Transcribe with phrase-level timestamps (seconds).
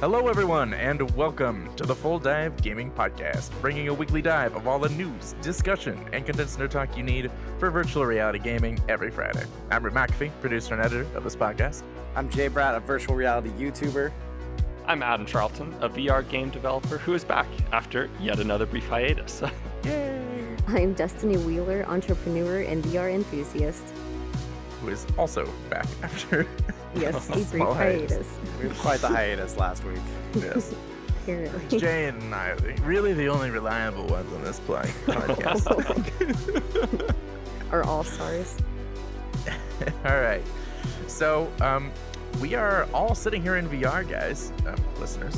[0.00, 4.66] Hello, everyone, and welcome to the Full Dive Gaming Podcast, bringing a weekly dive of
[4.66, 9.10] all the news, discussion, and condensed nerd talk you need for virtual reality gaming every
[9.10, 9.44] Friday.
[9.70, 11.82] I'm Rick McAfee, producer and editor of this podcast.
[12.16, 14.10] I'm Jay Bratt, a virtual reality YouTuber.
[14.86, 19.42] I'm Adam Charlton, a VR game developer who is back after yet another brief hiatus.
[19.84, 20.56] Yay!
[20.66, 23.84] I'm Destiny Wheeler, entrepreneur and VR enthusiast.
[24.80, 26.46] Who is also back after
[26.94, 28.26] Yes, a brief hiatus.
[28.60, 30.00] We had quite the hiatus last week.
[30.34, 30.74] Yes.
[31.22, 31.78] Apparently.
[31.78, 35.66] Jay and I, really the only reliable ones on this play- podcast.
[37.70, 38.56] Are all stars.
[40.04, 40.42] all right.
[41.06, 41.92] So, um,
[42.40, 45.36] we are all sitting here in VR, guys, um, listeners.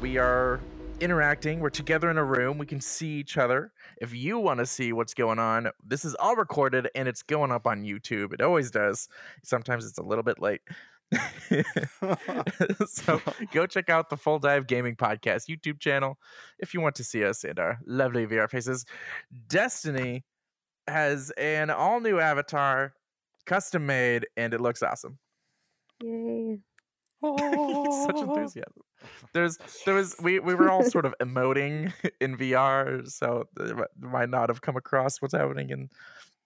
[0.00, 0.60] We are
[1.00, 1.60] interacting.
[1.60, 2.58] We're together in a room.
[2.58, 3.72] We can see each other.
[4.00, 7.52] If you want to see what's going on, this is all recorded and it's going
[7.52, 8.32] up on YouTube.
[8.32, 9.08] It always does.
[9.44, 10.62] Sometimes it's a little bit late.
[12.86, 13.20] so
[13.52, 16.18] go check out the Full Dive Gaming Podcast YouTube channel
[16.58, 18.86] if you want to see us and our lovely VR faces.
[19.48, 20.24] Destiny
[20.86, 22.94] has an all new avatar,
[23.46, 25.18] custom made, and it looks awesome.
[26.02, 26.58] Yay.
[27.22, 28.82] Such enthusiasm.
[29.32, 34.30] There's there was we we were all sort of emoting in VR, so it might
[34.30, 35.88] not have come across what's happening in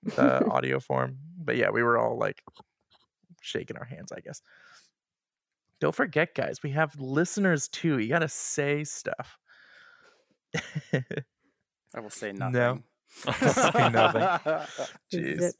[0.03, 1.19] the audio form.
[1.39, 2.43] But yeah, we were all like
[3.41, 4.43] shaking our hands, I guess.
[5.81, 7.99] Don't forget, guys, we have listeners too.
[7.99, 9.39] You gotta say stuff.
[10.55, 12.53] I will say nothing.
[12.53, 12.83] No.
[13.33, 14.59] Say nothing.
[15.13, 15.53] Jeez.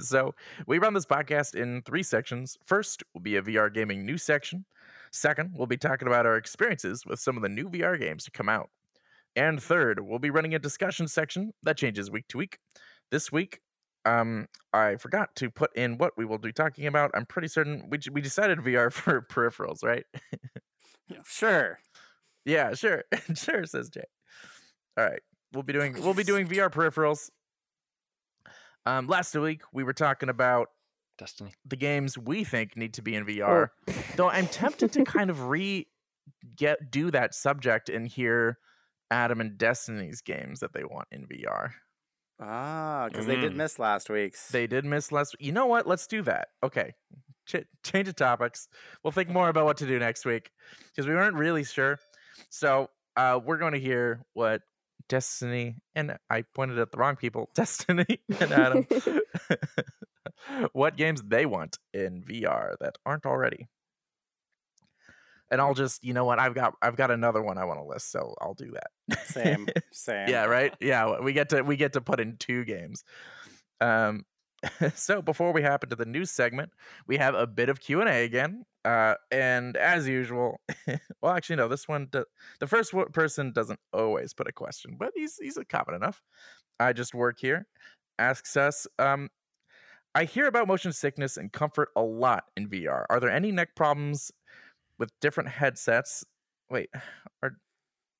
[0.00, 0.34] So
[0.66, 2.56] we run this podcast in three sections.
[2.64, 4.64] First will be a VR gaming news section.
[5.10, 8.30] Second, we'll be talking about our experiences with some of the new VR games to
[8.30, 8.70] come out.
[9.36, 12.58] And third, we'll be running a discussion section that changes week to week.
[13.10, 13.60] This week,
[14.04, 17.10] um, I forgot to put in what we will be talking about.
[17.14, 20.04] I'm pretty certain we we decided VR for peripherals, right?
[21.26, 21.78] Sure.
[22.44, 24.04] Yeah, sure, sure, says Jay.
[24.96, 25.20] All right,
[25.52, 27.30] we'll be doing we'll be doing VR peripherals.
[28.86, 30.68] Um, last week we were talking about
[31.20, 31.52] Destiny.
[31.64, 33.68] the games we think need to be in VR.
[34.16, 35.86] Though I'm tempted to kind of re
[36.56, 38.58] get do that subject and hear
[39.10, 41.70] Adam and Destiny's games that they want in VR.
[42.40, 43.56] Ah, because they did Mm.
[43.56, 44.48] miss last week's.
[44.48, 45.36] They did miss last.
[45.38, 45.86] You know what?
[45.86, 46.48] Let's do that.
[46.62, 46.94] Okay,
[47.46, 48.66] Ch- change of topics.
[49.04, 50.50] We'll think more about what to do next week
[50.88, 51.98] because we weren't really sure.
[52.48, 54.62] So uh, we're going to hear what
[55.10, 57.50] Destiny and I pointed at the wrong people.
[57.54, 58.86] Destiny and Adam,
[60.72, 63.68] what games they want in VR that aren't already.
[65.50, 66.38] And I'll just, you know what?
[66.38, 69.26] I've got, I've got another one I want to list, so I'll do that.
[69.26, 69.66] Same.
[69.92, 70.28] Same.
[70.28, 70.72] Yeah, right.
[70.80, 73.02] Yeah, we get to we get to put in two games.
[73.80, 74.24] Um,
[74.94, 76.70] so before we hop into the news segment,
[77.06, 78.64] we have a bit of Q and A again.
[78.84, 80.60] Uh, and as usual,
[81.20, 82.24] well, actually, no, this one, do-
[82.60, 86.22] the first person doesn't always put a question, but he's he's a common enough.
[86.78, 87.66] I just work here.
[88.18, 89.30] Asks us, um,
[90.14, 93.04] I hear about motion sickness and comfort a lot in VR.
[93.08, 94.32] Are there any neck problems
[94.98, 96.24] with different headsets?
[96.68, 96.90] Wait,
[97.42, 97.52] are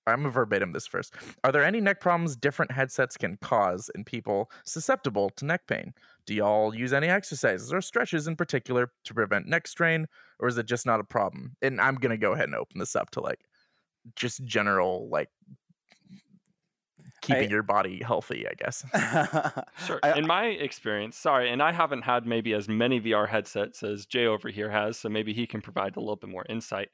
[0.07, 1.15] I'm a verbatim this first.
[1.45, 5.93] Are there any neck problems different headsets can cause in people susceptible to neck pain?
[6.27, 10.07] Do y'all use any exercises or stretches in particular to prevent neck strain,
[10.39, 11.57] or is it just not a problem?
[11.63, 13.41] And I'm gonna go ahead and open this up to like
[14.17, 15.29] just general like
[17.21, 18.85] keeping I- your body healthy, I guess.
[19.87, 20.01] Sure.
[20.03, 24.07] I- In my experience, sorry, and I haven't had maybe as many VR headsets as
[24.07, 26.89] Jay over here has, so maybe he can provide a little bit more insight.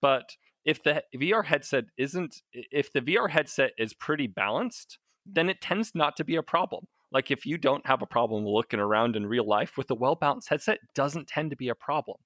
[0.00, 5.60] But if the VR headset isn't, if the VR headset is pretty balanced, then it
[5.60, 6.86] tends not to be a problem.
[7.10, 10.14] Like if you don't have a problem looking around in real life with a well
[10.14, 12.16] balanced headset, doesn't tend to be a problem.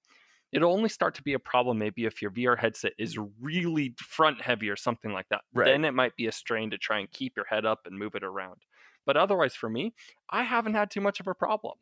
[0.52, 4.40] It'll only start to be a problem maybe if your VR headset is really front
[4.40, 5.42] heavy or something like that.
[5.52, 5.66] Right.
[5.66, 8.14] Then it might be a strain to try and keep your head up and move
[8.14, 8.62] it around.
[9.04, 9.94] But otherwise, for me,
[10.30, 11.74] I haven't had too much of a problem.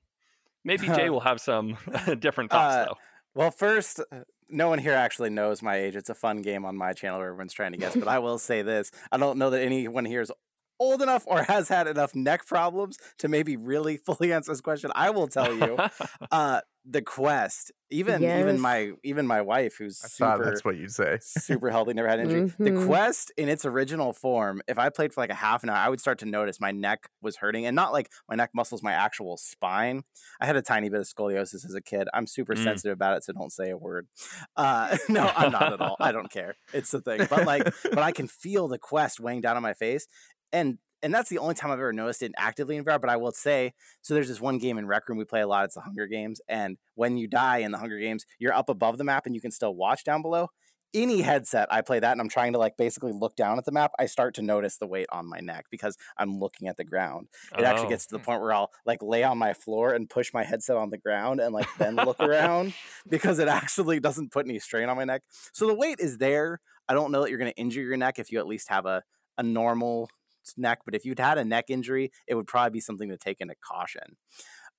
[0.64, 1.76] Maybe Jay will have some
[2.18, 2.98] different thoughts Uh, though.
[3.34, 5.94] well, first, uh, no one here actually knows my age.
[5.96, 7.94] It's a fun game on my channel where everyone's trying to guess.
[7.94, 10.32] But I will say this I don't know that anyone here is
[10.80, 14.90] old enough or has had enough neck problems to maybe really fully answer this question.
[14.94, 15.78] I will tell you.
[16.32, 20.92] uh the quest even even my even my wife who's I super that's what you'd
[20.92, 21.18] say.
[21.20, 22.42] super healthy, never had an injury.
[22.62, 22.84] The Mhm.
[22.84, 25.88] quest in its original form, if I played for like a half an hour, I
[25.88, 28.92] would start to notice my neck was hurting and not like my neck muscles, my
[28.92, 30.02] actual spine.
[30.40, 32.08] I had a tiny bit of scoliosis as a kid.
[32.12, 32.58] I'm super Mm.
[32.58, 34.08] sensitive about it, so don't say a word.
[34.56, 35.96] Uh, no, I'm not at all.
[36.00, 36.56] I don't care.
[36.72, 37.26] It's the thing.
[37.30, 37.64] But like,
[37.94, 40.06] but I can feel the quest weighing down on my face.
[40.52, 42.98] And and that's the only time I've ever noticed it actively in VR.
[43.00, 45.46] But I will say, so there's this one game in Rec Room we play a
[45.46, 45.64] lot.
[45.66, 48.98] It's the Hunger Games, and when you die in the Hunger Games, you're up above
[48.98, 50.48] the map and you can still watch down below.
[50.94, 53.72] Any headset, I play that, and I'm trying to like basically look down at the
[53.72, 53.90] map.
[53.98, 57.26] I start to notice the weight on my neck because I'm looking at the ground.
[57.58, 57.88] It actually Oh.
[57.88, 60.76] gets to the point where I'll like lay on my floor and push my headset
[60.76, 62.74] on the ground and like then look around
[63.10, 65.22] because it actually doesn't put any strain on my neck.
[65.52, 66.60] So the weight is there.
[66.88, 68.86] I don't know that you're going to injure your neck if you at least have
[68.86, 69.02] a
[69.36, 70.08] a normal
[70.56, 73.40] neck, but if you'd had a neck injury, it would probably be something to take
[73.40, 74.16] into caution.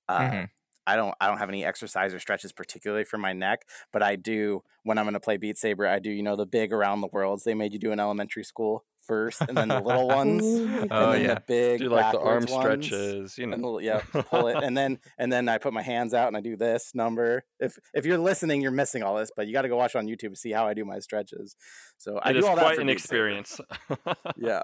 [0.08, 0.48] Uh, Mhm.
[0.88, 4.14] I don't I don't have any exercise or stretches particularly for my neck, but I
[4.14, 5.84] do when I'm going to play Beat Saber.
[5.88, 8.44] I do you know the big around the worlds they made you do in elementary
[8.44, 11.34] school first, and then the little ones, and Oh, then yeah.
[11.34, 13.78] the big Do like the arm ones, stretches, you and know.
[13.78, 16.40] the- yeah, pull it, and then and then I put my hands out and I
[16.40, 17.42] do this number.
[17.58, 20.06] If if you're listening, you're missing all this, but you got to go watch on
[20.06, 21.56] YouTube to see how I do my stretches.
[21.98, 23.28] So I do is all that quite for an Beat Saber.
[23.28, 23.60] experience.
[24.36, 24.62] Yeah.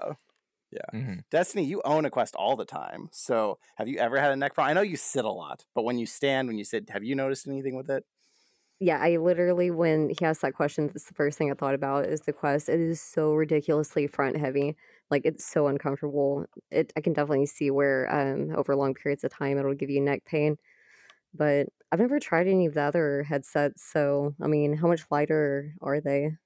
[0.93, 1.23] Mhm.
[1.31, 3.09] Destiny, you own a Quest all the time.
[3.11, 4.71] So have you ever had a neck problem?
[4.71, 7.15] I know you sit a lot, but when you stand, when you sit, have you
[7.15, 8.05] noticed anything with it?
[8.79, 12.05] Yeah, I literally, when he asked that question, that's the first thing I thought about
[12.05, 12.67] is the quest.
[12.69, 14.75] It is so ridiculously front heavy.
[15.09, 16.45] Like it's so uncomfortable.
[16.71, 20.01] It I can definitely see where um over long periods of time it'll give you
[20.01, 20.57] neck pain.
[21.33, 25.75] But I've never tried any of the other headsets, so I mean, how much lighter
[25.81, 26.37] are they?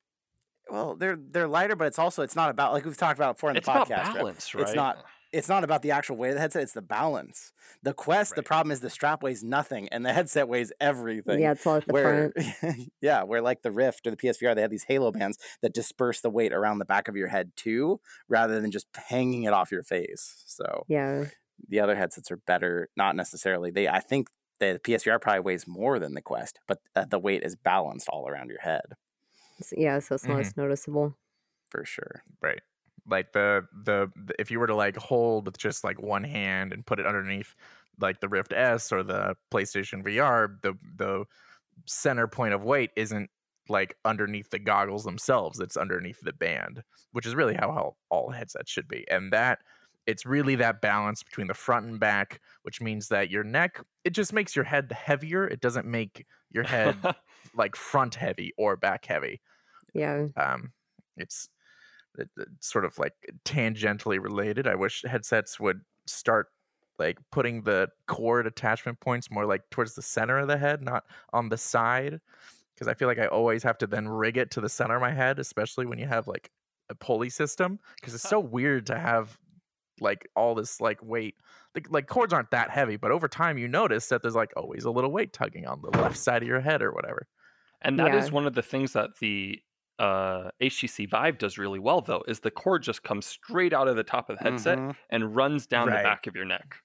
[0.70, 3.50] Well, they're they're lighter, but it's also it's not about like we've talked about before
[3.52, 4.04] in the it's about podcast.
[4.04, 4.64] Trev, balance, right?
[4.64, 5.04] It's not
[5.34, 7.52] it's not about the actual weight of the headset, it's the balance.
[7.84, 11.42] The Quest, the problem is the strap weighs nothing and the headset weighs everything.
[11.42, 12.90] Yeah, it's all at the where front.
[13.02, 16.22] yeah, where like the Rift or the PSVR, they have these halo bands that disperse
[16.22, 18.00] the weight around the back of your head too,
[18.30, 20.44] rather than just hanging it off your face.
[20.48, 21.26] So Yeah.
[21.68, 23.70] the other headsets are better, not necessarily.
[23.70, 24.30] They I think
[24.60, 28.28] the PSVR probably weighs more than the Quest, but uh, the weight is balanced all
[28.30, 28.98] around your head s-
[29.76, 30.42] Yeah, so it's not Mhm.
[30.42, 31.18] as noticeable.
[31.70, 32.24] for sure.
[32.42, 32.62] Right.
[33.06, 36.74] Like the, the the if you were to like hold with just like one hand
[36.74, 37.56] and put it underneath
[38.00, 41.26] like the Rift S or the PlayStation VR, the the
[41.88, 43.30] center point of weight isn't
[43.70, 45.60] like underneath the goggles themselves.
[45.60, 46.84] It's underneath the band,
[47.14, 49.08] which is really how, how all headsets should be.
[49.10, 49.60] And that
[50.08, 54.12] it's really that balance between the front and back, which means that your neck it
[54.12, 55.48] just makes your head heavier.
[55.48, 56.96] It doesn't make your head
[57.56, 59.42] like front heavy or back heavy
[59.94, 60.28] Yeah.
[60.36, 60.72] um,
[61.18, 61.50] it's,
[62.18, 63.14] it- it's sort of like
[63.46, 64.68] tangentially related.
[64.68, 66.48] I wish headsets would start
[67.00, 71.04] like putting the cord attachment points more like towards the center of the head, not
[71.34, 72.20] on the side.
[72.74, 75.02] Because I feel like I always have to then rig it to the center of
[75.02, 76.52] my head, especially when you have like
[76.90, 77.80] a pulley system.
[78.00, 79.38] Because it's so weird to have
[80.02, 81.36] like all this like weight.
[81.76, 84.84] Like, like cords aren't that heavy, but over time you notice that there's like always
[84.86, 87.28] a little weight tugging on the left side of your head or whatever.
[87.82, 88.34] And that is Yeah.
[88.34, 89.60] one of the things that the
[90.00, 93.96] uh, HTC Vive does really well, though, is the cord just comes straight out of
[93.96, 94.96] the top of the headset Mhm.
[95.10, 95.98] and runs down Right.
[95.98, 96.78] the back of your neck.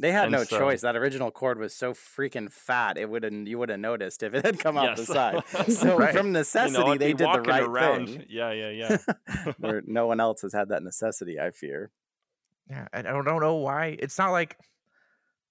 [0.00, 0.80] They had And no so- choice.
[0.82, 2.96] That original cord was so freaking fat.
[2.96, 5.42] It wouldn't you would have noticed if it had come out the side.
[5.68, 6.14] So Right.
[6.14, 8.06] from You necessity, know, they did the right around.
[8.08, 8.26] thing.
[8.28, 9.52] Yeah, yeah, yeah.
[9.58, 11.38] Where no one else has had that necessity.
[11.40, 11.90] I fear.
[12.68, 13.96] Yeah, and I don't know why.
[13.98, 14.56] It's not like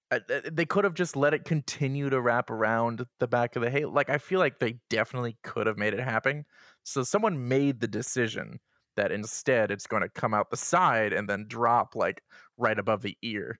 [0.09, 0.19] uh,
[0.49, 3.91] they could have just let it continue to wrap around the back of the halo.
[3.91, 6.45] Like I feel like they definitely could have made it happen.
[6.83, 8.59] So someone made the decision
[8.95, 12.23] that instead it's going to come out the side and then drop like
[12.57, 13.59] right above the ear.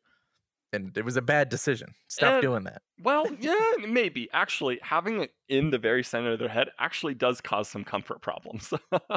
[0.73, 1.95] And it was a bad decision.
[2.09, 2.81] Stop Uh, doing that.
[2.99, 4.29] Well, yeah, maybe.
[4.33, 8.21] Actually, having it in the very center of their head actually does cause some comfort
[8.21, 8.73] problems.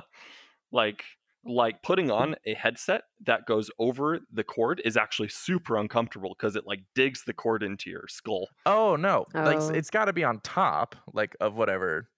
[0.73, 1.05] like
[1.45, 2.23] like putting mm-hmm.
[2.23, 6.81] on a headset that goes over the cord is actually super uncomfortable because it like
[6.95, 8.49] digs the cord into your skull.
[8.67, 9.25] Oh no.
[9.35, 9.69] Like Oh.
[9.71, 12.09] it's got to be on top like of whatever.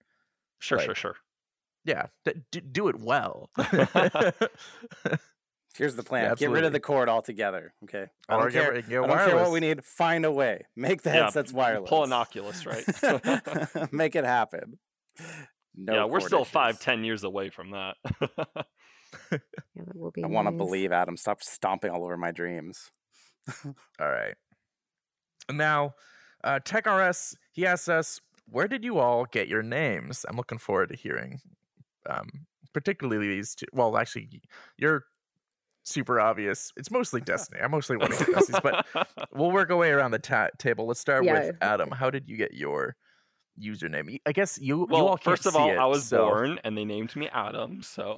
[0.59, 1.15] Sure, Like- sure, sure.
[1.85, 3.49] Yeah, d- d- do it well.
[5.75, 6.33] Here's the plan.
[6.35, 7.73] Get rid of the cord altogether.
[7.83, 8.05] Okay.
[8.29, 8.71] I or don't care.
[8.73, 9.83] ri- get I don't care what we need.
[9.83, 10.65] Find a way.
[10.75, 11.89] Make the Yeah, headsets wireless.
[11.89, 12.85] Pull an Oculus, right?
[13.91, 14.77] Make it happen.
[15.75, 16.51] No yeah, we're still issues.
[16.51, 17.95] five, ten years away from that.
[19.31, 21.17] Yeah, that will be I want to believe Adam.
[21.17, 22.91] Stop stomping all over my dreams.
[23.65, 24.35] All right.
[25.51, 25.95] Now,
[26.43, 30.25] uh, TechRS, he asks us, where did you all get your names?
[30.27, 31.39] I'm looking forward to hearing,
[32.09, 32.27] um,
[32.73, 33.65] particularly these two.
[33.73, 34.41] Well, actually,
[34.77, 35.03] you're
[35.83, 36.71] super obvious.
[36.77, 37.61] It's mostly Destiny.
[37.61, 38.85] I'm mostly want to get Destiny's, but
[39.33, 40.87] we'll work our way around the ta- table.
[40.87, 41.91] Let's start Yeah, with Adam.
[41.91, 42.95] How did you get your
[43.61, 44.19] username?
[44.25, 46.77] I guess you, you well, all first of all, it, I was so- born and
[46.77, 47.81] they named me Adam.
[47.83, 48.17] So,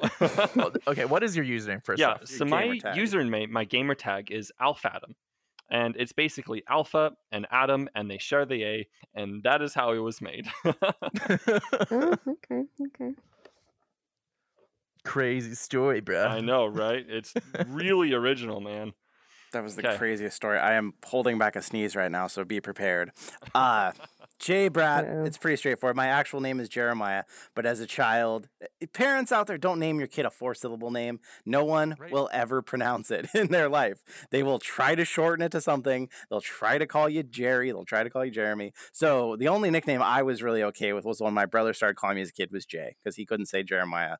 [0.55, 2.11] Well, okay, what is your username first yeah.
[2.13, 2.27] off?
[2.27, 2.95] So Your my tag.
[2.97, 5.15] username, my gamer tag is AlphaAdam,
[5.69, 9.91] and it's basically Alpha and Adam, and they share the A, and that is how
[9.93, 10.47] it was made.
[11.91, 13.11] Oh, okay, okay.
[15.03, 16.25] crazy story, bro.
[16.25, 17.05] I know, right?
[17.07, 17.33] It's
[17.67, 18.93] really original, man.
[19.53, 19.97] That was the Okay.
[19.97, 20.57] craziest story.
[20.57, 23.11] I am holding back a sneeze right now, so be prepared.
[23.53, 23.91] Uh
[24.39, 25.23] Jay Brat, Uh-oh.
[25.25, 25.95] it's pretty straightforward.
[25.95, 27.23] My actual name is Jeremiah,
[27.55, 30.91] but as a child, eh, parents out there don't name your kid a four syllable
[30.91, 31.19] name.
[31.45, 32.11] No one Right.
[32.11, 34.03] will ever pronounce it in their life.
[34.31, 36.09] They will try to shorten it to something.
[36.29, 37.71] They'll try to call you Jerry.
[37.71, 38.73] They'll try to call you Jeremy.
[38.91, 42.15] So the only nickname I was really okay with was when my brother started calling
[42.17, 44.17] me as a kid was Jay because he couldn't say Jeremiah.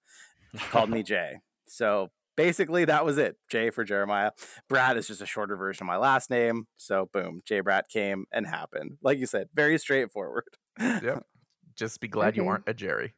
[0.54, 1.40] He called me Jay.
[1.68, 3.38] So basically that was it.
[3.50, 4.32] Jay for Jeremiah.
[4.68, 6.68] Brad is just a shorter version of my last name.
[6.78, 8.98] So boom, Jay Brat came and happened.
[9.02, 10.46] Like you said, very straightforward.
[10.80, 11.26] Yep.
[11.76, 13.14] Just be glad you aren't a Jerry.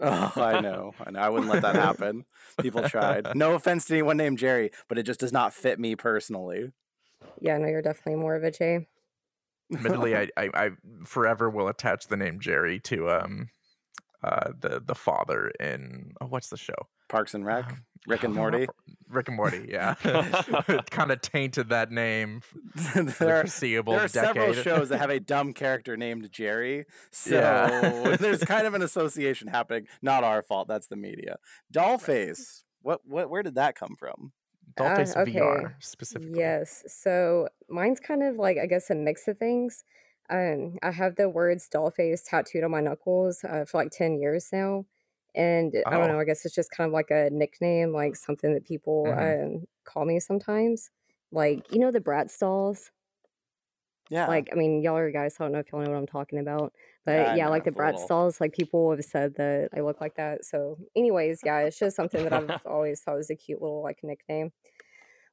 [0.00, 0.92] Oh, I know.
[1.04, 1.20] I know.
[1.20, 2.24] I wouldn't let that happen.
[2.60, 3.26] People tried.
[3.34, 6.72] No offense to anyone named Jerry, but it just does not fit me personally.
[7.40, 8.86] Yeah, no, you're definitely more of a J.
[9.72, 10.70] Admittedly, I, I I
[11.04, 13.48] forever will attach the name Jerry to um
[14.22, 16.74] uh the the father in oh, what's the show?
[17.08, 18.66] Parks and Rec, Um, Rick and Morty.
[19.08, 19.94] Rick and Morty, yeah.
[20.90, 24.98] kind of tainted that name for the there are, foreseeable there are several shows that
[24.98, 26.84] have a dumb character named Jerry.
[27.10, 28.16] So Yeah.
[28.16, 29.86] there's kind of an association happening.
[30.02, 30.68] Not our fault.
[30.68, 31.36] That's the media.
[31.72, 32.62] Dollface.
[32.82, 34.32] What what where did that come from?
[34.78, 35.32] Dollface Ah, okay.
[35.32, 36.38] VR specifically.
[36.38, 36.84] Yes.
[36.86, 39.82] So mine's kind of like I guess a mix of things.
[40.30, 44.50] Um, I have the words dollface tattooed on my knuckles uh, for like ten years
[44.52, 44.86] now,
[45.34, 46.08] and I don't Oh.
[46.08, 46.20] know.
[46.20, 49.18] I guess it's just kind of like a nickname, like something that people Mhm.
[49.18, 50.90] um, call me sometimes.
[51.32, 52.90] Like you know the Bratz dolls.
[54.10, 54.26] Yeah.
[54.26, 55.36] Like I mean, y'all are guys.
[55.40, 56.74] I don't know if y'all know what I'm talking about,
[57.06, 58.00] but Yeah, yeah, like the Bratz little.
[58.00, 58.40] stalls.
[58.40, 60.44] Like people have said that I look like that.
[60.44, 64.00] So, anyways, yeah, it's just something that I've always thought was a cute little like
[64.02, 64.52] nickname.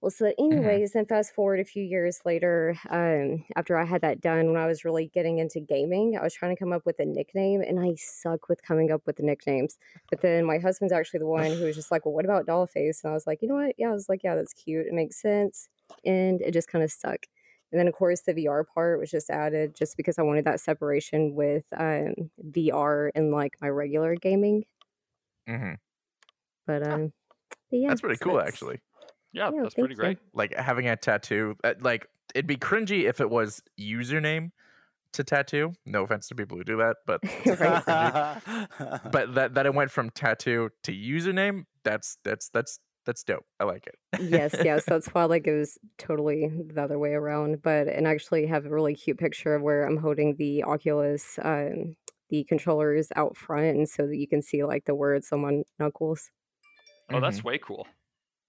[0.01, 4.22] Well, so anyways, then fast forward a few years later, um, after I had that
[4.22, 7.00] done, when I was really getting into gaming, I was trying to come up with
[7.00, 9.80] a nickname, and I suck with coming up with the nicknames.
[10.12, 13.04] But then my husband's actually the one who was just like, "Well, what about Dollface?"
[13.04, 13.74] And I was like, "You know what?
[13.80, 14.86] Yeah." I was like, "Yeah, that's cute.
[14.86, 15.68] It makes sense,"
[16.06, 17.25] and it just kind of stuck.
[17.72, 20.60] And then, of course, the VR part was just added just because I wanted that
[20.62, 24.63] separation with um, VR and like my regular gaming.
[25.48, 25.74] hmm
[26.66, 27.13] But um,
[27.72, 28.82] but yeah, That's pretty cool, that's- actually.
[29.38, 30.15] Yeah, Yeah, that's pretty thank you.
[30.15, 30.17] great.
[30.34, 34.51] Like having a tattoo, uh, like it'd be cringy if it was username
[35.13, 35.74] to tattoo.
[35.86, 37.22] No offense to people who do that, but
[37.60, 37.82] but
[39.12, 41.65] but that that it went from tattoo to username.
[41.84, 43.46] That's that's that's that's dope.
[43.60, 43.96] I like it.
[44.17, 44.86] yes, yes.
[44.89, 47.62] That's why like it was totally the other way around.
[47.62, 51.39] But and I actually have a really cute picture of where I'm holding the Oculus,
[51.41, 51.96] um,
[52.29, 55.63] the controllers out front, and so that you can see like the words on my
[55.79, 56.29] knuckles.
[57.12, 57.48] Oh, that's Mm-hmm.
[57.48, 57.88] way cool.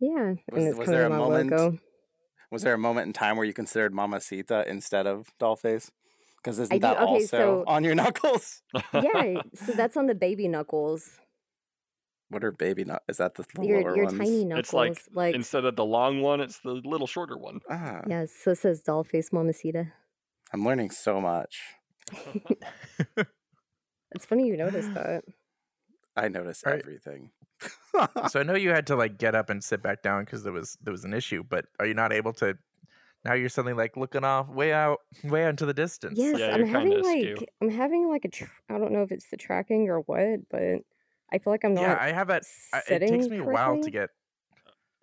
[0.00, 1.78] Yeah, Was- and it's was there a moment- logo.
[2.50, 5.90] was there a moment in time where you considered Mamacita instead of Dollface?
[6.36, 8.62] Because isn't do- that okay, also so- on your knuckles?
[8.94, 11.18] Yeah, so that's on the baby knuckles.
[12.30, 13.02] What are baby nut?
[13.08, 14.18] Is that the Your lower your ones?
[14.18, 17.60] tiny knuckles, It's like, like Instead of the long one, it's the little shorter one.
[17.70, 18.26] Ah, yeah.
[18.26, 19.92] So it says dollface mamacita.
[20.52, 21.60] I'm learning so much.
[24.12, 25.22] It's funny you noticed that.
[26.16, 26.78] I notice Right.
[26.80, 27.30] everything.
[28.28, 30.52] so I know you had to like get up and sit back down because there
[30.52, 32.56] was there was an issue, but are you not able to?
[33.24, 36.18] Now you're suddenly like looking off way out, way out into the distance.
[36.18, 37.46] Yes, Yeah, I'm having kinda like askew.
[37.60, 40.82] I'm having like a tr- I don't know if it's the tracking or what, but
[41.32, 41.82] I feel like I'm not.
[41.82, 41.98] yeah.
[42.00, 42.44] I have that.
[42.72, 44.10] I, it takes me a while to get.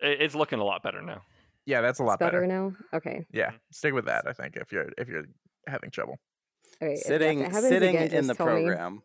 [0.00, 1.22] It's looking a lot better now.
[1.66, 2.46] Yeah, that's a It's lot better, better.
[2.46, 2.72] now.
[2.94, 3.26] Okay.
[3.32, 3.56] Yeah, mm-hmm.
[3.70, 4.26] stick with that.
[4.26, 5.24] I think if you're if you're
[5.66, 6.18] having trouble.
[6.82, 6.92] Okay.
[6.94, 8.94] if- if it sitting sitting again, in the program.
[8.96, 9.00] me.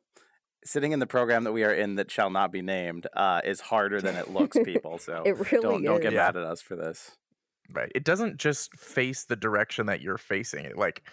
[0.61, 3.41] Program sitting in the program that we are in that shall not be named uh,
[3.43, 6.17] is harder than it looks people so It really don't don't get is.
[6.17, 7.11] mad at us for this
[7.73, 7.91] Right.
[7.95, 10.65] It doesn't just face the direction that you're facing.
[10.65, 11.03] It like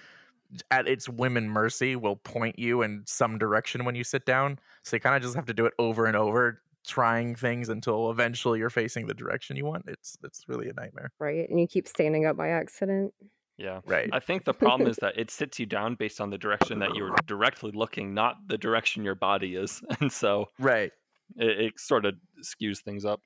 [0.70, 4.58] at its whim and mercy will point you in some direction when you sit down.
[4.82, 8.10] So you kind of just have to do it over and over, trying things until
[8.10, 9.84] eventually you're facing the direction you want.
[9.88, 11.12] It's it's really a nightmare.
[11.18, 13.12] Right, and you keep standing up by accident.
[13.58, 13.80] Yeah.
[13.84, 14.08] Right.
[14.12, 16.94] I think the problem is that it sits you down based on the direction that
[16.94, 19.82] you're directly looking, not the direction your body is.
[20.00, 20.92] And so Right.
[21.36, 23.20] it, it sort of skews things up.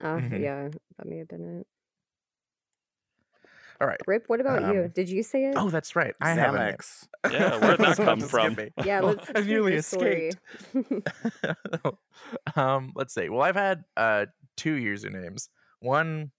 [0.00, 0.40] Uh, Mhm.
[0.40, 0.68] yeah,
[0.98, 1.66] that may have been it.
[3.80, 4.00] All right.
[4.06, 4.84] Rip, what about you?
[4.84, 5.54] Um, Did you say it?
[5.56, 6.14] Oh, that's right.
[6.20, 6.74] I have a name.
[6.76, 7.08] Zamix.
[7.32, 8.54] Yeah, where'd that come just from?
[8.54, 8.84] skip me.
[8.86, 10.30] yeah, Well, let's I hear nearly your story.
[10.72, 11.88] escaped.
[12.56, 13.28] um, let's see.
[13.28, 15.48] Well, I've had uh two usernames.
[15.80, 16.30] One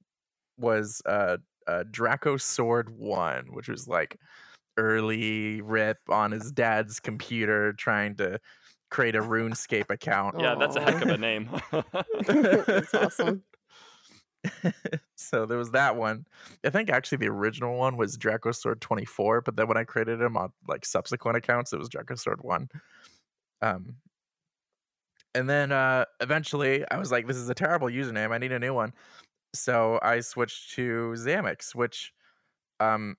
[0.58, 4.20] was uh, uh Draco Sword One, which was like
[4.78, 8.40] early Rip on his dad's computer trying to
[8.90, 10.40] create a RuneScape account.
[10.40, 11.50] Yeah, that's a heck of a name.
[12.26, 13.44] That's awesome.
[15.16, 16.26] so there was that one.
[16.64, 20.22] I think actually the original one was Draco Sword 24, but then when I created
[20.22, 22.70] him on like subsequent accounts, it was Draco Sword 1.
[23.62, 23.96] Um
[25.36, 28.32] and then uh, eventually I was like, this is a terrible username.
[28.32, 28.92] I need a new one.
[29.54, 32.14] So I switched to Zamix, which
[32.80, 33.18] um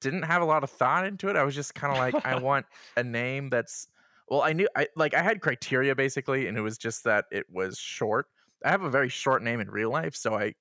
[0.00, 1.36] didn't have a lot of thought into it.
[1.36, 3.86] I was just kind of like, I want a name that's
[4.28, 7.46] well, I knew I like I had criteria basically, and it was just that it
[7.50, 8.26] was short.
[8.64, 10.54] I have a very short name in real life, so I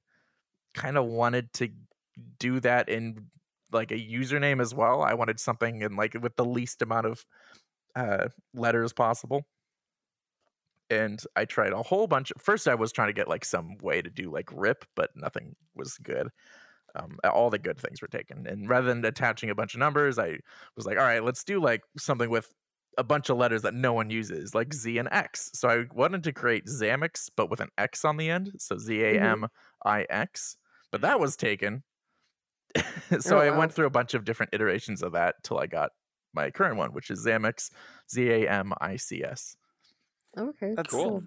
[0.74, 1.70] kind of wanted to
[2.40, 3.32] do that in
[3.72, 5.04] like a username as well.
[5.04, 7.26] I wanted something in like with the least amount of
[7.96, 9.48] uh letters possible.
[10.92, 12.32] And I tried a whole bunch.
[12.38, 15.56] First, I was trying to get like some way to do like rip, but nothing
[15.76, 16.28] was good.
[16.96, 20.20] Um, all the good things were taken, and rather than attaching a bunch of numbers,
[20.20, 20.38] I
[20.76, 22.54] was like, all right, let's do like something with
[22.98, 25.52] a bunch of letters that no one uses, like Z and X.
[25.54, 28.52] So I wanted to create Zamix, but with an X on the end.
[28.58, 29.48] So Z A M
[29.86, 30.58] I X.
[30.92, 31.84] But that was taken.
[33.20, 35.92] so Oh, I went through a bunch of different iterations of that till I got
[36.34, 37.70] my current one, which is Zamix,
[38.12, 39.56] Z A M I C S.
[40.38, 41.24] Okay, That's Cool.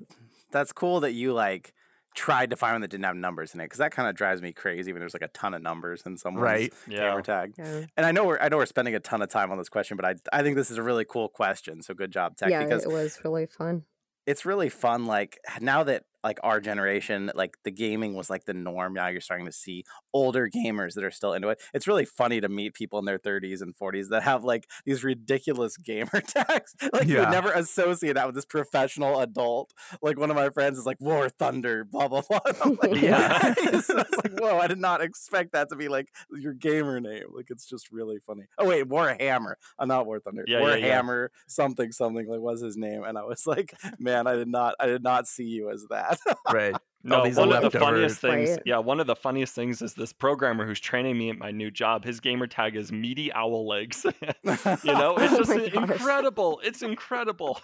[0.51, 1.73] That's cool that you like
[2.15, 4.41] tried to find one that didn't have numbers in it because that kind of drives
[4.41, 6.73] me crazy when there's like a ton of numbers in someone's Right.
[6.87, 7.09] Yeah.
[7.11, 7.55] gamer tag.
[7.59, 9.69] Yeah, And I know we're I know we're spending a ton of time on this
[9.69, 11.83] question, but I I think this is a really cool question.
[11.83, 13.83] So good job, Tech, yeah, because it was really fun.
[14.27, 15.07] it's really fun.
[15.07, 18.95] Like now that like our generation, like the gaming was like the norm.
[18.95, 21.61] Now you're starting to see older gamers that are still into it.
[21.75, 25.05] It's really funny to meet people in their 30s and 40s that have like these
[25.05, 26.75] ridiculous gamer tags.
[26.93, 27.21] Like you Yeah.
[27.27, 29.73] would never associate that with this professional adult.
[30.03, 32.41] Like one of my friends is like War Thunder, blah blah blah.
[32.83, 33.55] Like, Yeah.
[33.59, 37.25] it's just like whoa, I did not expect that to be like your gamer name.
[37.35, 38.45] Like it's just really funny.
[38.59, 39.55] Oh wait, Warhammer.
[39.79, 40.45] I'm not War Thunder.
[40.47, 41.27] Yeah, yeah, yeah.
[41.47, 43.03] Something something like what's his name?
[43.05, 46.14] And I was like, man, I did not I did not see you as that.
[46.53, 46.75] Right.
[47.07, 48.51] No, these one of the funniest things.
[48.51, 48.63] Right.
[48.65, 51.71] Yeah, one of the funniest things is this programmer who's training me at my new
[51.71, 52.03] job.
[52.05, 54.05] His gamer tag is meaty owl legs.
[54.43, 55.91] you know, it's Oh just my gosh.
[55.91, 56.61] incredible.
[56.65, 57.61] It's incredible.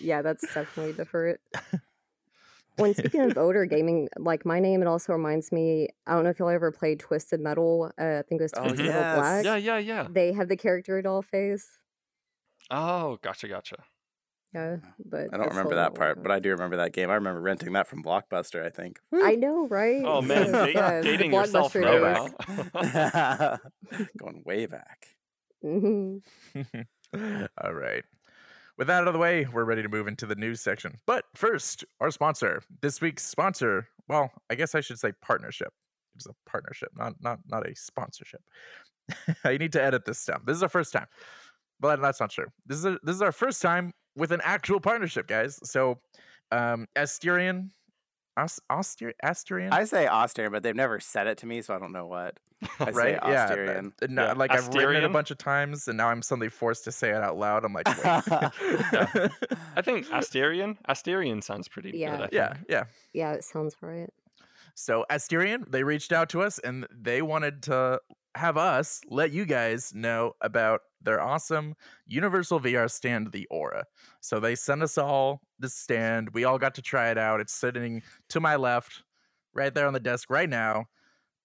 [0.00, 1.40] Yeah, that's definitely different.
[2.76, 5.88] When speaking of older gaming, like my name, it also reminds me.
[6.06, 7.90] I don't know if y'all ever played Twisted Metal.
[8.00, 8.94] Uh, I think it was Oh, Twisted yes.
[8.94, 9.44] Metal Black.
[9.44, 10.06] yeah, yeah, yeah.
[10.10, 11.78] They have the character doll face.
[12.70, 13.76] Oh, gotcha, gotcha.
[14.54, 17.10] Yeah, but I don't remember that part, but I do remember that game.
[17.10, 19.00] I remember renting that from Blockbuster, I think.
[19.12, 20.02] I know, right?
[20.04, 22.32] Oh man, The- date- the- the dating yourself Blockbuster
[22.72, 23.50] now,
[23.90, 24.08] days.
[24.18, 25.08] Going way back.
[25.64, 26.22] Mhm.
[27.62, 28.04] All right.
[28.76, 30.98] With that out of the way, we're ready to move into the news section.
[31.06, 32.60] But first, our sponsor.
[32.82, 35.72] This week's sponsor, well, I guess I should say partnership.
[36.16, 38.40] It's a partnership, not not not a sponsorship.
[39.44, 40.42] I need to edit this down.
[40.46, 41.06] This is our first time.
[41.80, 42.46] But that's not true.
[42.66, 45.58] This is a, this is our first time with an actual partnership, guys.
[45.68, 45.98] So
[46.52, 47.70] um Asterion
[48.36, 49.72] As, Auster, Asterion?
[49.72, 52.38] I say Austerian, but they've never said it to me, so I don't know what.
[52.80, 53.18] I say right?
[53.24, 53.46] Yeah.
[53.48, 53.92] Austerian.
[54.02, 56.48] uh, no, Yeah, Like I've written it a bunch of times, and now I'm suddenly
[56.48, 57.64] forced to say it out loud.
[57.64, 57.98] I'm like, wait.
[58.06, 60.76] I think Asterion.
[60.88, 62.10] Asterion sounds pretty Yeah.
[62.10, 62.16] good.
[62.16, 62.32] I think.
[62.32, 62.84] yeah, yeah.
[63.12, 64.10] Yeah, it sounds right.
[64.74, 68.00] So Asterion, they reached out to us and they wanted to
[68.36, 71.74] have us let you guys know about their awesome
[72.06, 73.84] Universal VR stand, the Aura.
[74.20, 76.30] So they sent us all the stand.
[76.32, 77.40] We all got to try it out.
[77.40, 79.02] It's sitting to my left,
[79.54, 80.86] right there on the desk right now.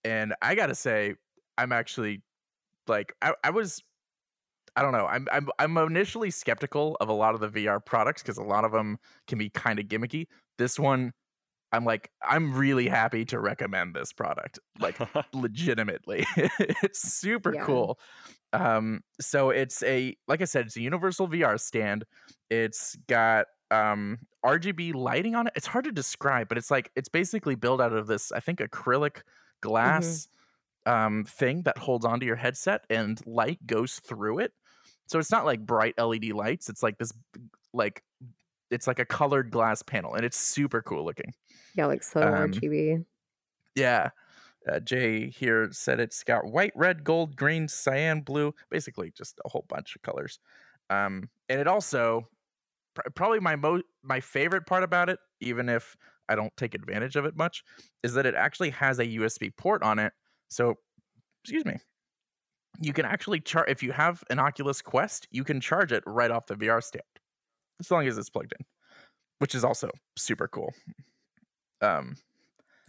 [0.03, 1.15] And I gotta say,
[1.57, 2.21] I'm actually
[2.87, 3.83] like I, I was
[4.75, 5.07] I don't know.
[5.07, 8.65] I'm I'm I'm initially skeptical of a lot of the VR products because a lot
[8.65, 8.97] of them
[9.27, 10.27] can be kind of gimmicky.
[10.57, 11.13] This one,
[11.71, 14.59] I'm like, I'm really happy to recommend this product.
[14.79, 14.99] Like
[15.33, 16.25] legitimately.
[16.37, 17.65] it's super Yeah.
[17.65, 17.99] cool.
[18.53, 22.05] Um, so it's a like I said, it's a universal VR stand.
[22.49, 25.53] It's got um RGB lighting on it.
[25.55, 28.59] It's hard to describe, but it's like it's basically built out of this, I think,
[28.59, 29.21] acrylic
[29.61, 30.27] glass
[30.85, 34.53] um thing that holds onto your headset and light goes through it.
[35.07, 36.69] So it's not like bright LED lights.
[36.69, 37.13] It's like this
[37.73, 38.03] like
[38.71, 41.33] it's like a colored glass panel and it's super cool looking.
[41.75, 43.05] Yeah, like so Um, RGB.
[43.75, 44.09] Yeah.
[44.69, 49.49] Uh, Jay here said it's got white, red, gold, green, cyan, blue, basically just a
[49.49, 50.39] whole bunch of colors.
[50.89, 52.27] Um, and it also
[52.93, 55.95] pr- probably my mo- my favorite part about it, even if
[56.27, 57.63] I don't take advantage of it much,
[58.03, 60.13] is that it actually has a USB port on it.
[60.49, 60.75] So,
[61.43, 61.77] excuse me,
[62.81, 66.31] you can actually charge if you have an Oculus Quest, you can charge it right
[66.31, 67.03] off the VR stand,
[67.79, 68.65] as long as it's plugged in,
[69.39, 70.73] which is also super cool.
[71.81, 72.15] Um,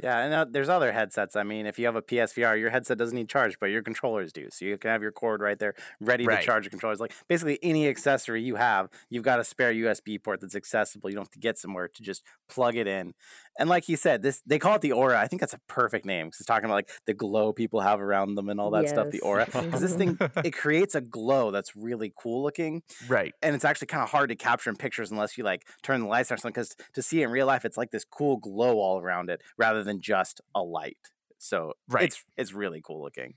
[0.03, 1.37] Yeah, and uh, there's other headsets.
[1.37, 4.33] I mean, if you have a PSVR, your headset doesn't need charge, but your controllers
[4.33, 4.49] do.
[4.51, 6.41] So you can have your cord right there, ready Right.
[6.41, 7.01] to charge your controllers.
[7.01, 11.11] Like basically any accessory you have, you've got a spare USB port that's accessible.
[11.11, 13.13] You don't have to get somewhere to just plug it in.
[13.61, 15.21] And like he said, this they call it the aura.
[15.21, 18.01] I think that's a perfect name because it's talking about like the glow people have
[18.01, 19.11] around them and all that stuff.
[19.11, 23.35] The aura, because this thing it creates a glow that's really cool looking, Right.
[23.43, 26.07] and it's actually kind of hard to capture in pictures unless you like turn the
[26.09, 26.53] lights on or something.
[26.61, 29.43] Because to see it in real life, it's like this cool glow all around it
[29.57, 30.97] rather than just a light.
[31.39, 32.05] So Right.
[32.05, 33.35] it's it's really cool looking.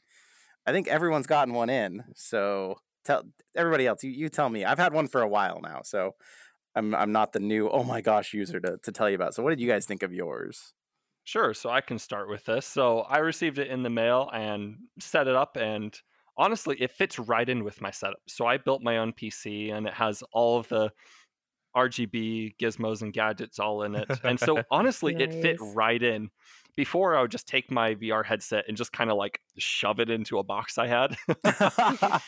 [0.66, 2.06] I think everyone's gotten one in.
[2.16, 3.24] So tell
[3.56, 4.04] everybody else.
[4.04, 4.64] You, you tell me.
[4.64, 6.16] I've had one for a while now, so
[6.76, 9.34] I'm I'm not the new oh my gosh user to to tell you about.
[9.34, 10.74] So what did you guys think of yours?
[11.26, 12.66] Sure, so I can start with this.
[12.66, 15.98] So I received it in the mail and set it up, and
[16.38, 18.20] honestly, it fits right in with my setup.
[18.28, 20.92] So I built my own PC, and it has all of the
[21.76, 24.10] RGB gizmos and gadgets all in it.
[24.24, 26.30] And so honestly, it fit right in.
[26.76, 30.10] Before, I would just take my VR headset and just kind of like shove it
[30.10, 31.16] into a box I had,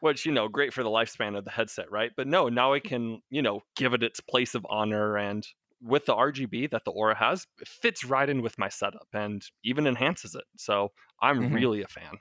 [0.00, 2.12] which, you know, great for the lifespan of the headset, right?
[2.16, 5.46] But no, now I can, you know, give it its place of honor and
[5.80, 9.44] with the RGB that the Aura has, it fits right in with my setup and
[9.62, 10.44] even enhances it.
[10.56, 11.52] So I'm Mhm.
[11.52, 12.18] really a fan.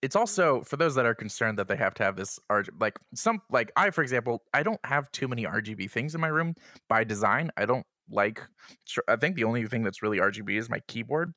[0.00, 2.98] it's also for those that are concerned that they have to have this RG, like
[3.14, 6.54] some like I for example I don't have too many RGB things in my room
[6.88, 7.50] by design.
[7.56, 8.40] I don't like.
[9.08, 11.32] I think the only thing that's really RGB is my keyboard.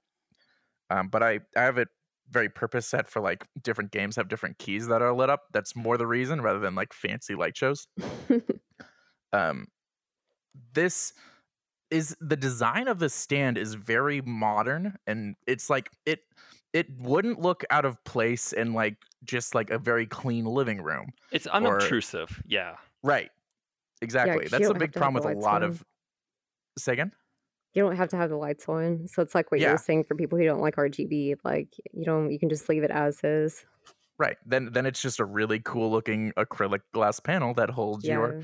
[0.90, 1.90] Um, but I I have it
[2.32, 5.44] very purpose set for like different games have different keys that are lit up.
[5.54, 7.88] That's more the reason rather than like fancy light shows.
[9.34, 9.68] um
[10.74, 11.14] this
[11.92, 16.22] is the design of the stand is very modern and it's like it
[16.74, 21.12] it wouldn't look out of place in like just like a very clean living room
[21.32, 22.42] It's unobtrusive.
[22.46, 22.78] Yeah.
[23.04, 23.30] right
[24.02, 25.70] exactly 'cause that's a big problem with a lot on.
[25.70, 25.84] of
[26.78, 27.12] say again
[27.74, 29.08] you don't have to have the lights on.
[29.08, 29.72] So it's like what you Yeah.
[29.72, 31.36] were saying for people who don't like RGB.
[31.44, 33.66] Like you don't, you can just leave it as is.
[34.20, 38.36] right then then it's just a really cool looking acrylic glass panel that holds your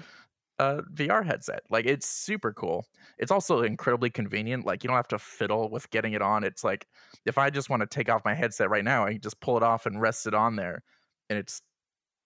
[0.60, 1.62] uh, VR headset.
[1.70, 2.88] Like it's super cool.
[3.20, 4.66] It's also incredibly convenient.
[4.66, 6.44] Like you don't have to fiddle with getting it on.
[6.44, 6.88] It's like
[7.26, 9.58] if I just want to take off my headset right now, I can just pull
[9.58, 10.84] it off and rest it on there,
[11.30, 11.62] and it's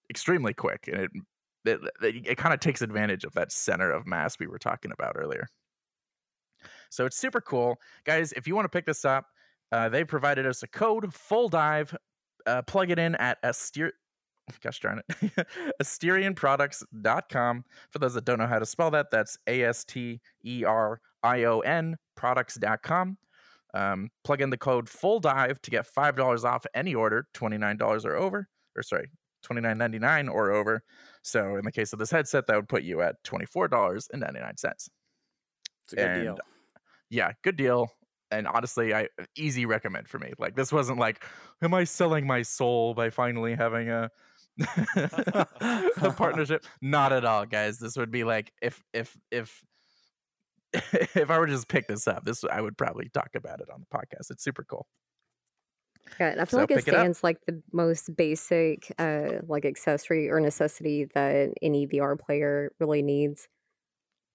[0.10, 0.90] extremely quick.
[0.92, 1.12] And it
[1.66, 4.92] it, it, it kind of takes advantage of that center of mass we were talking
[4.92, 5.48] about earlier.
[6.91, 8.34] So it's super cool, guys.
[8.34, 9.25] If you want to pick this up,
[9.71, 11.95] uh, they provided us a code full dive.
[12.45, 13.93] Uh, plug it in at Aster-
[14.62, 15.47] gosh darn it,
[15.82, 17.63] asterionproducts.com.
[17.91, 20.99] For those that don't know how to spell that, that's A S T E R
[21.23, 23.17] I O N products.com.
[23.73, 28.15] Um, plug in the code full dive to get $5 off any order, $29 or
[28.15, 29.10] over, or sorry,
[29.45, 30.84] $29.99 or over.
[31.23, 34.51] So in the case of this headset, that would put you at $24.99.
[34.65, 34.89] It's
[35.93, 36.38] a good And deal.
[37.12, 37.91] Yeah, good deal.
[38.32, 40.34] And honestly, I easy recommend for me.
[40.39, 41.26] Like this wasn't like,
[41.62, 44.10] am I selling my soul by finally having a
[44.95, 46.65] a partnership?
[46.82, 47.80] Not at all, guys.
[47.80, 49.63] This would be like if if if
[50.74, 53.69] if I were to just pick this up, this I would probably talk about it
[53.69, 54.32] on the podcast.
[54.32, 54.88] It's super cool.
[56.19, 59.39] Yeah, and I feel So like it pick it stands like the most basic, uh,
[59.47, 63.47] like accessory or necessity that any VR player really needs.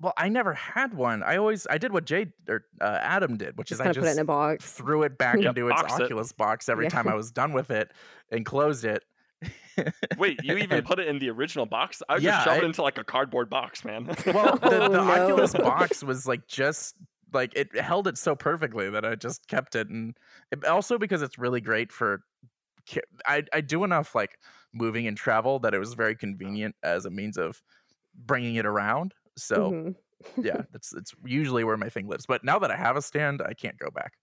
[0.00, 1.22] Well, I never had one.
[1.22, 3.96] I always I did what Jay or uh, Adam did, which Just is I kind
[3.96, 4.72] of put it just in a box.
[4.72, 6.02] threw it back Yep, into its box it.
[6.02, 6.90] Oculus box every Yeah.
[6.90, 7.92] time I was done with it
[8.30, 9.02] and closed it.
[10.18, 12.02] Wait, you even And- put it in the original box?
[12.08, 14.06] I Yeah, just shove it into like a cardboard box, man.
[14.26, 16.94] Well, the, Oh, the Oculus box was like just
[17.32, 20.16] like it held it so perfectly that I just kept it, and
[20.52, 22.20] it, also because it's really great for.
[23.26, 24.38] I I do enough like
[24.72, 27.60] moving and travel that it was very convenient as a means of
[28.14, 29.12] bringing it around.
[29.36, 29.96] So Mhm.
[30.42, 32.26] yeah, that's it's usually where my thing lives.
[32.26, 34.14] But now that I have a stand, I can't go back.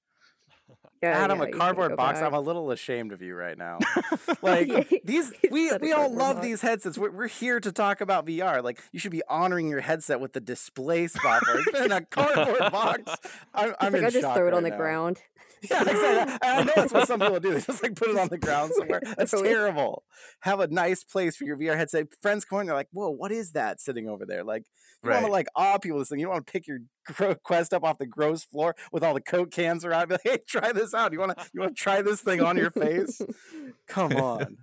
[1.03, 2.19] Yeah, Adam, yeah, a cardboard box.
[2.19, 2.27] back.
[2.27, 3.79] I'm a little ashamed of you right now.
[4.41, 6.45] Like Yeah, these, we we all love box.
[6.47, 6.97] these headsets.
[6.97, 8.63] We're, we're here to talk about VR.
[8.63, 11.59] Like you should be honoring your headset with the display software.
[11.59, 13.11] It's in a cardboard box.
[13.53, 14.77] I'm, He's I'm like, in I just shock throw it on the now.
[14.77, 15.21] ground.
[15.69, 16.37] Yeah, exactly.
[16.41, 17.53] I know that's what some people do.
[17.53, 19.01] They just like put it on the ground somewhere.
[19.17, 20.03] That's terrible.
[20.41, 22.07] Have a nice place for your VR headset.
[22.21, 24.63] Friends come in, they're like, "Whoa, what is that sitting over there?" Like
[25.03, 26.19] you want to like awe people with this thing.
[26.19, 27.02] You don't want to pick your gro-
[27.43, 30.09] Quest up off the gross floor with all the Coke cans around.
[30.09, 31.13] Be like, "Hey, try this out.
[31.13, 33.21] You want to you want to try this thing on your face?"
[33.87, 34.57] Come on.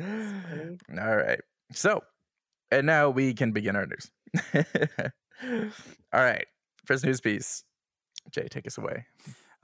[0.00, 1.40] All right.
[1.72, 2.02] So,
[2.70, 4.10] and now we can begin our news.
[6.12, 6.46] All right.
[6.84, 7.64] First news piece.
[8.30, 9.06] Jay, take us away.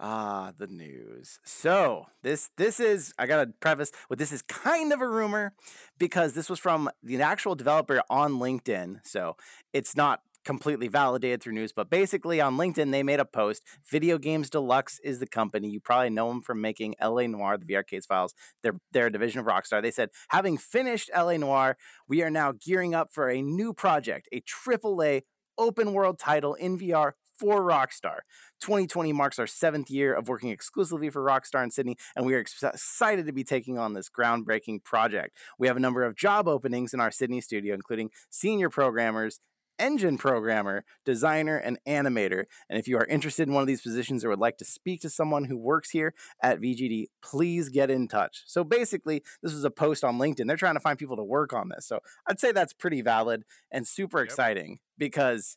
[0.02, 1.40] Ah, the news.
[1.44, 5.52] So this this is I gotta preface with this is kind of a rumor
[5.98, 9.00] because this was from the actual developer on LinkedIn.
[9.04, 9.36] So
[9.74, 13.62] it's not completely validated through news, but basically on LinkedIn they made a post.
[13.90, 15.68] Video Games Deluxe is the company.
[15.68, 18.34] You probably know them from making LA Noire, the VR Case Files.
[18.62, 19.82] They're they're a division of Rockstar.
[19.82, 21.76] They said, having finished LA Noire,
[22.08, 25.22] we are now gearing up for a new project, a AAA
[25.58, 28.20] open world title in VR for Rockstar.
[28.60, 32.40] 2020 marks our seventh year of working exclusively for Rockstar in Sydney, and we are
[32.40, 35.36] ex- excited to be taking on this groundbreaking project.
[35.58, 39.40] We have a number of job openings in our Sydney studio, including senior programmers,
[39.80, 42.44] engine programmer, designer, and animator.
[42.68, 45.00] And if you are interested in one of these positions or would like to speak
[45.02, 48.42] to someone who works here at VGD, please get in touch.
[48.46, 50.46] So basically, this was a post on LinkedIn.
[50.46, 51.86] They're trying to find people to work on this.
[51.86, 54.24] So I'd say that's pretty valid and super Yep.
[54.26, 55.56] exciting because,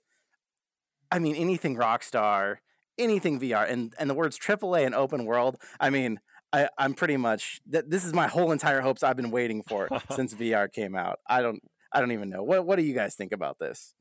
[1.12, 2.58] I mean, anything Rockstar,
[2.98, 6.20] anything VR, and, and the words AAA and open world, I mean,
[6.52, 9.90] I, I'm pretty much th- this is my whole entire hopes I've been waiting for
[10.12, 11.20] since VR came out.
[11.28, 11.60] I don't
[11.92, 12.44] I don't even know.
[12.44, 13.94] What what do you guys think about this?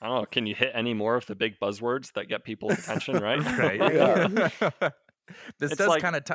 [0.00, 0.26] I don't know.
[0.26, 3.42] Can you hit any more of the big buzzwords that get people's attention, right?
[3.58, 3.80] right.
[3.94, 4.28] Yeah.
[5.58, 6.24] this It's does like- kind of.
[6.24, 6.34] T-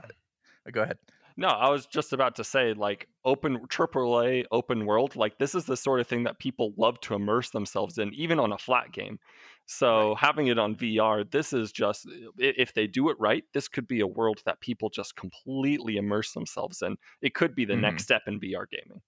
[0.71, 0.97] go ahead.
[1.37, 5.63] No, I was just about to say, like, open AAA, open world, like, this is
[5.65, 8.91] the sort of thing that people love to immerse themselves in, even on a flat
[8.91, 9.17] game.
[9.65, 12.05] So, having it on VR, this is just,
[12.37, 16.33] if they do it right, this could be a world that people just completely immerse
[16.33, 16.97] themselves in.
[17.21, 17.81] It could be the Mhm.
[17.81, 19.01] next step in VR gaming.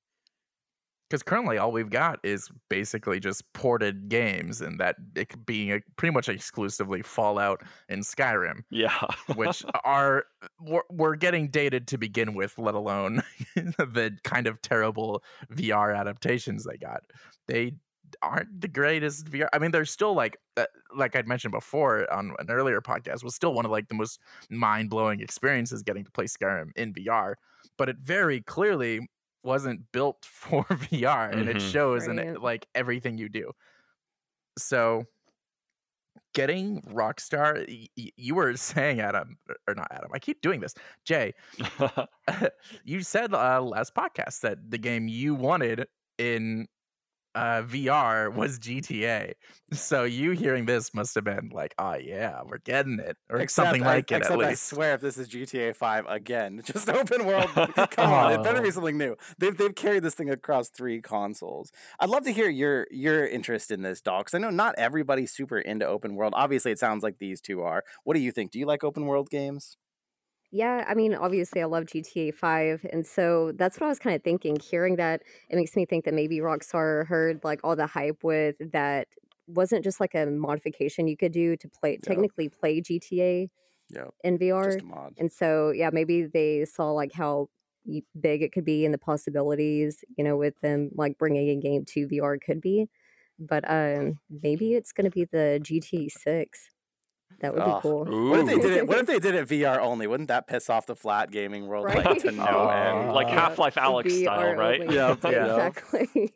[1.14, 5.80] Because currently all we've got is basically just ported games and that it being a,
[5.96, 9.00] pretty much exclusively fallout and skyrim Yeah.
[9.36, 10.26] which are
[10.60, 13.22] we're, we're getting dated to begin with let alone
[13.56, 15.24] the kind of terrible
[15.54, 17.04] vr adaptations they got
[17.48, 17.74] they
[18.24, 20.66] aren't the greatest vr i mean they're still like uh,
[20.98, 24.20] like i'd mentioned before on an earlier podcast was still one of like the most
[24.50, 27.36] mind-blowing experiences getting to play skyrim in vr
[27.78, 29.08] but it very clearly
[29.44, 31.72] wasn't built for VR and it Mhm.
[31.72, 33.52] shows in like everything you do.
[34.58, 35.06] So
[36.34, 40.10] getting Rockstar y- y- you were saying Adam or not Adam.
[40.14, 40.74] I keep doing this.
[41.06, 41.34] Jay,
[42.84, 46.68] you said uh, last podcast that the game you wanted in
[47.36, 49.34] uh, VR was GTA.
[49.72, 53.84] So you hearing this must have been like, oh yeah, we're getting it, or something
[53.84, 57.50] I- like it except I swear, if this is GTA Five again, just open world.
[57.56, 58.72] Come on, it better be Oh.
[58.72, 59.16] something new.
[59.40, 61.72] They've they've carried this thing across three consoles.
[62.00, 64.26] I'd love to hear your your interest in this, Doc.
[64.26, 66.34] Because I know not everybody's super into open world.
[66.36, 67.84] Obviously, it sounds like these two are.
[68.04, 68.52] What do you think?
[68.52, 69.78] Do you like open world games?
[70.56, 72.86] Yeah, I mean, obviously, I love GTA 5.
[72.92, 74.58] And so that's what I was kind of thinking.
[74.60, 78.56] Hearing that, it makes me think that maybe Rockstar heard like all the hype with
[78.72, 79.08] that
[79.48, 82.24] wasn't just like a modification you could do to play, Yeah.
[82.24, 83.50] technically play GTA
[83.90, 84.64] Yeah, in VR.
[84.64, 85.16] just a mod.
[85.18, 87.50] And so, yeah, maybe they saw like how
[88.20, 91.84] big it could be and the possibilities, you know, with them like bringing a game
[91.86, 92.88] to VR could be.
[93.40, 96.70] But um, maybe it's going to be the GTA 6.
[97.42, 98.06] That would Oh, be cool.
[98.30, 98.88] What if they did it?
[98.88, 100.08] What if they did it VR only?
[100.08, 103.12] Wouldn't that piss off the flat gaming world like to no Oh, end?
[103.14, 104.82] like Uh, Half-Life Alyx style, VR right?
[104.82, 104.96] only.
[104.96, 105.76] Yep, Yeah, yep.
[105.76, 106.34] exactly.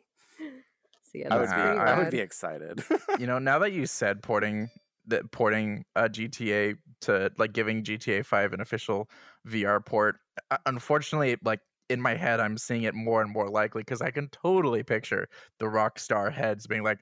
[1.02, 1.54] so yeah, I would be.
[1.54, 2.84] pretty I would be excited.
[3.18, 4.68] you know, now that you said porting
[5.06, 9.08] that porting uh, GTA to like giving GTA 5 an official
[9.46, 10.16] VR port,
[10.50, 14.10] uh, unfortunately, like in my head, I'm seeing it more and more likely because I
[14.10, 15.26] can totally picture
[15.58, 16.98] the Rockstar heads being like,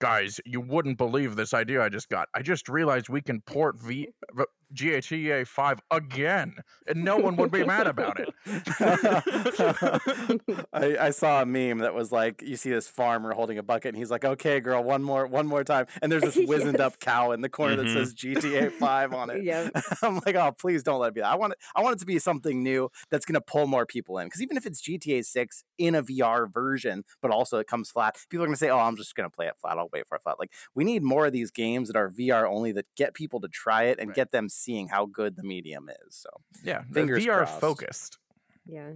[0.00, 2.28] "Guys, you wouldn't believe this idea I just got.
[2.34, 4.08] I just realized we can port v-
[4.70, 8.28] v- GTA 5 again, and no one would be mad about it."
[10.72, 13.90] I, I saw a meme that was like, you see this farmer holding a bucket,
[13.90, 17.00] and he's like, "Okay, girl, one more, one more time." And there's this wizened up
[17.00, 17.84] cow in the corner Mhm.
[17.84, 19.44] that says GTA Five on it.
[19.44, 19.68] Yeah.
[20.02, 21.30] I'm like, oh, please don't let it be that.
[21.32, 21.58] I want it.
[21.74, 24.26] I want it to be something new that's going to pull more people in.
[24.26, 28.16] Because even if it's GTA Six in a VR version, but also it comes flat,
[28.30, 29.78] people are going to say, "Oh, I'm just going to play it flat.
[29.78, 32.46] I'll wait for it flat." Like we need more of these games that are VR
[32.46, 34.16] only that get people to try it and Right.
[34.16, 36.16] get them seeing how good the medium is.
[36.16, 36.28] So
[36.62, 37.60] Yeah, Fingers VR crossed.
[37.60, 38.18] focused.
[38.66, 38.92] Yeah.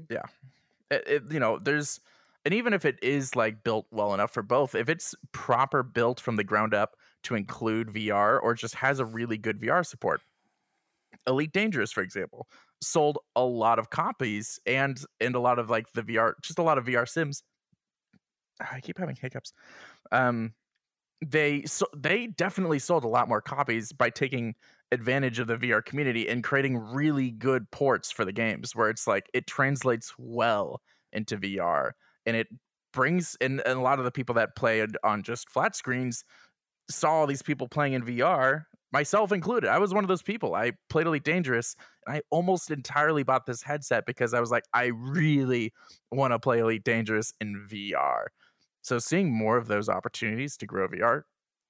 [0.90, 1.98] it, it- you know there's
[2.44, 6.20] and even if it is like built well enough for both if it's proper built
[6.20, 10.20] from the ground up to include vr or just has a really good vr support
[11.26, 12.48] elite dangerous for example
[12.82, 16.62] sold a lot of copies and and a lot of like the vr just a
[16.62, 17.42] lot of vr sims
[18.72, 19.52] i keep having hiccups
[20.10, 20.52] um
[21.24, 24.54] they so they definitely sold a lot more copies by taking
[24.92, 29.06] advantage of the VR community in creating really good ports for the games where it's
[29.06, 30.80] like it translates well
[31.12, 31.92] into VR
[32.26, 32.46] and it
[32.92, 36.24] brings and, a lot of the people that played on just flat screens
[36.90, 39.70] saw all these people playing in VR, myself included.
[39.70, 40.54] I was one of those people.
[40.54, 41.74] I played Elite Dangerous
[42.06, 45.72] and I almost entirely bought this headset because I was like, I really
[46.10, 48.26] want to play Elite Dangerous in VR.
[48.82, 51.22] So seeing more of those opportunities to grow VR,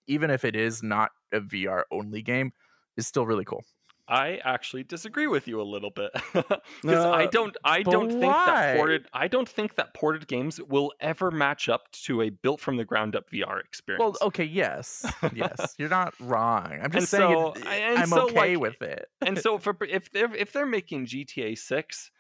[0.09, 2.53] even if it is not a VR only game,
[2.97, 3.65] is still really cool.
[4.09, 8.25] I actually disagree with you a little bit because I Uh, don't I don't think
[8.25, 8.47] why?
[8.47, 12.61] that ported I don't think that ported games will ever match up to a built
[12.61, 14.01] from the ground up VR experience.
[14.21, 16.73] Well, okay, yes, yes, you're not wrong.
[16.73, 19.07] I'm And just saying so- and I'm so, okay like, with it.
[19.25, 22.11] and so for if they're if they're making GTA six.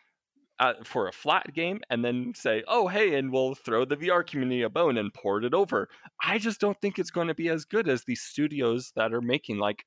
[0.61, 4.23] Uh, for a flat game, and then say, "Oh, hey," and we'll throw the VR
[4.25, 5.89] community a bone and port it over.
[6.23, 9.23] I just don't think it's going to be as good as these studios that are
[9.23, 9.85] making like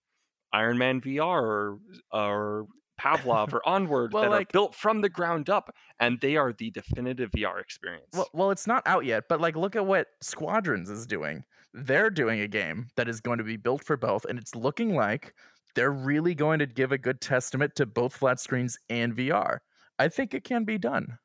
[0.53, 1.79] Iron Man VR or,
[2.11, 2.67] or
[2.99, 6.53] Pavlov or Onward Well, that like- are built from the ground up, and they are
[6.53, 8.07] the definitive VR experience.
[8.13, 11.43] Well, well, it's not out yet, but like, look at what Squadrons is doing.
[11.73, 14.95] They're doing a game that is going to be built for both, and it's looking
[14.95, 15.33] like
[15.75, 19.57] they're really going to give a good testament to both flat screens and VR.
[19.99, 21.17] I think it can be done.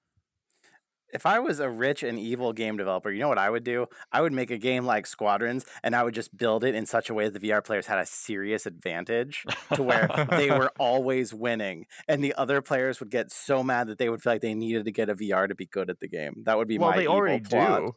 [1.12, 3.86] If I was a rich and evil game developer, you know what I would do?
[4.12, 7.10] I would make a game like Squadrons and I would just build it in such
[7.10, 9.44] a way that the VR players had a serious advantage
[9.74, 11.86] to where they were always winning.
[12.08, 14.84] And the other players would get so mad that they would feel like they needed
[14.84, 16.42] to get a VR to be good at the game.
[16.44, 16.86] That would be my.
[16.86, 17.84] well, my they already plot.
[17.84, 17.96] do.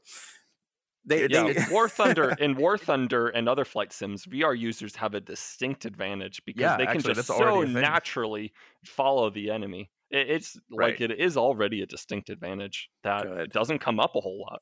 [1.05, 5.13] They, yeah, they, War Thunder in War Thunder and other flight sims, VR users have
[5.13, 7.81] a distinct advantage because Yeah, they can actually, just so already a thing.
[7.81, 8.53] naturally
[8.85, 9.91] follow the enemy.
[10.13, 11.01] It, it's like Right.
[11.01, 13.51] it is already a distinct advantage that Good.
[13.51, 14.61] doesn't come up a whole lot.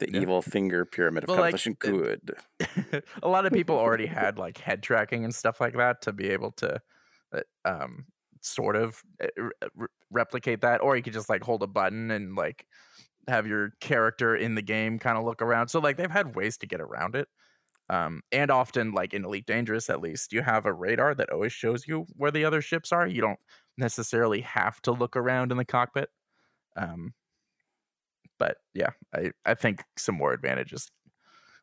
[0.00, 0.20] the Yeah.
[0.22, 1.76] evil finger pyramid of Well, like, competition.
[1.84, 2.26] it-
[2.58, 3.04] Good.
[3.22, 6.30] a lot of people already had like head tracking and stuff like that to be
[6.30, 6.80] able to
[7.32, 8.06] uh, um
[8.42, 12.10] sort of uh, re- re- replicate that or you could just like hold a button
[12.10, 12.66] and like
[13.28, 16.58] have your character in the game kind of look around so like they've had ways
[16.58, 17.28] to get around it
[17.90, 21.52] um and often like in elite dangerous at least you have a radar that always
[21.52, 23.40] shows you where the other ships are you don't
[23.76, 26.08] necessarily have to look around in the cockpit
[26.76, 27.12] um
[28.38, 30.90] but yeah i i think some more advantages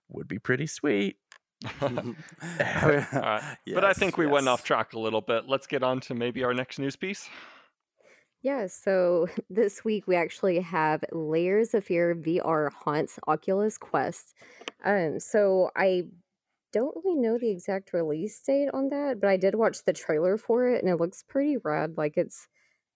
[0.09, 1.17] would be pretty sweet
[1.81, 3.43] Alright,
[3.73, 5.47] but I think we went off track a little bit.
[5.47, 7.29] Let's get on to maybe our next news piece.
[8.43, 14.33] Yeah, so this week we actually have Layers of Fear VR haunts Oculus Quest.
[14.83, 16.05] Um, so I
[16.71, 20.37] don't really know the exact release date on that, but I did watch the trailer
[20.37, 21.97] for it and it looks pretty rad.
[21.97, 22.47] Like it's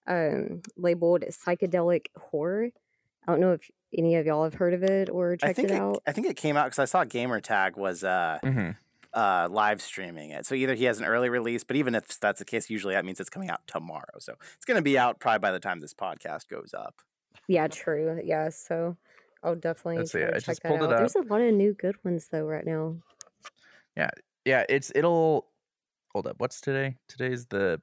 [0.07, 2.69] um labeled psychedelic horror.
[3.27, 5.69] I don't know if any of y'all have heard of it or I checked think
[5.69, 6.03] it it, out.
[6.05, 8.71] I think it came out because I saw Gamertag was uh, hmm
[9.15, 10.45] uh, live streaming it.
[10.45, 13.05] So either he has an early release, but even if that's the case, usually that
[13.05, 14.19] means it's coming out tomorrow.
[14.19, 16.95] So it's going to be out probably by the time this podcast goes up.
[17.47, 18.19] Yeah, true.
[18.23, 18.97] Yeah, so
[19.41, 20.97] I'll definitely Let's see, I check just that pulled it out.
[20.97, 22.97] There's a lot of new good ones though right now.
[23.95, 24.09] Yeah
[24.45, 24.63] Yeah.
[24.69, 25.47] it's it'll
[26.13, 27.81] hold up what's today today's the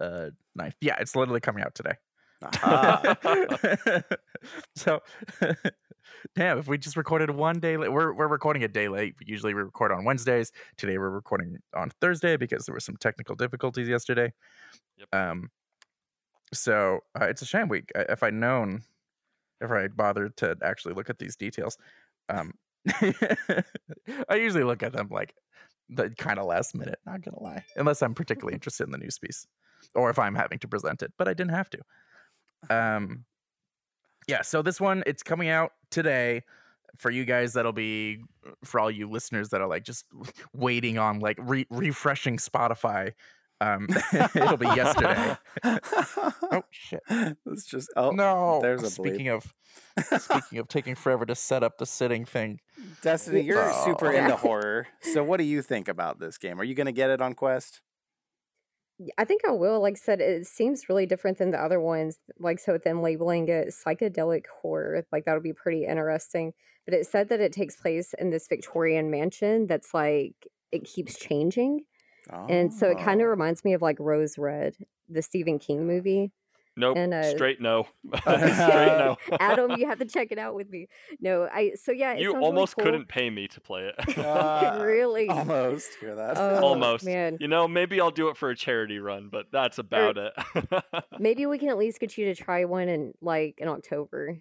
[0.00, 1.94] uh ninth yeah it's literally coming out today
[2.42, 3.16] Aha.
[4.76, 5.00] so
[6.34, 9.54] damn if we just recorded one day late we're, we're recording a day late usually
[9.54, 13.88] we record on wednesdays today we're recording on thursday because there were some technical difficulties
[13.88, 14.32] yesterday
[14.98, 15.08] Yep.
[15.14, 15.50] um
[16.52, 18.82] so uh, it's a shame we if i'd known
[19.60, 21.76] if i bothered to actually look at these details
[22.28, 22.52] um
[24.28, 25.34] i usually look at them like
[25.88, 29.18] the kind of last minute not gonna lie unless i'm particularly interested in the news
[29.18, 29.46] piece
[29.94, 31.78] or if i'm having to present it but i didn't have to.
[32.70, 33.24] Um
[34.26, 36.42] yeah so this one it's coming out today.
[36.96, 38.22] For you guys that'll be
[38.64, 40.06] for all you listeners that are like just
[40.54, 43.12] waiting on like re- refreshing spotify
[43.60, 43.86] um
[44.34, 47.00] it'll be yesterday oh shit
[47.46, 49.08] it's just oh no there's a bleep.
[49.08, 49.46] speaking of
[50.20, 52.60] speaking of taking forever to set up the sitting thing
[53.02, 54.16] Destiny, you're super Oh.
[54.16, 54.86] into horror.
[55.00, 56.60] So what do you think about this game?
[56.60, 57.80] Are you going to get it on Quest?
[59.18, 59.80] I think I will.
[59.80, 62.18] Like I said, it seems really different than the other ones.
[62.38, 66.52] Like, so with them labeling it psychedelic horror, like that'll be pretty interesting.
[66.86, 70.34] But it said that it takes place in this Victorian mansion that's like,
[70.72, 71.80] it keeps changing.
[72.30, 73.30] And so it kind of Oh.
[73.30, 74.76] reminds me of like Rose Red,
[75.08, 76.32] the Stephen King movie.
[76.78, 77.86] Nope, And, uh, straight no.
[78.18, 79.16] straight no.
[79.40, 80.88] Adam, you have to check it out with me.
[81.20, 82.84] No, I, so yeah, it you sounds really almost cool.
[82.84, 84.18] couldn't pay me to play it.
[84.18, 85.26] Uh, really?
[85.30, 85.88] Almost.
[86.02, 86.36] Hear that?
[86.36, 87.04] Oh, almost.
[87.06, 87.38] man.
[87.40, 90.32] You know, maybe I'll do it for a charity run, but that's about it.
[91.18, 94.36] Maybe we can at least get you to try one in like in October.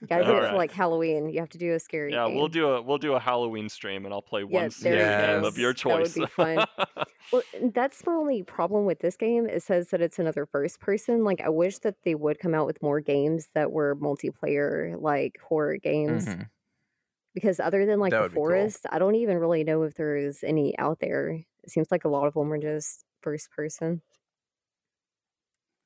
[0.00, 0.50] You gotta get it Alright.
[0.50, 1.28] for like Halloween.
[1.28, 2.12] You have to do a scary.
[2.12, 5.44] yeah, we'll do a we'll do a Halloween stream, and I'll play one scary game
[5.44, 6.14] of your choice.
[6.14, 6.66] That would be fun.
[7.32, 7.42] Well,
[7.72, 9.46] that's the only problem with this game.
[9.46, 11.24] It says that it's another first person.
[11.24, 15.38] Like, I wish that they would come out with more games that were multiplayer, like
[15.48, 16.26] horror games.
[16.26, 16.48] Mhm.
[17.32, 18.42] Because other than like That the be cool.
[18.42, 21.30] forest, I don't even really know if there's any out there.
[21.62, 24.02] It seems like a lot of them are just first person.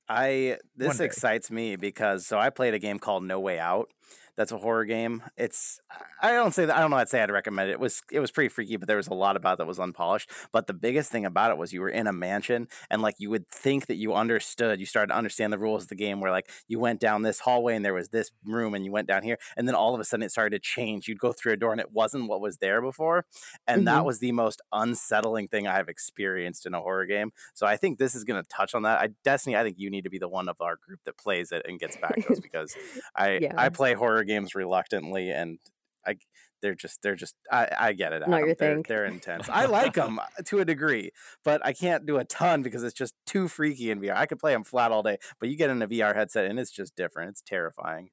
[0.09, 3.90] I this excites me because so I played a game called No Way Out,
[4.39, 5.20] that's a horror game.
[5.36, 5.80] It's
[6.22, 7.72] I don't say that I don't know I'd say I'd recommend it.
[7.72, 10.30] It was it was pretty freaky, but there was a lot about that was unpolished.
[10.53, 13.30] But the biggest thing about it was you were in a mansion and like you
[13.30, 14.78] would think that you understood.
[14.78, 17.41] You started to understand the rules of the game where like you went down this
[17.41, 20.01] hallway and there was this room and you went down here and then all of
[20.01, 21.09] a sudden it started to change.
[21.09, 23.26] You'd go through a door and it wasn't what was there before.
[23.66, 23.84] And mm-hmm.
[23.86, 27.32] that was the most unsettling thing I have experienced in a horror game.
[27.55, 29.01] So I think this is going to touch on that.
[29.01, 31.51] I Destiny, I think you need to be the one of our group that plays
[31.51, 32.76] it and gets back to us because
[33.16, 33.55] I yeah.
[33.57, 35.59] I play horror games reluctantly, and
[36.07, 36.18] I
[36.62, 38.22] they're just they're just I, I get it.
[38.26, 38.85] Not your they're, thing.
[38.89, 39.49] They're intense.
[39.53, 41.11] I like them uh, to a degree,
[41.45, 44.16] but I can't do a ton because it's just too freaky in VR.
[44.16, 46.59] I could play them flat all day, but you get in a VR headset and
[46.59, 47.31] it's just different.
[47.31, 48.11] It's terrifying.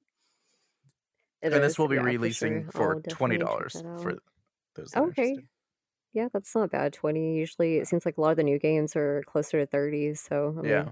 [1.42, 3.02] It and is, this will be yeah, releasing for, sure.
[3.04, 4.16] for twenty dollars for
[4.76, 4.92] those.
[4.96, 5.36] okay.
[6.14, 6.94] Yeah, that's not bad.
[6.94, 7.36] Twenty.
[7.38, 10.14] Usually, it seems like a lot of the new games are closer to thirty.
[10.16, 10.90] So I yeah,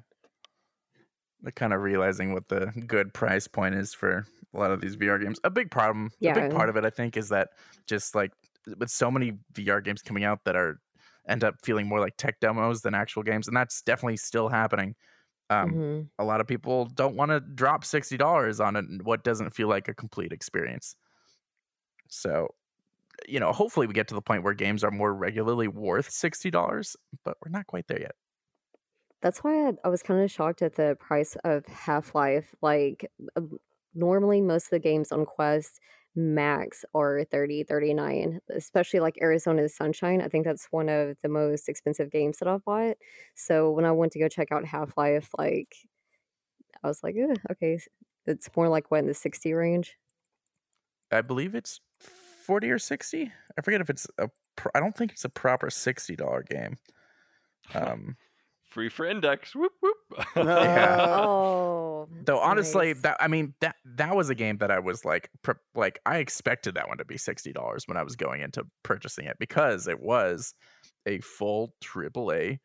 [1.52, 5.22] kind of realizing what the good price point is for a lot of these VR
[5.22, 5.40] games.
[5.44, 6.32] A big problem, yeah.
[6.32, 7.50] a big part of it, I think, is that
[7.88, 8.32] just like
[8.78, 10.80] with so many VR games coming out that are
[11.28, 14.96] end up feeling more like tech demos than actual games, and that's definitely still happening.
[15.50, 16.02] Um, mm-hmm.
[16.20, 19.88] A lot of people don't want to drop sixty dollars on what doesn't feel like
[19.88, 20.96] a complete experience.
[22.10, 22.50] So,
[23.28, 26.50] you know, hopefully we get to the point where games are more regularly worth sixty
[26.52, 28.16] dollars, but we're not quite there yet.
[29.24, 32.54] That's why I, I was kind of shocked at the price of Half Life.
[32.62, 33.10] Like,
[33.96, 35.80] normally most of the games on Quest
[36.16, 41.68] max are 30 39 especially like arizona sunshine i think that's one of the most
[41.68, 42.98] expensive games that i've bought.
[43.34, 45.76] So when i went to go check out half-life like
[46.84, 47.16] i was like
[47.50, 47.80] okay
[48.28, 49.98] it's more like what in the 60 range?
[51.12, 54.30] I believe it's 40 or 60 i forget if it's a
[54.76, 56.78] i don't think it's a proper $60 game.
[57.74, 58.18] Um
[58.74, 59.56] free for index.
[59.56, 59.98] Whoop whoop.
[60.36, 60.98] yeah.
[61.00, 62.08] Oh.
[62.26, 63.02] Though honestly, nice.
[63.02, 66.18] that I mean that that was a game that I was like pre- like I
[66.18, 69.88] expected that one to be sixty dollars when I was going into purchasing it because
[69.88, 70.54] it was
[71.06, 72.60] a full AAA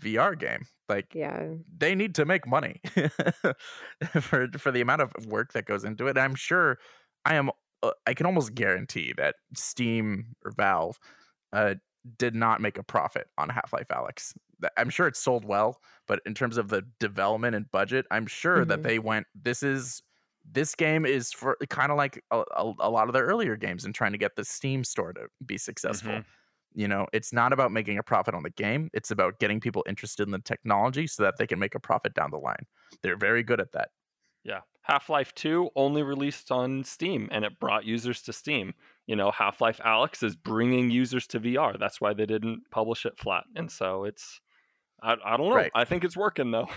[0.00, 0.66] VR game.
[0.88, 2.80] Like, yeah, they need to make money
[4.20, 6.16] for for the amount of work that goes into it.
[6.16, 6.78] I'm sure
[7.24, 7.50] I am.
[7.82, 10.98] Uh, I can almost guarantee that Steam or Valve
[11.52, 11.74] uh,
[12.16, 14.34] did not make a profit on Half Life Alyx.
[14.76, 18.58] I'm sure it sold well, but in terms of the development and budget, I'm sure
[18.58, 18.70] mm-hmm.
[18.70, 19.26] that they went.
[19.34, 20.02] This is
[20.50, 23.84] this game is for kind of like a, a, a, lot of their earlier games
[23.84, 26.12] and trying to get the Steam store to be successful.
[26.12, 26.80] Mm-hmm.
[26.80, 29.84] You know, it's not about making a profit on the game; it's about getting people
[29.88, 32.66] interested in the technology so that they can make a profit down the line.
[33.02, 33.88] They're very good at that.
[34.44, 38.74] Yeah, Half Life Two only released on Steam, and it brought users to Steam
[39.08, 41.78] you know, Half Life Alyx is bringing users to VR.
[41.78, 43.44] That's why they didn't publish it flat.
[43.56, 44.40] And so it's,
[45.02, 45.54] I, I don't know.
[45.54, 45.72] Right.
[45.74, 46.68] I think it's working though.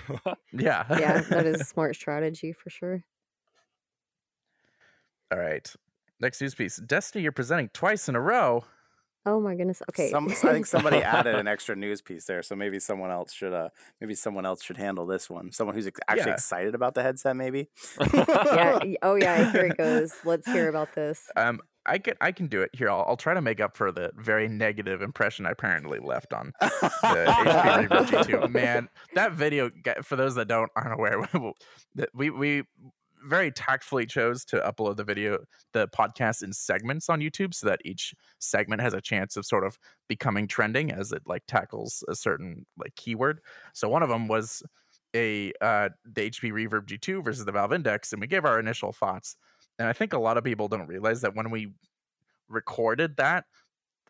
[0.54, 0.86] yeah.
[0.90, 3.04] yeah, that is a smart strategy for sure.
[5.30, 5.72] All right.
[6.22, 8.64] Next news piece Destiny, you're presenting twice in a row.
[9.26, 9.84] Oh my goodness.
[9.90, 10.10] Okay.
[10.10, 13.54] Some, I think somebody added an extra news piece there, so maybe someone else should
[13.54, 13.70] uh
[14.00, 15.52] maybe someone else should handle this one.
[15.52, 16.34] Someone who's actually yeah.
[16.34, 17.70] excited about the headset maybe.
[18.14, 18.80] yeah.
[19.04, 20.14] Oh yeah, here it goes.
[20.24, 21.30] Let's hear about this.
[21.36, 22.90] Um I can I can do it here.
[22.90, 26.54] I'll, I'll try to make up for the very negative impression I apparently left on
[26.60, 28.52] the HP Reverb G2.
[28.52, 29.72] Man, that video
[30.04, 31.28] for those that don't aren't aware,
[32.14, 32.64] we we
[33.24, 35.38] very tactfully chose to upload the video,
[35.74, 39.66] the podcast in segments on YouTube, so that each segment has a chance of sort
[39.66, 39.78] of
[40.08, 43.40] becoming trending as it like tackles a certain like keyword.
[43.74, 44.64] So one of them was
[45.16, 48.92] a uh, the HP Reverb G2 versus the Valve Index, and we gave our initial
[48.92, 49.36] thoughts
[49.82, 51.74] and I think a lot of people don't realize that when we
[52.48, 53.46] recorded that,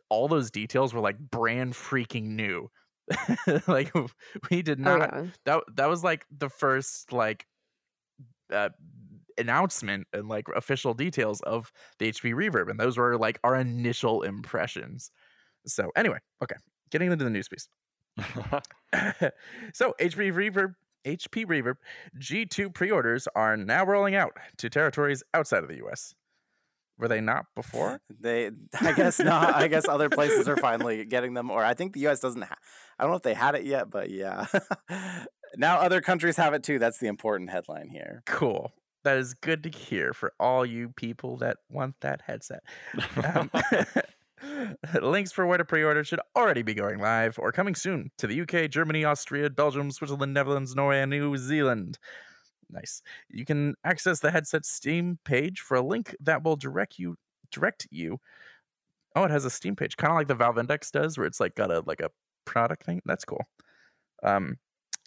[0.09, 2.69] all those details were like brand freaking new.
[3.67, 3.93] like
[4.49, 5.29] we did oh, not oh, yeah.
[5.45, 7.45] that that was like the first like
[8.51, 8.69] uh,
[9.37, 14.23] announcement and like official details of the HP Reverb, and those were like our initial
[14.23, 15.09] impressions.
[15.65, 16.57] So anyway, okay,
[16.89, 17.69] getting into the news piece.
[19.73, 21.75] so HP Reverb HP Reverb
[22.19, 26.13] G2 pre orders are now rolling out to territories outside of the US.
[26.97, 27.99] Were they not before?
[28.19, 29.55] They, I guess not.
[29.55, 32.19] I guess other places are finally getting them, or I think the U.S.
[32.19, 32.43] doesn't.
[32.43, 32.57] Ha-
[32.99, 34.45] I don't know if they had it yet, but yeah.
[35.57, 36.77] now other countries have it too.
[36.77, 38.21] That's the important headline here.
[38.27, 38.71] Cool.
[39.03, 42.61] That is good to hear for all you people that want that headset.
[43.23, 43.49] Um,
[45.01, 48.27] Links for where to pre order should already be going live or coming soon to
[48.27, 51.97] the UK, Germany, Austria, Belgium, Switzerland, Netherlands, Norway, and New Zealand.
[52.69, 53.01] Nice.
[53.29, 57.15] You can access the headset Steam page for a link that will direct you
[57.51, 58.19] direct you.
[59.15, 61.39] Oh, it has a Steam page, kind of like the Valve Index does, where it's
[61.39, 62.09] like got a like a
[62.45, 63.01] product thing.
[63.05, 63.43] That's cool.
[64.23, 64.57] Um,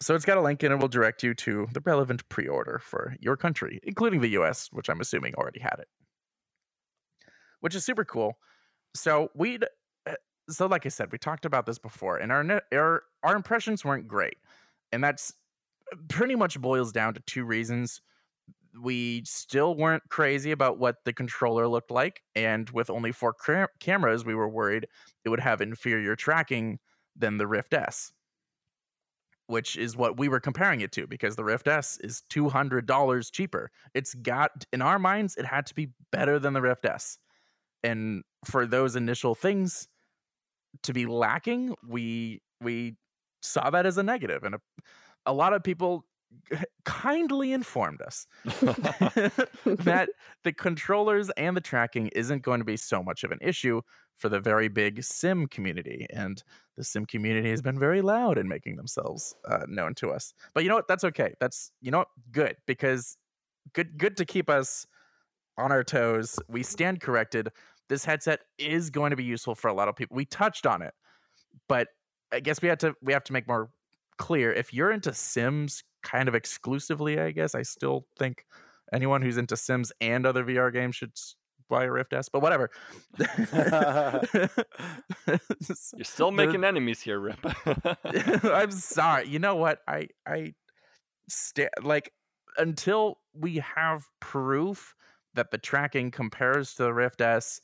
[0.00, 3.14] so it's got a link and it will direct you to the relevant pre-order for
[3.20, 5.88] your country, including the US, which I'm assuming already had it.
[7.60, 8.36] Which is super cool.
[8.94, 9.58] So we
[10.06, 10.14] uh,
[10.48, 14.08] so like I said, we talked about this before and our our our impressions weren't
[14.08, 14.36] great.
[14.92, 15.32] And that's
[15.92, 18.00] uh, pretty much boils down to two reasons.
[18.80, 23.68] We still weren't crazy about what the controller looked like and with only four cam-
[23.80, 24.88] cameras, we were worried
[25.24, 26.78] it would have inferior tracking
[27.16, 28.12] than the Rift S
[29.46, 33.70] which is what we were comparing it to because the Rift S is $200 cheaper.
[33.92, 37.18] It's got, in our minds, it had to be better than the Rift S.
[37.84, 39.86] And for those initial things
[40.82, 42.96] to be lacking, we we
[43.42, 44.60] saw that as a negative and a,
[45.26, 46.04] a lot of people
[46.84, 50.08] kindly informed us that
[50.44, 53.80] the controllers and the tracking isn't going to be so much of an issue
[54.16, 56.42] for the very big sim community and
[56.76, 60.34] the sim community has been very loud in making themselves uh, known to us.
[60.54, 60.88] But you know what?
[60.88, 61.34] That's okay.
[61.40, 62.08] That's you know what?
[62.32, 63.16] Good because
[63.72, 64.86] good good to keep us
[65.56, 66.38] on our toes.
[66.48, 67.50] We stand corrected
[67.88, 70.82] this headset is going to be useful for a lot of people we touched on
[70.82, 70.94] it
[71.68, 71.88] but
[72.32, 73.70] i guess we had to we have to make more
[74.16, 78.44] clear if you're into sims kind of exclusively i guess i still think
[78.92, 81.12] anyone who's into sims and other vr games should
[81.68, 82.70] buy a rift s but whatever
[85.96, 87.38] You're still making enemies here, Rip.
[88.44, 90.52] i'm sorry you know what i i
[91.28, 92.12] sta- like
[92.58, 94.94] until we have proof
[95.34, 97.60] that the tracking compares to the rift s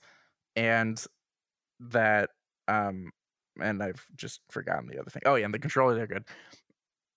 [0.56, 1.04] and
[1.80, 2.30] that
[2.68, 3.10] um
[3.60, 5.22] and I've just forgotten the other thing.
[5.26, 6.24] Oh yeah, and the controllers are good.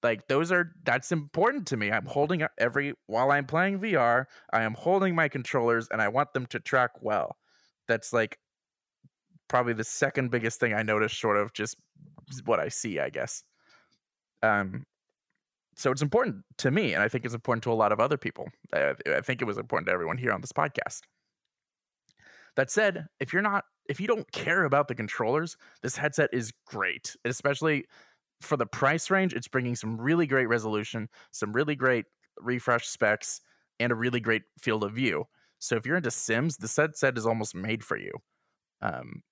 [0.03, 1.91] Like those are that's important to me.
[1.91, 6.33] I'm holding every while I'm playing VR, I am holding my controllers and I want
[6.33, 7.37] them to track well.
[7.87, 8.37] That's like
[9.47, 11.75] probably the second biggest thing I notice short of just
[12.45, 13.43] what I see, I guess.
[14.41, 14.85] Um
[15.75, 18.17] so it's important to me and I think it's important to a lot of other
[18.17, 18.47] people.
[18.73, 21.01] I, I think it was important to everyone here on this podcast.
[22.55, 26.53] That said, if you're not if you don't care about the controllers, this headset is
[26.65, 27.85] great, especially
[28.41, 29.33] for the price range.
[29.33, 32.05] It's bringing some really great resolution, some really great
[32.39, 33.41] refresh specs,
[33.79, 35.25] and a really great field of view.
[35.59, 38.11] So if you're into Sims, the headset is almost made for you.
[38.81, 39.23] Um,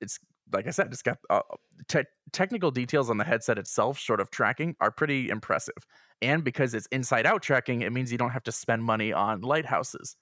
[0.00, 0.18] it's
[0.52, 1.40] like I said, it's got uh,
[1.88, 5.74] te- technical details on the headset itself, short of tracking, are pretty impressive.
[6.22, 9.40] And because it's inside out tracking, it means you don't have to spend money on
[9.42, 10.16] lighthouses.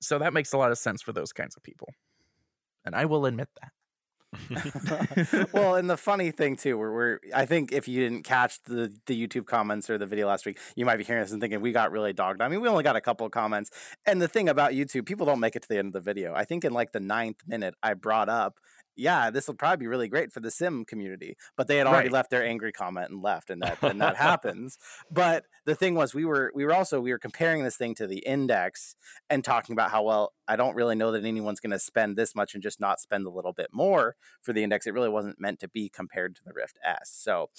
[0.00, 1.88] So that makes a lot of sense for those kinds of people
[2.86, 3.72] and I will admit that.
[5.52, 8.92] well, and the funny thing too, we're, we're I think if you didn't catch the
[9.06, 11.60] the YouTube comments or the video last week, you might be hearing this and thinking
[11.60, 12.40] we got really dogged.
[12.40, 13.70] I mean, we only got a couple of comments.
[14.06, 16.34] And the thing about YouTube, people don't make it to the end of the video.
[16.34, 18.58] I think in like the ninth minute, I brought up
[18.96, 21.36] yeah, this will probably be really great for the sim community.
[21.56, 22.14] But they had already right.
[22.14, 24.78] left their angry comment and left, and that and that happens.
[25.10, 28.06] But the thing was, we were we were also we were comparing this thing to
[28.06, 28.96] the index
[29.28, 32.34] and talking about how well I don't really know that anyone's going to spend this
[32.34, 34.86] much and just not spend a little bit more for the index.
[34.86, 37.12] It really wasn't meant to be compared to the Rift S.
[37.12, 37.50] So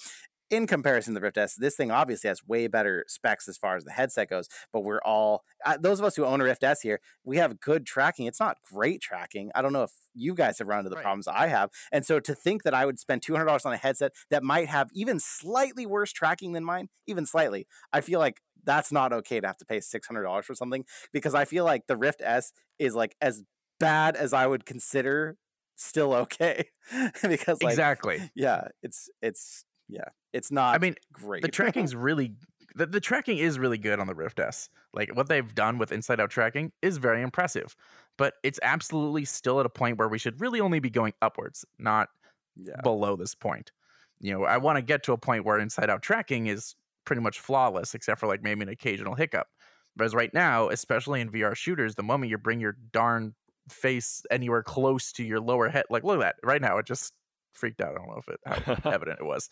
[0.50, 3.76] in comparison to the Rift S, this thing obviously has way better specs as far
[3.76, 4.48] as the headset goes.
[4.72, 7.60] But we're all uh, those of us who own a Rift S here, we have
[7.60, 8.26] good tracking.
[8.26, 9.50] It's not great tracking.
[9.54, 11.02] I don't know if you guys have run into the right.
[11.02, 11.70] problems I have.
[11.92, 14.42] And so to think that I would spend two hundred dollars on a headset that
[14.42, 19.12] might have even slightly worse tracking than mine, even slightly, I feel like that's not
[19.12, 21.96] okay to have to pay six hundred dollars for something because I feel like the
[21.96, 23.42] Rift S is like as
[23.78, 25.36] bad as I would consider
[25.76, 26.64] still okay
[27.22, 30.74] because like, exactly yeah it's it's yeah, it's not.
[30.74, 31.42] I mean, great.
[31.42, 32.34] The tracking's really
[32.74, 34.70] the, the tracking is really good on the Rift S.
[34.94, 37.74] Like what they've done with inside out tracking is very impressive,
[38.16, 41.64] but it's absolutely still at a point where we should really only be going upwards,
[41.78, 42.08] not
[42.56, 42.80] yeah.
[42.82, 43.72] below this point.
[44.20, 46.74] You know, I want to get to a point where inside out tracking is
[47.04, 49.48] pretty much flawless, except for like maybe an occasional hiccup.
[49.96, 53.34] Whereas right now, especially in VR shooters, the moment you bring your darn
[53.68, 57.12] face anywhere close to your lower head, like look at that right now, it just
[57.58, 57.92] freaked out.
[57.92, 58.40] I don't know if it
[58.84, 59.50] how evident it was.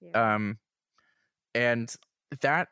[0.00, 0.34] Yeah.
[0.34, 0.58] Um,
[1.54, 1.92] and
[2.42, 2.68] that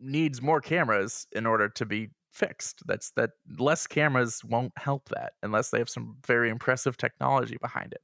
[0.00, 2.82] needs more cameras in order to be fixed.
[2.86, 7.92] That's that less cameras won't help that unless they have some very impressive technology behind
[7.92, 8.02] it.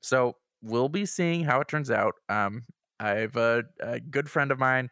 [0.00, 2.14] So we'll be seeing how it turns out.
[2.28, 2.64] Um,
[3.00, 4.90] I have a, a good friend of mine,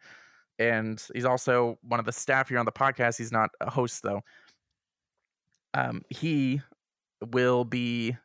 [0.57, 3.17] and he's also one of the staff here on the podcast.
[3.17, 4.21] He's not a host though.
[5.73, 6.61] Um, he
[7.31, 8.15] will be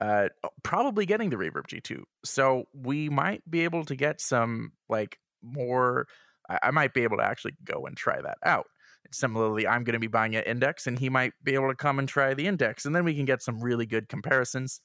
[0.00, 0.28] uh,
[0.62, 2.02] probably getting the Reverb G2.
[2.24, 6.06] So we might be able to get some like more.
[6.48, 8.66] I, I might be able to actually go and try that out.
[9.12, 11.98] Similarly, I'm going to be buying an index, and he might be able to come
[11.98, 14.80] and try the index, and then we can get some really good comparisons.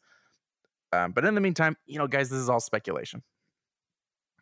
[0.94, 3.24] Um, but in the meantime, you know, guys, this is all speculation.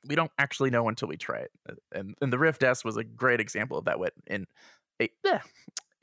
[0.08, 1.52] we don't actually know until we try it.
[1.70, 4.00] Uh, And and the Rift S was a great example of that.
[4.00, 4.46] What in
[5.02, 5.40] a eh,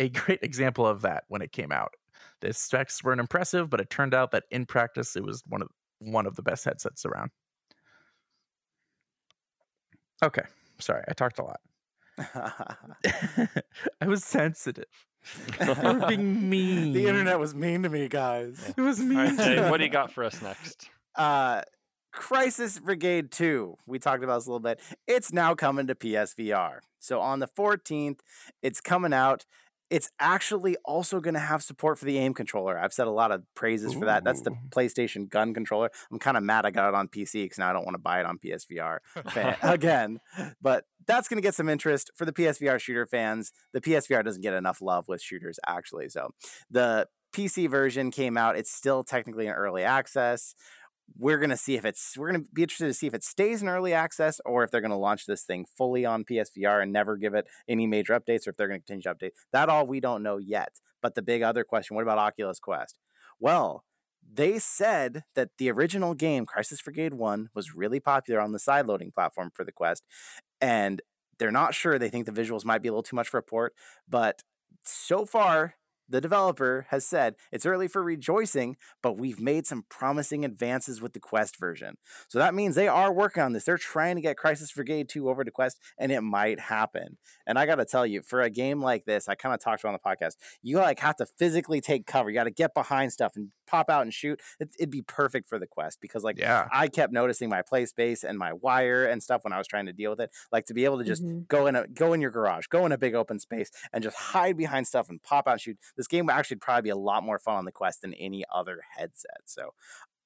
[0.01, 1.95] a great example of that when it came out.
[2.41, 5.69] The specs weren't impressive, but it turned out that in practice it was one of
[6.01, 7.31] one of the best headsets around.
[10.23, 10.43] Okay,
[10.79, 11.61] sorry, I talked a lot.
[14.01, 14.85] I was sensitive.
[15.61, 16.93] You were being mean.
[16.93, 18.73] the internet was mean to me, guys.
[18.77, 19.19] It was mean.
[19.19, 19.69] right, Jay, me.
[19.69, 20.89] what do you got for us next?
[21.17, 21.63] Uh,
[22.13, 23.77] Crisis VRigade 2.
[23.87, 24.81] We talked about this a little bit.
[25.07, 26.79] It's now coming to PSVR.
[26.99, 28.21] So on the 14th,
[28.63, 29.45] it's coming out.
[29.91, 32.79] It's actually also going to have support for the aim controller.
[32.79, 34.23] I've said a lot of praises for that.
[34.23, 35.91] That's the PlayStation gun controller.
[36.11, 38.03] I'm kind of mad I got it on PC because now I don't want to
[38.03, 38.99] buy it on PSVR
[39.63, 40.21] again.
[40.61, 43.53] But that's going to get some interest for the PSVR shooter fans.
[43.73, 46.11] The PSVR doesn't get enough love with shooters, actually.
[46.11, 46.31] So
[46.71, 48.57] the PC version came out.
[48.57, 50.55] It's still technically in early access.
[51.17, 52.17] We're gonna see if it's.
[52.17, 54.81] We're gonna be interested to see if it stays in early access or if they're
[54.81, 58.51] gonna launch this thing fully on PSVR and never give it any major updates, or
[58.51, 59.31] if they're gonna continue to update.
[59.53, 60.81] That all we don't know yet.
[61.03, 62.99] But the big other question: What about Oculus Quest?
[63.41, 63.85] Well,
[64.31, 68.87] they said that the original game, Crisis VRigade One, was really popular on the side
[68.87, 70.05] loading platform for the Quest,
[70.61, 71.01] and
[71.39, 71.99] they're not sure.
[71.99, 73.75] They think the visuals might be a little too much for a port,
[74.09, 74.43] but
[74.85, 75.75] so far
[76.09, 81.13] the developer has said it's early for rejoicing, but we've made some promising advances with
[81.13, 81.97] the Quest version.
[82.29, 83.65] So that means they are working on this.
[83.65, 87.19] They're trying to get Crisis VRigade 2 over to Quest, and it might happen.
[87.47, 89.83] And I got to tell you, for a game like this, I kind of talked
[89.83, 92.31] about on the podcast, you like have to physically take cover.
[92.31, 94.41] You got to get behind stuff and pop out and shoot.
[94.59, 96.69] It, it'd be perfect for the Quest because, like, yeah.
[96.73, 99.87] I kept noticing my play space and my wire and stuff when I was trying
[99.87, 100.31] to deal with it.
[100.51, 101.47] Like to be able to just Mhm.
[101.49, 104.17] go in a go in your garage, go in a big open space, and just
[104.17, 105.79] hide behind stuff and pop out and shoot.
[105.99, 108.45] This game would actually probably be a lot more fun on the Quest than any
[108.55, 109.43] other headset.
[109.45, 109.75] So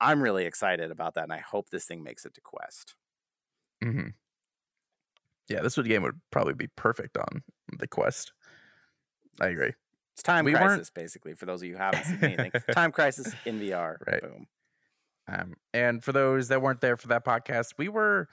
[0.00, 2.94] I'm really excited about that, and I hope this thing makes it to Quest.
[3.82, 4.08] hmm
[5.48, 7.42] Yeah, this would game would probably be perfect on
[7.78, 8.32] the Quest.
[9.40, 9.72] I agree.
[10.14, 12.52] It's Time We weren't- Crisis, basically, for those of you who haven't seen anything.
[12.72, 13.96] Time Crisis in VR.
[14.06, 14.20] Right.
[14.22, 14.46] Boom.
[15.28, 18.28] Um, and for those that weren't there for that podcast, we were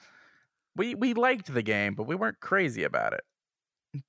[0.76, 3.22] we we liked the game, but we weren't crazy about it.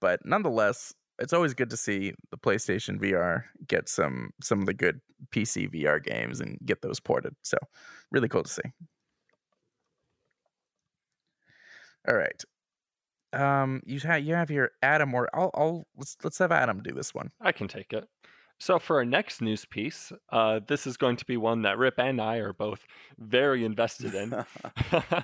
[0.02, 4.74] But nonetheless, it's always good to see the PlayStation VR get some some of the
[4.74, 5.00] good
[5.34, 7.36] PC VR games and get those ported.
[7.44, 7.58] So
[8.12, 8.62] really cool to see.
[12.08, 12.44] All right.
[13.34, 16.92] Um, you have you have your Adam or I'll I'll let's let's have Adam do
[16.92, 17.32] this one.
[17.40, 18.08] I can take it.
[18.60, 21.96] So for our next news piece, uh, this is going to be one that Rip
[21.98, 22.86] and I are both
[23.18, 24.30] very invested in.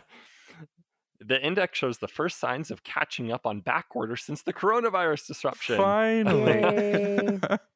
[1.20, 5.28] the index shows the first signs of catching up on back order since the coronavirus
[5.28, 5.78] disruption.
[5.78, 7.40] Finally.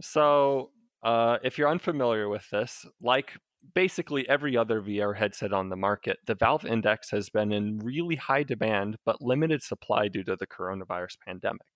[0.00, 0.70] So,
[1.02, 3.32] uh, if you're unfamiliar with this, like
[3.74, 8.16] basically every other VR headset on the market, the Valve Index has been in really
[8.16, 11.66] high demand but limited supply due to the coronavirus pandemic.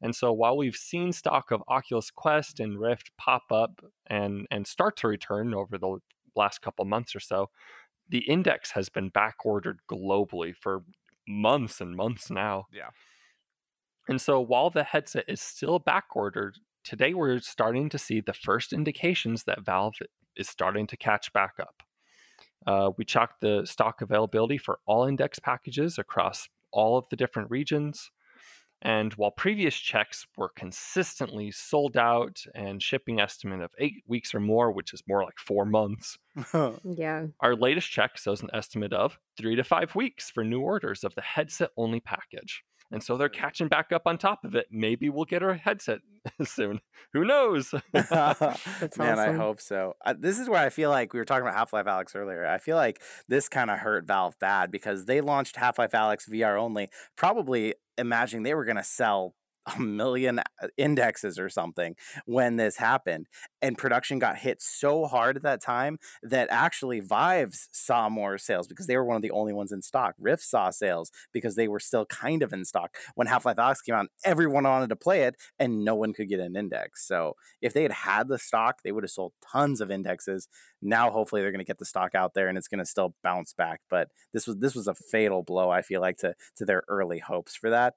[0.00, 4.66] And so, while we've seen stock of Oculus Quest and Rift pop up and, and
[4.66, 5.98] start to return over the
[6.36, 7.50] last couple months or so,
[8.08, 10.84] the index has been back ordered globally for
[11.26, 12.66] months and months now.
[12.72, 12.90] Yeah.
[14.08, 18.34] And so while the headset is still back ordered, today we're starting to see the
[18.34, 19.96] first indications that Valve
[20.36, 21.82] is starting to catch back up.
[22.66, 27.50] Uh, we checked the stock availability for all index packages across all of the different
[27.50, 28.10] regions.
[28.86, 34.40] And while previous checks were consistently sold out and shipping estimate of eight weeks or
[34.40, 36.18] more, which is more like four months,
[36.84, 37.26] Yeah.
[37.40, 41.14] our latest check shows an estimate of three to five weeks for new orders of
[41.14, 42.62] the headset only package.
[42.94, 44.68] And so they're catching back up on top of it.
[44.70, 45.98] Maybe we'll get our headset
[46.44, 46.80] soon.
[47.12, 47.74] Who knows?
[47.92, 49.94] That's Man, I hope so.
[50.06, 52.46] Uh, this is where I feel like we were talking about Half Life Alyx earlier.
[52.46, 56.30] I feel like this kind of hurt Valve bad because they launched Half Life Alyx
[56.30, 59.34] VR only, probably imagining they were going to sell
[59.66, 61.96] a million uh, indexes or something
[62.26, 63.26] when this happened.
[63.62, 68.66] And production got hit so hard at that time that actually Vives saw more sales
[68.68, 70.14] because they were one of the only ones in stock.
[70.18, 72.94] Rift saw sales because they were still kind of in stock.
[73.14, 76.28] When Half Life Alyx came out, everyone wanted to play it and no one could
[76.28, 77.06] get an index.
[77.06, 80.48] So if they had had the stock, they would have sold tons of indexes.
[80.82, 83.14] Now, hopefully, they're going to get the stock out there and it's going to still
[83.22, 83.80] bounce back.
[83.88, 85.70] But this was this was a fatal blow.
[85.70, 87.94] I feel like to to their early hopes for that.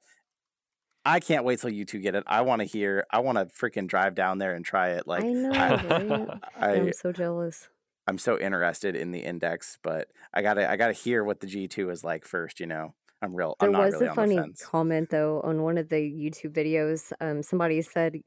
[1.07, 2.25] I can't wait till you two get it.
[2.27, 3.05] I want to hear.
[3.09, 5.07] I want to freaking drive down there and try it.
[5.07, 6.29] Like I know, I, right?
[6.59, 7.69] I I'm so jealous.
[8.07, 11.91] I'm so interested in the index, but I gotta I gotta hear what the G2
[11.91, 12.59] is like first.
[12.59, 13.55] You know, I'm real.
[13.59, 16.53] There I'm not was really a on funny comment though on one of the YouTube
[16.53, 17.13] videos.
[17.21, 18.17] Um, somebody said,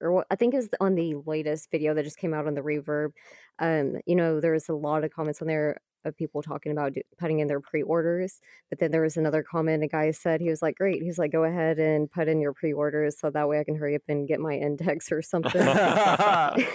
[0.00, 2.62] or I think it was on the latest video that just came out on the
[2.62, 3.10] Reverb.
[3.58, 5.78] Um, you know, there was a lot of comments on there
[6.08, 8.40] of people talking about do, putting in their pre-orders.
[8.70, 9.84] But then there was another comment.
[9.84, 12.52] A guy said he was like, "Great." He's like, "Go ahead and put in your
[12.52, 15.62] pre-orders so that way I can hurry up and get my index or something."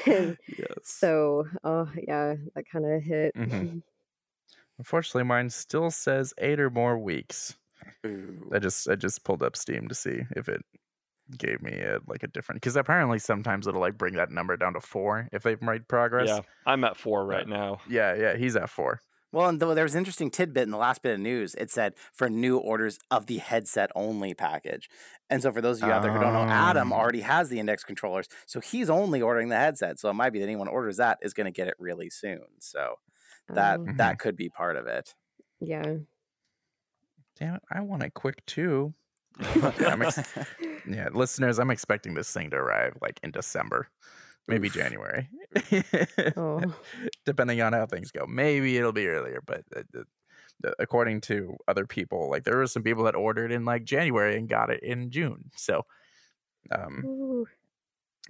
[0.06, 0.38] Yes.
[0.84, 3.36] so, oh yeah, that kind of hit.
[3.36, 3.82] Mhm.
[4.80, 7.56] Unfortunately, mine still says eight or more weeks.
[8.06, 8.50] Ooh.
[8.54, 10.62] I just I just pulled up Steam to see if it
[11.38, 14.74] gave me a like a different because apparently sometimes it'll like bring that number down
[14.74, 16.28] to four if they've made progress.
[16.28, 17.80] Yeah, I'm at four right now.
[17.90, 18.36] yeah, yeah.
[18.36, 19.00] He's at four.
[19.34, 21.56] Well, and though there was an interesting tidbit in the last bit of news.
[21.56, 24.90] It said for new orders of the headset only package.
[25.30, 26.96] And so for those of you out there who don't know, Adam Oh.
[26.96, 28.28] already has the index controllers.
[28.46, 30.00] So he's only ordering the headset.
[30.00, 32.44] So it might be that anyone orders that is going to get it really soon.
[32.60, 32.96] So
[33.50, 34.18] that Oh, that mm-hmm.
[34.18, 35.16] could be part of it.
[35.60, 35.96] yeah.
[37.40, 37.64] Damn it!
[37.72, 38.94] I want it quick too.
[39.40, 40.38] Yeah, I'm ex-
[40.88, 43.88] yeah, listeners, I'm expecting this thing to arrive like in December,
[44.48, 44.74] maybe Oof.
[44.74, 45.30] January,
[46.38, 46.62] Oh.
[47.26, 48.26] depending on how things go.
[48.28, 49.82] Maybe it'll be earlier, but uh,
[50.66, 54.38] uh, according to other people, like there were some people that ordered in like January
[54.38, 55.50] and got it in June.
[55.56, 55.86] So,
[56.72, 57.48] um, Ooh.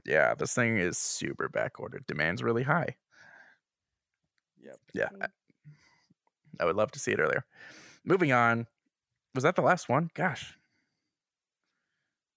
[0.05, 2.05] yeah, this thing is super back ordered.
[2.07, 2.95] Demand's really high.
[4.64, 4.80] Yep.
[4.93, 5.24] Yeah, Mm.
[5.24, 5.28] I,
[6.59, 7.45] I would love to see it earlier.
[8.05, 8.68] Moving on.
[9.36, 10.09] Was that the last one?
[10.14, 10.57] Gosh.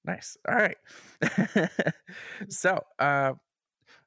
[0.04, 0.36] Nice.
[0.48, 0.76] All right.
[2.48, 3.32] so, uh,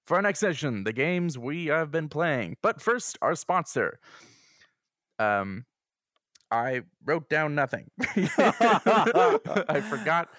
[0.09, 2.57] for our next session, the games we have been playing.
[2.63, 3.99] But first, our sponsor.
[5.19, 5.65] Um,
[6.49, 7.91] I wrote down nothing.
[8.01, 10.29] I forgot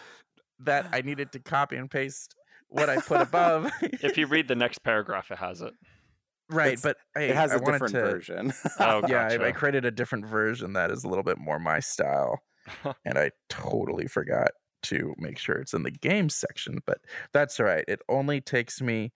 [0.59, 2.35] that I needed to copy and paste
[2.67, 3.71] what I put above.
[3.83, 5.73] If you read the next paragraph, it has it.
[6.51, 8.53] right, It's- but hey, it has I a different to, version.
[8.81, 11.79] Oh, yeah, I, I created a different version that is a little bit more my
[11.79, 12.41] style,
[13.05, 14.51] and I totally forgot
[14.83, 16.81] to make sure it's in the games section.
[16.87, 16.99] But
[17.33, 17.85] that's all right.
[17.87, 19.13] It only takes me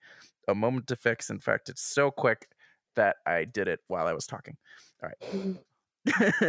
[0.47, 1.29] a moment to fix.
[1.29, 2.47] In fact, it's so quick
[2.95, 4.57] that I did it while I was talking.
[5.03, 6.43] All right.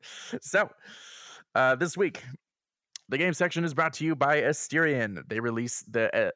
[0.40, 0.70] so,
[1.54, 2.22] uh, this week,
[3.08, 5.28] the game section is brought to you by Asterion.
[5.28, 6.30] They release the uh,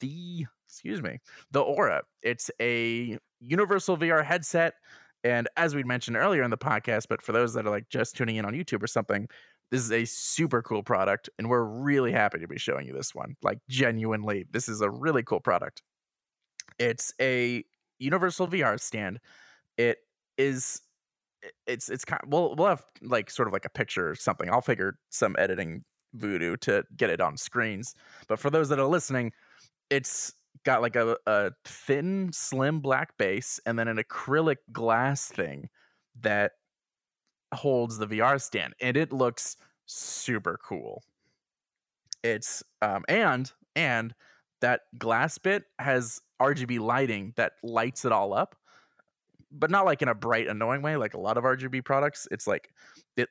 [0.00, 1.20] the excuse me
[1.52, 2.02] the Aura.
[2.22, 4.74] It's a universal VR headset,
[5.24, 8.16] and as we mentioned earlier in the podcast, but for those that are like just
[8.16, 9.28] tuning in on YouTube or something,
[9.70, 13.14] this is a super cool product, and we're really happy to be showing you this
[13.14, 13.36] one.
[13.42, 15.82] Like genuinely, this is a really cool product.
[16.78, 17.64] It's a
[17.98, 19.20] universal VR stand.
[19.76, 19.98] It
[20.38, 20.82] is
[21.66, 24.50] it's it's kind we'll we'll have like sort of like a picture or something.
[24.50, 27.94] I'll figure some editing voodoo to get it on screens.
[28.28, 29.32] But for those that are listening,
[29.90, 30.32] it's
[30.64, 35.68] got like a, a thin, slim black base and then an acrylic glass thing
[36.20, 36.52] that
[37.54, 38.74] holds the VR stand.
[38.80, 39.56] And it looks
[39.86, 41.02] super cool.
[42.22, 44.14] It's um and and
[44.66, 48.56] that glass bit has RGB lighting that lights it all up
[49.52, 52.48] but not like in a bright annoying way like a lot of rgb products it's
[52.48, 52.68] like
[53.16, 53.28] it,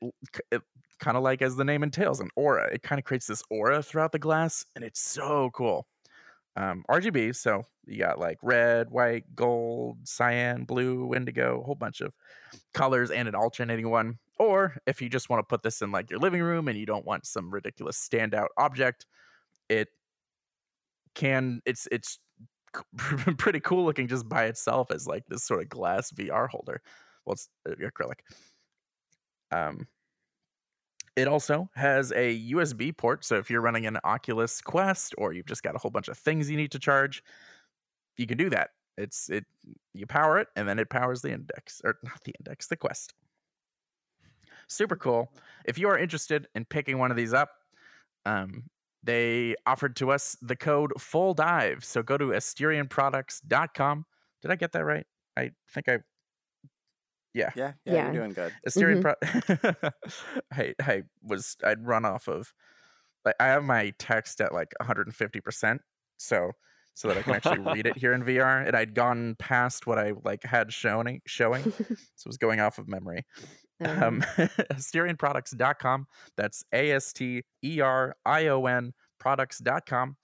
[0.49, 0.61] it
[0.97, 3.83] kind of like as the name entails an aura it kind of creates this aura
[3.83, 5.85] throughout the glass and it's so cool.
[6.55, 11.99] Um rgb so you got like red white gold cyan blue indigo a whole bunch
[11.99, 12.13] of
[12.73, 16.09] colors and an alternating one or if you just want to put this in like
[16.09, 19.05] your living room and you don't want some ridiculous standout object
[19.67, 19.89] it
[21.15, 22.19] can it's it's
[23.37, 26.81] pretty cool looking just by itself as like this sort of glass VR holder.
[27.25, 28.19] Well, it's uh, acrylic.
[29.51, 29.87] Um,
[31.15, 35.45] it also has a USB port, so if you're running an Oculus Quest or you've
[35.45, 37.23] just got a whole bunch of things you need to charge,
[38.17, 38.71] you can do that.
[38.97, 39.45] It's it
[39.93, 43.13] you power it and then it powers the index or not the index, the Quest.
[44.67, 45.31] Super cool.
[45.65, 47.51] If you are interested in picking one of these up,
[48.25, 48.63] um,
[49.05, 54.05] they offered to us the code full dive so go to asterionproducts.com
[54.41, 55.05] did i get that right?
[55.37, 55.99] I think i
[57.33, 57.51] yeah.
[57.53, 58.03] Yeah, yeah, Yeah.
[58.05, 58.53] you're doing good.
[58.67, 59.71] asterion mm-hmm.
[59.81, 59.89] pro-
[60.53, 62.53] I, I was i'd run off of
[63.25, 65.79] like i have my text at like 150%
[66.17, 66.51] so
[66.93, 69.99] so that i can actually read it here in vr and i'd gone past what
[69.99, 73.25] i like had showing showing so it was going off of memory
[73.83, 76.07] Um, asterionproducts.com.
[76.37, 80.17] That's A S T E R I O N products.com.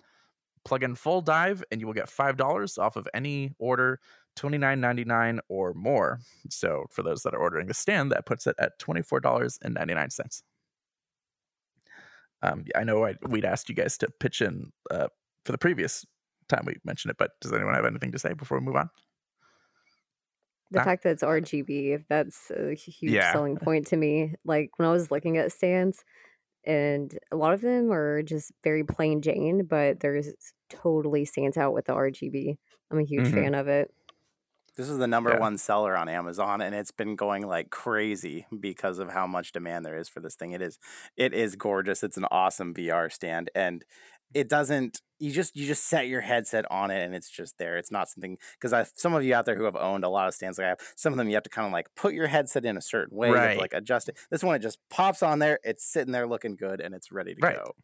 [0.63, 3.99] Plug in full dive and you will get $5 off of any order,
[4.37, 6.19] $29.99 or more.
[6.49, 10.41] So for those that are ordering the stand, that puts it at $24.99.
[12.43, 15.07] Um, I know I, we'd asked you guys to pitch in uh,
[15.45, 16.05] for the previous
[16.47, 18.89] time we mentioned it, but does anyone have anything to say before we move on?
[20.71, 23.31] The That- fact that it's RGB, that's a huge Yeah.
[23.33, 24.35] selling point to me.
[24.45, 26.03] Like when I was looking at stands,
[26.63, 30.29] and a lot of them are just very plain Jane, but there's
[30.69, 32.57] totally stands out with the RGB.
[32.91, 33.33] I'm a huge Mhm.
[33.33, 33.93] fan of it.
[34.77, 35.39] This is the number Yeah.
[35.39, 39.85] one seller on Amazon, and it's been going like crazy because of how much demand
[39.85, 40.51] there is for this thing.
[40.53, 40.79] It is,
[41.17, 42.03] it is gorgeous.
[42.03, 43.83] It's an awesome VR stand, and
[44.33, 45.01] it doesn't.
[45.19, 47.77] You just you just set your headset on it, and it's just there.
[47.77, 50.27] It's not something because I some of you out there who have owned a lot
[50.27, 52.13] of stands like I have, some of them you have to kind of like put
[52.13, 53.57] your headset in a certain way, Right.
[53.57, 54.17] like adjust it.
[54.31, 55.59] This one it just pops on there.
[55.63, 57.55] It's sitting there looking good, and it's ready to Right.
[57.57, 57.75] go.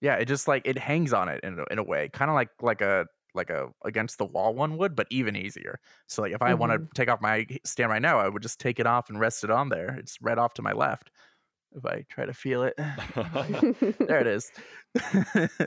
[0.00, 2.34] Yeah, it just like it hangs on it in a, in a way, kind of
[2.36, 5.80] like like a like a against the wall one would, but even easier.
[6.06, 6.92] So like if I want to mm-hmm.
[6.94, 9.50] take off my stand right now, I would just take it off and rest it
[9.50, 9.96] on there.
[9.98, 11.10] It's right off to my left.
[11.74, 12.74] If I try to feel it,
[13.98, 14.50] there it is.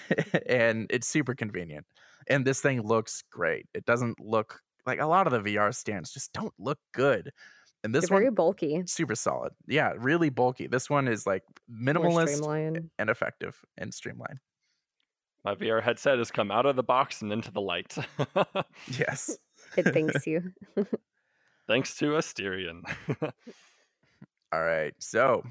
[0.46, 1.86] and it's super convenient.
[2.28, 3.66] And this thing looks great.
[3.74, 7.30] It doesn't look like a lot of the VR stands just don't look good.
[7.84, 9.52] And this They're very one bulky, super solid.
[9.66, 10.68] Yeah, really bulky.
[10.68, 14.38] This one is like minimalist and effective and streamlined.
[15.44, 17.96] My VR headset has come out of the box and into the light.
[18.86, 19.36] Yes.
[19.76, 20.52] It thanks you.
[21.66, 22.82] Thanks to Asterion.
[24.52, 24.94] All right.
[24.98, 25.42] So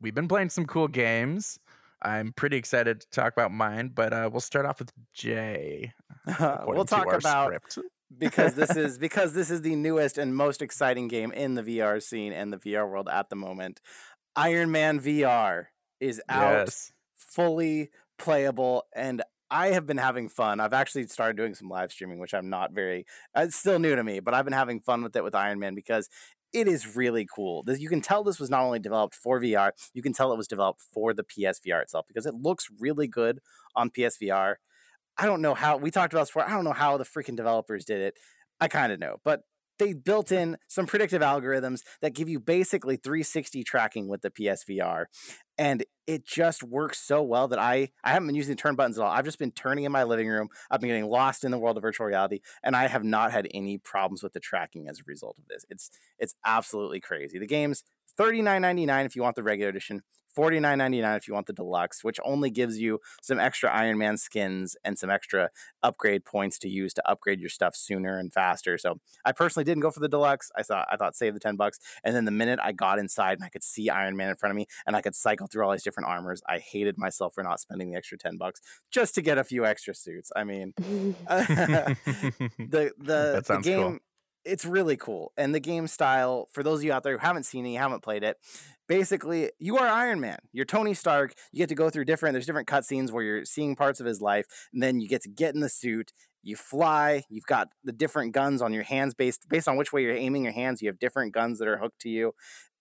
[0.00, 1.58] we've been playing some cool games.
[2.02, 5.92] I'm pretty excited to talk about mine, but uh, we'll start off with Jay.
[6.66, 7.78] we'll talk about script.
[8.16, 12.02] because this is because this is the newest and most exciting game in the VR
[12.02, 13.80] scene and the VR world at the moment.
[14.34, 15.66] Iron Man VR
[16.00, 16.92] is out, Yes.
[17.16, 20.58] fully playable, and I have been having fun.
[20.60, 23.04] I've actually started doing some live streaming, which I'm not very.
[23.36, 25.58] uh, It's still new to me, but I've been having fun with it with Iron
[25.58, 26.08] Man because
[26.52, 27.62] it is really cool.
[27.62, 30.36] This, you can tell this was not only developed for VR, you can tell it
[30.36, 33.40] was developed for the PSVR itself because it looks really good
[33.76, 34.54] on PSVR.
[35.16, 36.46] I don't know how we talked about this before.
[36.46, 38.14] I don't know how the freaking developers did it.
[38.60, 39.42] I kind of know, but
[39.78, 45.06] they built in some predictive algorithms that give you basically 360 tracking with the PSVR,
[45.56, 48.98] and it just works so well that I I haven't been using the turn buttons
[48.98, 49.10] at all.
[49.10, 50.48] I've just been turning in my living room.
[50.70, 53.46] I've been getting lost in the world of virtual reality, and I have not had
[53.54, 55.64] any problems with the tracking as a result of this.
[55.70, 57.38] It's it's absolutely crazy.
[57.38, 57.84] The game's
[58.20, 60.02] $39.99 if you want the regular edition,
[60.36, 64.76] $49.99 if you want the deluxe, which only gives you some extra Iron Man skins
[64.84, 65.48] and some extra
[65.82, 68.76] upgrade points to use to upgrade your stuff sooner and faster.
[68.76, 70.50] So I personally didn't go for the deluxe.
[70.56, 71.78] I thought I thought save the 10 bucks.
[72.04, 74.50] And then the minute I got inside and I could see Iron Man in front
[74.50, 77.42] of me and I could cycle through all these different armors, I hated myself for
[77.42, 78.60] not spending the extra 10 bucks
[78.90, 80.30] just to get a few extra suits.
[80.36, 81.96] I mean, the
[82.58, 83.98] the, the sounds game cool.
[84.44, 87.44] It's really cool and the game style for those of you out there who haven't
[87.44, 88.36] seen it you haven't played it
[88.88, 92.46] basically you are iron man you're tony stark you get to go through different there's
[92.46, 95.54] different cutscenes where you're seeing parts of his life and then you get to get
[95.54, 96.12] in the suit
[96.42, 100.02] you fly you've got the different guns on your hands based based on which way
[100.02, 102.32] you're aiming your hands you have different guns that are hooked to you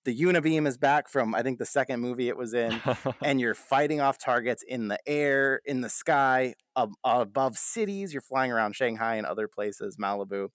[0.05, 2.79] the unibeam is back from i think the second movie it was in
[3.21, 8.13] and you're fighting off targets in the air, in the sky, ab- above cities.
[8.13, 10.49] You're flying around Shanghai and other places, Malibu.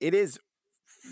[0.00, 0.38] It is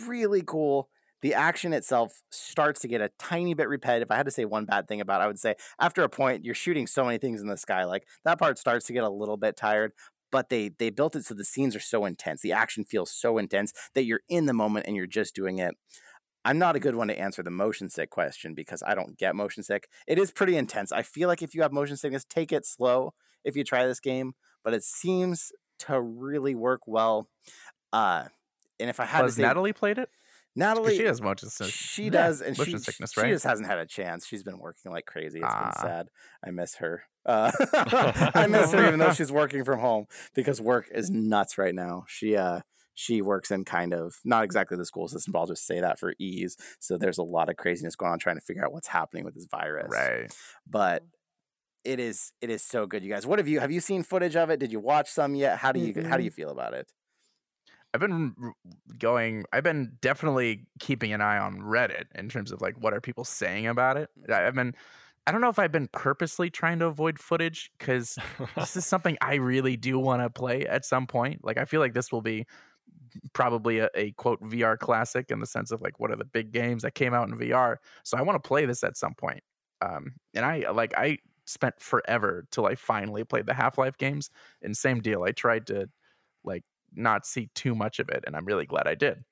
[0.07, 0.89] really cool.
[1.23, 4.11] The action itself starts to get a tiny bit repetitive.
[4.11, 6.45] I had to say one bad thing about it, I would say after a point,
[6.45, 7.85] you're shooting so many things in the sky.
[7.85, 9.93] Like that part starts to get a little bit tired.
[10.33, 12.43] But they they built it so the scenes are so intense.
[12.43, 15.75] The action feels so intense that you're in the moment and you're just doing it.
[16.45, 19.35] I'm not a good one to answer the motion sick question because I don't get
[19.35, 19.89] motion sick.
[20.07, 20.93] It is pretty intense.
[20.93, 23.15] I feel like if you have motion sickness, take it slow
[23.45, 27.29] if you try this game, but it seems to really work well.
[27.93, 28.27] Uh,
[28.81, 30.09] and if I had Has to say, Natalie played it?
[30.59, 31.75] Natalie, She has motion sickness.
[31.75, 34.27] she yeah, does, and motion she, sickness, she just hasn't had a chance.
[34.27, 35.41] She's been working like crazy.
[35.41, 35.65] It's Ah.
[35.75, 36.09] been sad.
[36.45, 37.03] I miss her.
[37.27, 37.51] Uh,
[38.35, 42.05] I miss her even though she's working from home because work is nuts right now.
[42.09, 42.61] She uh
[42.95, 45.99] she works in kind of not exactly the school system, but I'll just say that
[45.99, 46.57] for ease.
[46.81, 49.35] So there's a lot of craziness going on trying to figure out what's happening with
[49.35, 49.89] this virus.
[49.93, 50.35] Right.
[50.67, 51.03] But
[51.85, 53.27] it is it is so good, you guys.
[53.27, 54.59] What have you have you seen footage of it?
[54.59, 55.59] Did you watch some yet?
[55.59, 56.91] How do you how do you feel about it?
[57.97, 58.53] I've been
[58.99, 59.45] going.
[59.55, 63.25] I've been definitely keeping an eye on Reddit in terms of like what are people
[63.25, 64.11] saying about it.
[64.29, 64.75] I- I've been.
[65.27, 68.19] I don't know if I've been purposely trying to avoid footage because
[68.55, 71.43] this is something I really do want to play at some point.
[71.43, 72.47] Like I feel like this will be
[73.33, 76.53] probably a, a quote VR classic in the sense of like what are the big
[76.53, 77.77] games that came out in VR.
[78.05, 79.43] So I want to play this at some point.
[79.81, 84.31] Um, and I like I spent forever till I finally played the Half Life games.
[84.63, 85.25] And same deal.
[85.25, 85.89] I tried to
[86.45, 86.63] like
[86.97, 89.25] not see too much of it, and I'm really glad I did.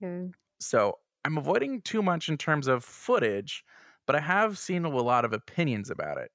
[0.00, 0.26] Yeah.
[0.60, 3.64] So I'm avoiding too much in terms of footage,
[4.06, 6.30] but I have seen a lot of opinions about it.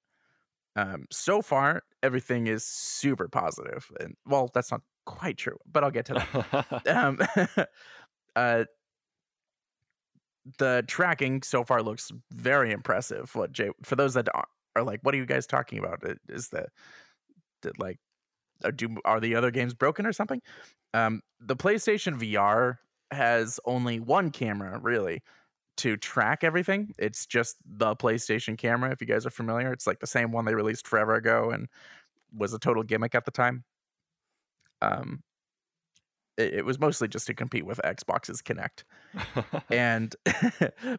[0.75, 5.91] Um, so far, everything is super positive, and well, that's not quite true, but I'll
[5.91, 6.83] get to that.
[6.87, 7.19] Um,
[8.35, 8.65] uh,
[10.57, 13.35] the tracking so far looks very impressive.
[13.35, 13.69] What Jay?
[13.83, 15.99] For those that are, are like, what are you guys talking about?
[16.05, 16.67] I- Is the,
[17.61, 18.10] the like, are,
[18.69, 20.41] do are the other games broken or something?
[20.93, 22.77] Um, the PlayStation VR
[23.11, 25.21] has only one camera really
[25.77, 26.93] to track everything.
[26.99, 28.91] It's just the PlayStation camera.
[28.91, 31.67] If you guys are familiar, it's like the same one they released forever ago and
[32.35, 33.63] was a total gimmick at the time.
[34.81, 35.23] Um,
[36.41, 38.83] it, was mostly just to compete with Xbox's Kinect,
[39.71, 40.15] and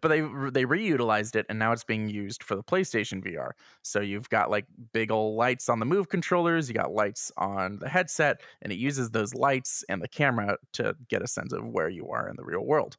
[0.00, 3.50] but they they reutilized it, and now it's being used for the PlayStation VR.
[3.82, 7.78] So you've got like big old lights on the Move controllers, you got lights on
[7.78, 11.66] the headset, and it uses those lights and the camera to get a sense of
[11.66, 12.96] where you are in the real world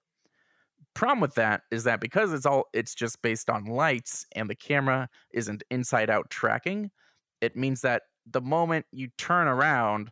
[0.94, 4.56] problem with that is that because it's all it's just based on lights and the
[4.56, 6.92] camera isn't inside out tracking
[7.42, 10.12] it means that the moment you turn around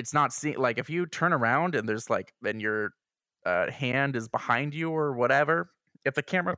[0.00, 2.90] it's not seeing like if you turn around and there's like then your
[3.46, 5.70] uh, hand is behind you or whatever
[6.04, 6.56] if the camera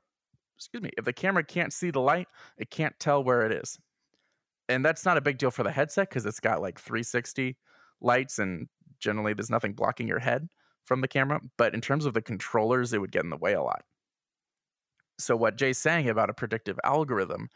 [0.57, 2.27] excuse me if the camera can't see the light
[2.57, 3.79] it can't tell where it is
[4.69, 7.57] and that's not a big deal for the headset because it's got like 360
[8.01, 8.69] lights and
[9.01, 10.49] generally there's nothing blocking your head
[10.85, 13.53] from the camera, but in terms of the controllers, it would get in the way
[13.53, 13.83] a lot.
[15.19, 17.49] So, what Jay's saying about a predictive algorithm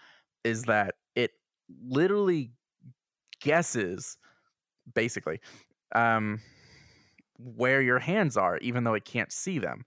[0.44, 1.32] is that it
[1.84, 2.52] literally
[3.40, 4.18] guesses,
[4.94, 5.40] basically,
[5.94, 6.40] um,
[7.38, 9.84] where your hands are, even though it can't see them.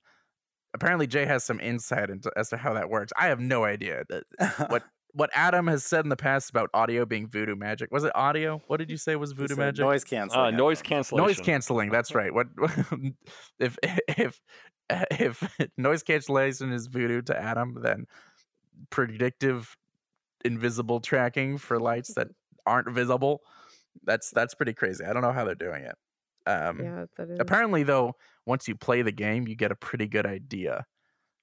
[0.73, 3.11] Apparently, Jay has some insight into as to how that works.
[3.17, 4.23] I have no idea that
[4.69, 4.83] what
[5.13, 7.91] what Adam has said in the past about audio being voodoo magic.
[7.91, 8.61] Was it audio?
[8.67, 9.83] What did you say was voodoo magic?
[9.83, 10.45] Noise canceling.
[10.45, 11.25] Uh, noise cancellation.
[11.25, 11.89] Noise canceling.
[11.89, 12.33] That's right.
[12.33, 12.47] What
[13.59, 14.39] if if
[14.89, 18.05] if noise cancellation is voodoo to Adam, then
[18.91, 19.75] predictive
[20.45, 22.27] invisible tracking for lights that
[22.65, 23.41] aren't visible.
[24.03, 25.03] That's that's pretty crazy.
[25.05, 25.95] I don't know how they're doing it.
[26.45, 27.37] Um, yeah, that is.
[27.39, 28.13] apparently, though,
[28.45, 30.85] once you play the game, you get a pretty good idea.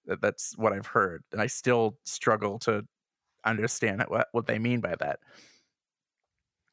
[0.06, 2.82] That that's what I've heard, and I still struggle to
[3.44, 5.18] understand what what they mean by that.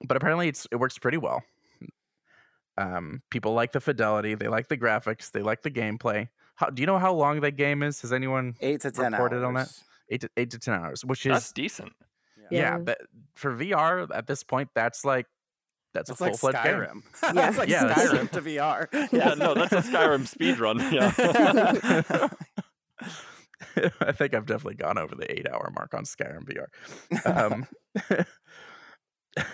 [0.05, 1.43] But apparently, it's it works pretty well.
[2.77, 6.27] Um, people like the fidelity, they like the graphics, they like the gameplay.
[6.55, 8.01] How do you know how long that game is?
[8.01, 9.43] Has anyone Eight to ten reported hours.
[9.45, 9.69] on that?
[10.09, 11.05] eight to eight to ten hours?
[11.05, 11.93] Which That's is decent.
[12.49, 12.77] yeah, Yeah.
[12.79, 12.97] but
[13.35, 15.27] for VR at this point, that's like
[15.93, 17.03] that's It's a like full fledged game.
[17.13, 17.35] Skyrim.
[17.35, 17.49] Yeah.
[17.49, 19.09] it's like Yeah, that's- Skyrim to VR.
[19.11, 20.79] Yeah, no, that's a Skyrim speed run.
[20.93, 21.11] Yeah.
[24.01, 26.67] I think I've definitely gone over the eight hour mark on Skyrim VR.
[27.25, 27.65] Um,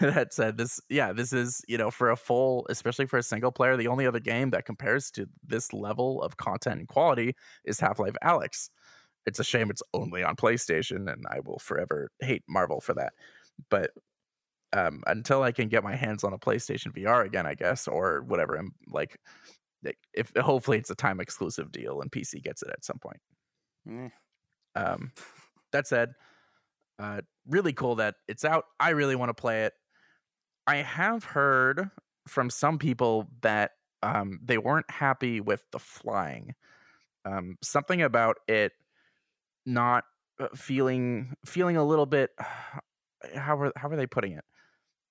[0.02, 3.52] that said, this yeah, this is you know for a full, especially for a single
[3.52, 7.34] player, the only other game that compares to this level of content and quality
[7.64, 8.70] is Half Life Alyx.
[9.26, 13.14] It's a shame it's only on PlayStation, and I will forever hate Marvel for that.
[13.70, 13.92] But
[14.74, 18.24] um, until I can get my hands on a PlayStation VR again, I guess, or
[18.28, 19.17] whatever, I'm like,
[20.13, 23.22] if hopefully it's a time exclusive deal and PC gets it at some point.
[23.88, 24.11] Mm.
[24.76, 25.11] Um,
[25.72, 26.13] that said,
[26.99, 28.65] uh, really cool that it's out.
[28.80, 29.74] I really want to play it.
[30.67, 31.89] I have heard
[32.28, 33.72] from some people that
[34.03, 36.53] um, they weren't happy with the flying.
[37.26, 38.74] Um, something about it
[39.65, 40.03] not
[40.39, 42.32] uh, feeling feeling a little bit.
[43.36, 44.45] How are how are they putting it?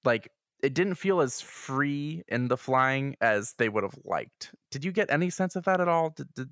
[0.04, 0.30] Like
[0.62, 4.52] it didn't feel as free in the flying as they would have liked.
[4.70, 6.10] Did you get any sense of that at all?
[6.10, 6.48] Did, did,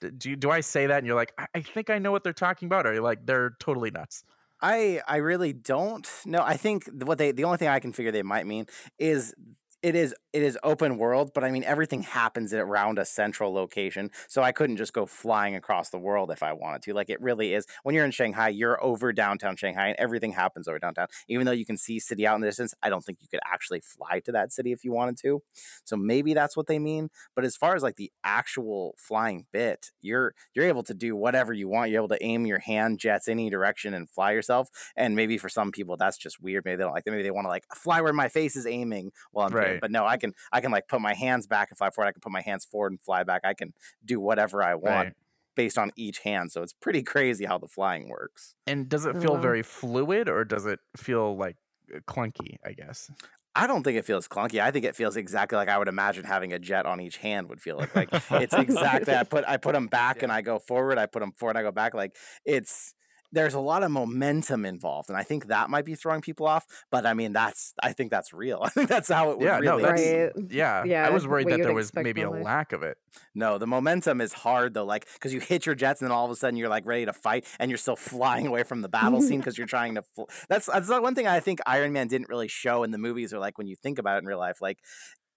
[0.00, 2.10] did do you, do I say that and you're like, I, I think I know
[2.10, 4.24] what they're talking about, or like they're totally nuts?
[4.62, 6.42] I I really don't know.
[6.42, 8.66] I think what they the only thing I can figure they might mean
[8.98, 9.34] is
[9.82, 14.10] it is it is open world, but I mean everything happens around a central location.
[14.28, 16.94] So I couldn't just go flying across the world if I wanted to.
[16.94, 20.68] Like it really is when you're in Shanghai, you're over downtown Shanghai and everything happens
[20.68, 21.06] over downtown.
[21.28, 23.40] Even though you can see city out in the distance, I don't think you could
[23.44, 25.42] actually fly to that city if you wanted to.
[25.84, 27.10] So maybe that's what they mean.
[27.34, 31.52] But as far as like the actual flying bit, you're you're able to do whatever
[31.52, 31.90] you want.
[31.90, 34.68] You're able to aim your hand jets any direction and fly yourself.
[34.96, 36.64] And maybe for some people that's just weird.
[36.64, 37.10] Maybe they don't like that.
[37.10, 39.80] Maybe they want to like fly where my face is aiming while I'm Right.
[39.80, 42.08] But no, I can I can like put my hands back and fly forward.
[42.08, 43.40] I can put my hands forward and fly back.
[43.44, 43.72] I can
[44.04, 45.14] do whatever I want Right.
[45.56, 46.52] based on each hand.
[46.52, 48.54] So it's pretty crazy how the flying works.
[48.66, 51.56] And does it feel very fluid, or does it feel like
[51.92, 52.56] uh, clunky?
[52.64, 53.10] I guess.
[53.52, 54.60] I don't think it feels clunky.
[54.60, 57.48] I think it feels exactly like I would imagine having a jet on each hand
[57.48, 57.96] would feel like.
[57.96, 59.12] Like it's exactly.
[59.12, 60.98] I put I put them back and I go forward.
[60.98, 61.56] I put them forward.
[61.56, 61.92] And I go back.
[61.92, 62.14] Like
[62.44, 62.94] it's
[63.32, 66.66] there's a lot of momentum involved, and I think that might be throwing people off.
[66.90, 68.60] But I mean, that's I think that's real.
[68.64, 69.82] I think that's how it would Yeah, no, really.
[69.82, 70.36] that's.
[70.36, 70.50] Right.
[70.50, 70.84] yeah.
[70.84, 72.42] Yeah, I was worried that there was maybe a life.
[72.44, 72.96] lack of it.
[73.34, 74.84] No, the momentum is hard though.
[74.84, 77.06] Like because you hit your jets, and then all of a sudden you're like ready
[77.06, 80.02] to fight, and you're still flying away from the battle scene because you're trying to.
[80.14, 82.98] Fl- that's that's the one thing I think Iron Man didn't really show in the
[82.98, 84.78] movies, or like when you think about it in real life, like.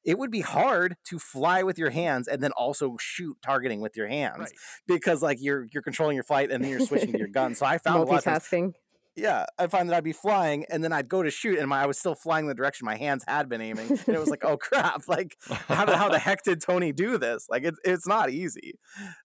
[0.03, 3.95] It would be hard to fly with your hands and then also shoot targeting with
[3.95, 4.51] your hands Right.
[4.87, 7.55] because like you're you're controlling your flight and then you're switching to your gun.
[7.55, 8.73] So I found a lot of times Multitasking.
[9.15, 11.83] Yeah, I find that I'd be flying, and then I'd go to shoot, and my
[11.83, 14.43] I was still flying the direction my hands had been aiming, and it was like,
[14.43, 15.07] oh crap!
[15.07, 17.47] Like, how the, how the heck did Tony do this?
[17.49, 18.79] Like, it's it's not easy.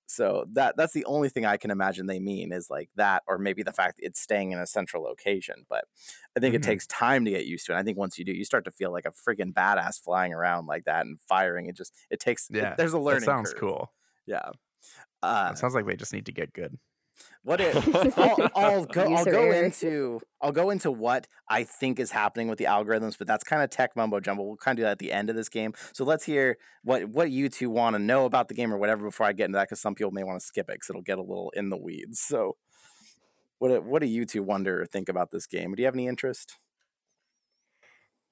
[0.07, 3.39] So that that's the only thing I can imagine they mean is like that, or
[3.39, 5.64] maybe the fact it's staying in a central location.
[5.68, 5.84] But
[6.36, 6.59] I think Mhm.
[6.59, 7.76] it takes time to get used to, it.
[7.78, 10.66] I think once you do, you start to feel like a freaking badass flying around
[10.66, 11.66] like that and firing.
[11.66, 12.49] It just it takes.
[12.51, 13.20] it- Yeah, there's a learning.
[13.20, 13.61] That sounds curve.
[13.61, 13.93] cool.
[14.26, 14.51] Yeah.
[15.22, 16.78] Uh, It sounds like they just need to get good.
[17.42, 17.74] What it,
[18.18, 19.14] I'll, I'll go.
[19.14, 20.20] I'll go into.
[20.40, 23.70] I'll go into what I think is happening with the algorithms, but that's kind of
[23.70, 24.42] tech mumbo jumbo.
[24.42, 25.74] We'll kind of do that at the end of this game.
[25.92, 29.04] So let's hear what what you two want to know about the game or whatever
[29.04, 31.02] before I get into that, because some people may want to skip it because it'll
[31.02, 32.20] get a little in the weeds.
[32.20, 32.56] So,
[33.58, 35.74] what do- what do you two wonder or think about this game?
[35.74, 36.56] Do you have any interest?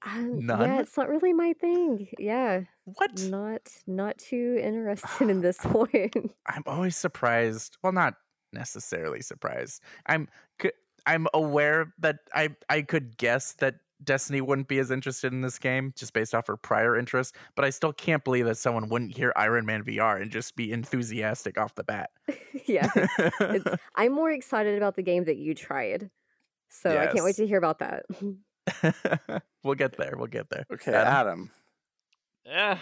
[0.05, 0.61] Um, None?
[0.61, 2.07] Yeah, it's not really my thing.
[2.19, 3.19] Yeah, What?
[3.23, 5.89] not not too interested in this one.
[6.45, 7.77] I'm always surprised.
[7.81, 8.13] Well, not
[8.57, 9.81] necessarily surprised.
[10.07, 10.27] I'm
[11.05, 15.57] I'm aware that I I could guess that Destiny wouldn't be as interested in this
[15.57, 19.15] game just based off her prior interest, but I still can't believe that someone wouldn't
[19.15, 22.11] hear Iron Man VR and just be enthusiastic off the bat.
[22.67, 26.11] yeah, it's, I'm more excited about the game that you tried,
[26.69, 28.05] so I can't wait to hear about that.
[29.63, 30.13] we'll get there.
[30.15, 30.65] We'll get there.
[30.71, 31.07] Okay, Adam?
[31.07, 31.51] Adam.
[32.45, 32.77] Yeah.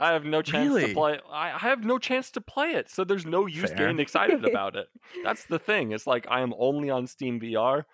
[0.00, 0.88] I have no chance Really?
[0.88, 1.20] to play.
[1.30, 3.76] I I have no chance to play it, so there's no use Fair.
[3.76, 4.88] getting excited about it.
[5.22, 5.92] That's the thing.
[5.92, 7.84] It's like I am only on Steam VR.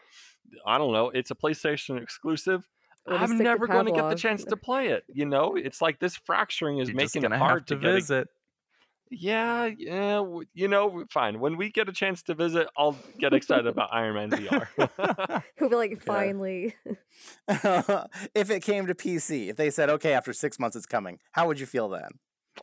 [0.65, 1.11] I don't know.
[1.11, 2.69] It's a PlayStation exclusive.
[3.07, 5.05] Well, I'm never going to get the chance to play it.
[5.13, 8.29] You know, it's like this fracturing is You're making it hard to, get visit.
[9.11, 10.25] Yeah, yeah.
[10.55, 11.41] You know, fine.
[11.41, 15.43] When we get a chance to visit, I'll get excited about Iron Man VR.
[15.59, 16.75] Who'll be like, finally.
[17.49, 21.47] if it came to PC, if they said, okay, after six months it's coming, how
[21.47, 22.11] would you feel then?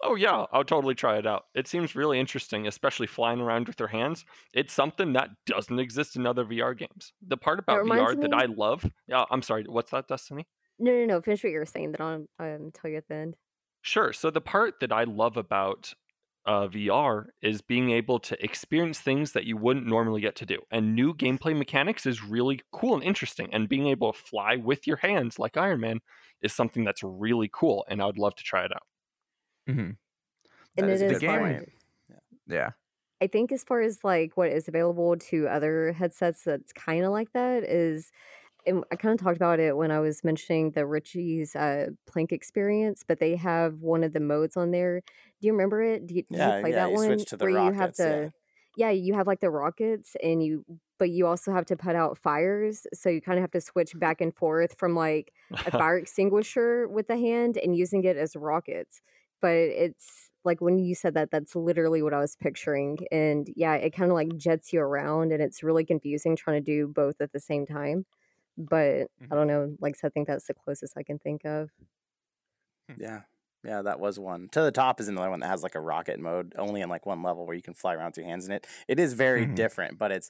[0.02, 1.44] Oh yeah, I'll totally try it out.
[1.54, 4.26] It seems really interesting, especially flying around with your hands.
[4.54, 7.14] It's something that doesn't exist in other VR games.
[7.26, 10.48] The part about VR reminds that me- I love, yeah, I'm sorry, what's that, Destiny?
[10.80, 11.22] No, no, no.
[11.22, 11.94] Finish what you were saying.
[11.94, 13.36] Then I'll um, tell you at the end.
[13.82, 14.14] Sure.
[14.14, 15.94] So the part that I love about
[16.46, 20.60] uh, VR is being able to experience things that you wouldn't normally get to do,
[20.72, 23.54] and new gameplay mechanics is really cool and interesting.
[23.54, 26.00] And being able to fly with your hands like Iron Man
[26.42, 28.84] is something that's really cool, and I would love to try it out.
[29.68, 29.92] Mm-hmm.
[30.78, 31.40] And That is it a is good game.
[31.40, 31.66] fun.
[32.48, 32.72] Yeah.
[33.22, 37.12] I think as far as like what is available to other headsets that's kind of
[37.12, 38.12] like that is
[38.66, 42.32] and I kind of talked about it when I was mentioning the Richie's uh, Plank
[42.32, 45.02] experience, but they have one of the modes on there.
[45.42, 46.08] Do you remember it?
[46.08, 48.00] Do you, did Yeah, you play yeah, that you one to where you have rockets,
[48.00, 48.30] yeah.
[48.76, 50.66] yeah, you have like the rockets and you
[51.00, 53.92] but you also have to put out fires, so you kind of have to switch
[54.00, 55.34] back and forth from like
[55.66, 59.02] a fire extinguisher with the hand and using it as rockets.
[59.42, 63.00] But it's like when you said that, that's literally what I was picturing.
[63.12, 66.66] And yeah, it kind of like jets you around and it's really confusing trying to
[66.66, 68.06] do both at the same time.
[68.58, 69.34] But I mm-hmm.
[69.36, 71.70] don't know, like I I think that's the closest I can think of.
[72.90, 73.02] Hmm.
[73.02, 73.22] Yeah.
[73.66, 74.50] Yeah, that was one.
[74.52, 77.06] To the top is another one that has like a rocket mode, only in like
[77.06, 78.68] one level where you can fly around with your hands in it.
[78.90, 79.56] It is very Mhm.
[79.56, 80.30] different, but it's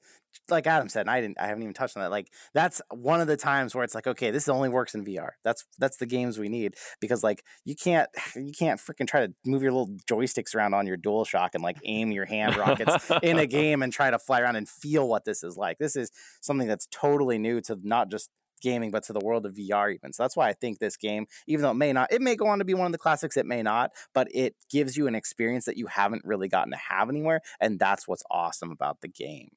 [0.50, 2.12] like Adam said, and I didn't I haven't even touched on that.
[2.12, 5.32] Like that's one of the times where it's like, okay, this only works in VR.
[5.44, 6.76] That's that's the games we need.
[7.02, 10.86] Because like you can't you can't freaking try to move your little joysticks around on
[10.86, 14.20] your dual shock and like aim your hand rockets in a game and try to
[14.20, 15.78] fly around and feel what this is like.
[15.80, 16.12] This is
[16.42, 18.30] something that's totally new to not just
[18.64, 20.14] gaming, but to the world of VR even.
[20.14, 22.48] So that's why I think this game, even though it may not, it may go
[22.48, 25.14] on to be one of the classics, it may not, but it gives you an
[25.14, 27.42] experience that you haven't really gotten to have anywhere.
[27.60, 29.50] And that's what's awesome about the game.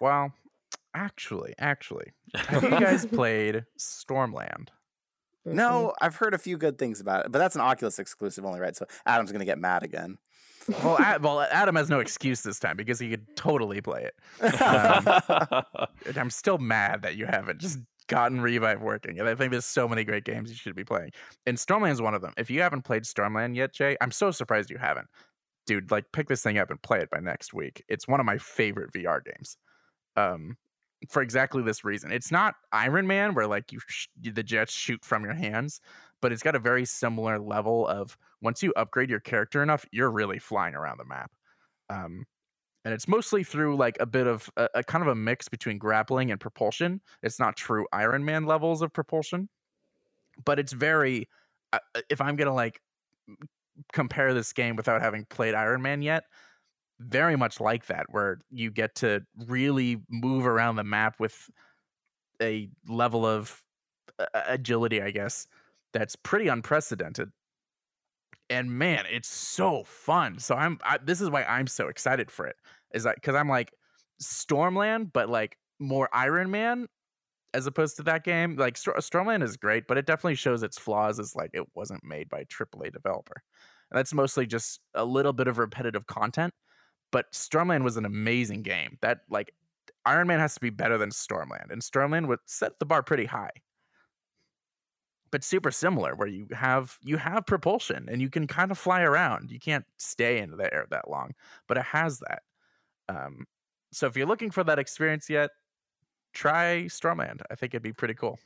[0.00, 0.32] Well,
[0.94, 4.68] actually, actually, have you guys played Stormland?
[5.46, 8.60] No, I've heard a few good things about it, but that's an Oculus exclusive only,
[8.60, 8.74] right?
[8.74, 10.16] So Adam's going to get mad again.
[10.82, 14.14] Well, Ad- well, Adam has no excuse this time because he could totally play it.
[14.64, 17.78] Um, I'm still mad that you haven't just
[18.08, 19.18] gotten Revive working.
[19.18, 21.10] And I think there's so many great games you should be playing.
[21.46, 22.34] And Stormland is one of them.
[22.36, 25.08] If you haven't played Stormland yet, Jay, I'm so surprised you haven't.
[25.66, 27.82] Dude, like pick this thing up and play it by next week.
[27.88, 29.56] It's one of my favorite VR games.
[30.16, 30.56] Um
[31.10, 32.10] for exactly this reason.
[32.12, 35.80] It's not Iron Man where like you sh- the jets shoot from your hands,
[36.22, 40.10] but it's got a very similar level of once you upgrade your character enough, you're
[40.10, 41.30] really flying around the map.
[41.90, 42.26] Um
[42.84, 45.78] and it's mostly through like a bit of a, a kind of a mix between
[45.78, 47.00] grappling and propulsion.
[47.22, 49.48] It's not true Iron Man levels of propulsion,
[50.44, 51.28] but it's very.
[51.72, 52.80] Uh, uh, if I'm gonna like
[53.92, 56.24] compare this game without having played Iron Man yet,
[57.00, 61.50] very much like that, where you get to really move around the map with
[62.42, 63.62] a level of
[64.18, 65.46] uh, agility, I guess,
[65.92, 67.30] that's pretty unprecedented
[68.50, 70.38] and man, it's so fun.
[70.38, 72.56] So I'm I, this is why I'm so excited for it.
[72.92, 73.72] Is that because I'm like
[74.22, 76.86] Stormland, but like more Iron Man
[77.54, 78.56] as opposed to that game.
[78.56, 82.04] Like St- Stormland is great, but it definitely shows its flaws as like it wasn't
[82.04, 83.42] made by a AAA developer.
[83.90, 86.52] And that's mostly just a little bit of repetitive content.
[87.12, 88.98] But Stormland was an amazing game.
[89.02, 89.54] That like
[90.04, 93.24] Iron Man has to be better than Stormland, and Stormland would set the bar pretty
[93.24, 93.52] high.
[95.34, 99.00] But super similar, where you have you have propulsion and you can kind of fly
[99.02, 99.50] around.
[99.50, 101.32] You can't stay in the air that long,
[101.66, 102.42] but it has that.
[103.08, 103.46] Um,
[103.92, 105.50] so if you're looking for that experience yet,
[106.34, 107.42] try Stormland.
[107.50, 108.38] I think it'd be pretty cool.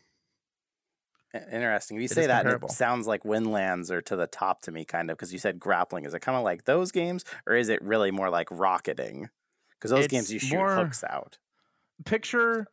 [1.52, 1.98] Interesting.
[1.98, 4.86] If you It say that, it sounds like Windlands are to the top to me,
[4.86, 6.06] kind of, because you said grappling.
[6.06, 9.28] Is it kind of like those games, or is it really more like rocketing?
[9.72, 11.38] Because those games you shoot more- hooks out.
[12.06, 12.66] Picture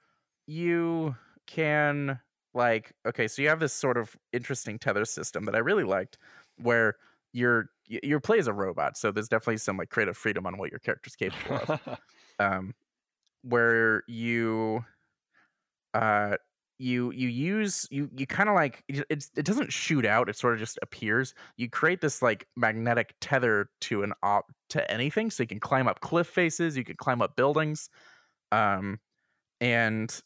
[0.47, 1.17] you
[1.47, 2.21] can
[2.55, 6.17] like okay, so you have this sort of interesting tether system that I really liked,
[6.57, 6.95] where
[7.33, 10.71] you're your play is a robot, so there's definitely some like creative freedom on what
[10.71, 11.71] your character's capable of.
[12.39, 12.73] um,
[13.43, 14.83] where you
[15.93, 16.35] uh
[16.77, 20.35] you you use you you kind of like it- it's it doesn't shoot out it
[20.35, 25.31] sort of just appears you create this like magnetic tether to an op to anything
[25.31, 27.89] so you can climb up cliff faces you can climb up buildings
[28.51, 28.99] um
[29.61, 30.21] and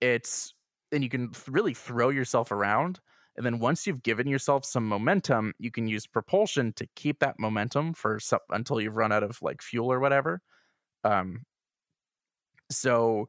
[0.00, 0.54] it's
[0.92, 3.00] and you can really throw yourself around
[3.36, 7.38] and then once you've given yourself some momentum you can use propulsion to keep that
[7.38, 10.40] momentum for some, until you've run out of like fuel or whatever
[11.04, 11.42] um
[12.70, 13.28] so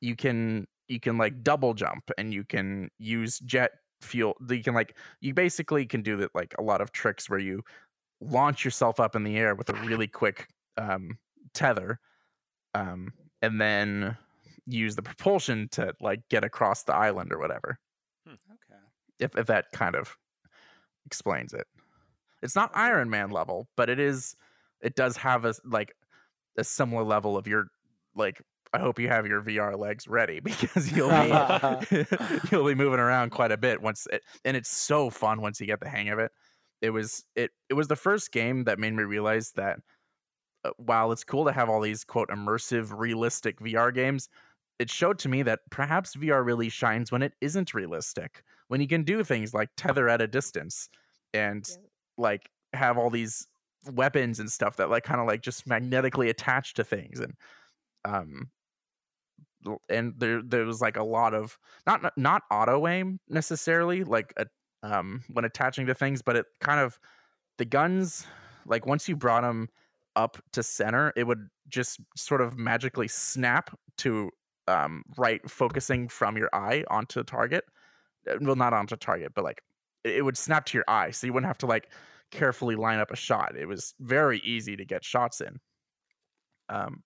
[0.00, 4.74] you can you can like double jump and you can use jet fuel you can
[4.74, 7.62] like you basically can do that like a lot of tricks where you
[8.20, 11.18] launch yourself up in the air with a really quick um
[11.54, 11.98] tether
[12.74, 14.16] um and then
[14.66, 17.78] use the propulsion to like get across the island or whatever
[18.50, 18.84] Okay.
[19.18, 20.16] if if that kind of
[21.06, 21.66] explains it.
[22.42, 24.36] It's not Iron Man level, but it is
[24.82, 25.94] it does have a like
[26.58, 27.68] a similar level of your
[28.14, 28.42] like
[28.74, 31.42] I hope you have your VR legs ready because you'll be
[32.52, 35.66] you'll be moving around quite a bit once it and it's so fun once you
[35.66, 36.32] get the hang of it.
[36.82, 39.80] It was it it was the first game that made me realize that
[40.64, 44.28] uh, while it's cool to have all these quote immersive realistic VR games,
[44.78, 48.42] it showed to me that perhaps VR really shines when it isn't realistic.
[48.68, 50.88] When you can do things like tether at a distance
[51.32, 51.76] and Yeah.
[52.16, 53.46] like have all these
[53.92, 57.34] weapons and stuff that like kind of like just magnetically attach to things and
[58.04, 58.50] um
[59.88, 64.32] and there there was like a lot of not not- not auto aim necessarily like
[64.36, 64.46] a,
[64.82, 66.98] um when attaching to things but it kind of
[67.58, 68.26] the guns
[68.66, 69.68] like once you brought them
[70.16, 74.30] up to center it would just sort of magically snap to
[74.68, 77.64] um right focusing from your eye onto the target
[78.30, 79.62] Uh, well not onto target but like
[80.04, 81.92] it would snap to your eye so you wouldn't have to like
[82.30, 85.60] carefully line up a shot it was very easy to get shots in.
[86.68, 87.02] Um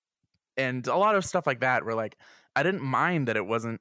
[0.56, 2.18] and a lot of stuff like that where like
[2.56, 3.80] i didn't mind that it wasn't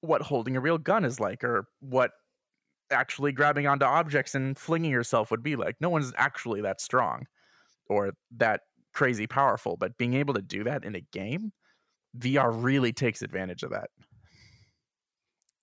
[0.00, 2.12] what holding a real gun is like or what
[2.90, 7.26] actually grabbing onto objects and flinging yourself would be like no one's actually that strong
[7.88, 8.62] or that
[8.94, 11.52] crazy powerful but being able to do that in a game
[12.18, 13.90] vr really takes advantage of that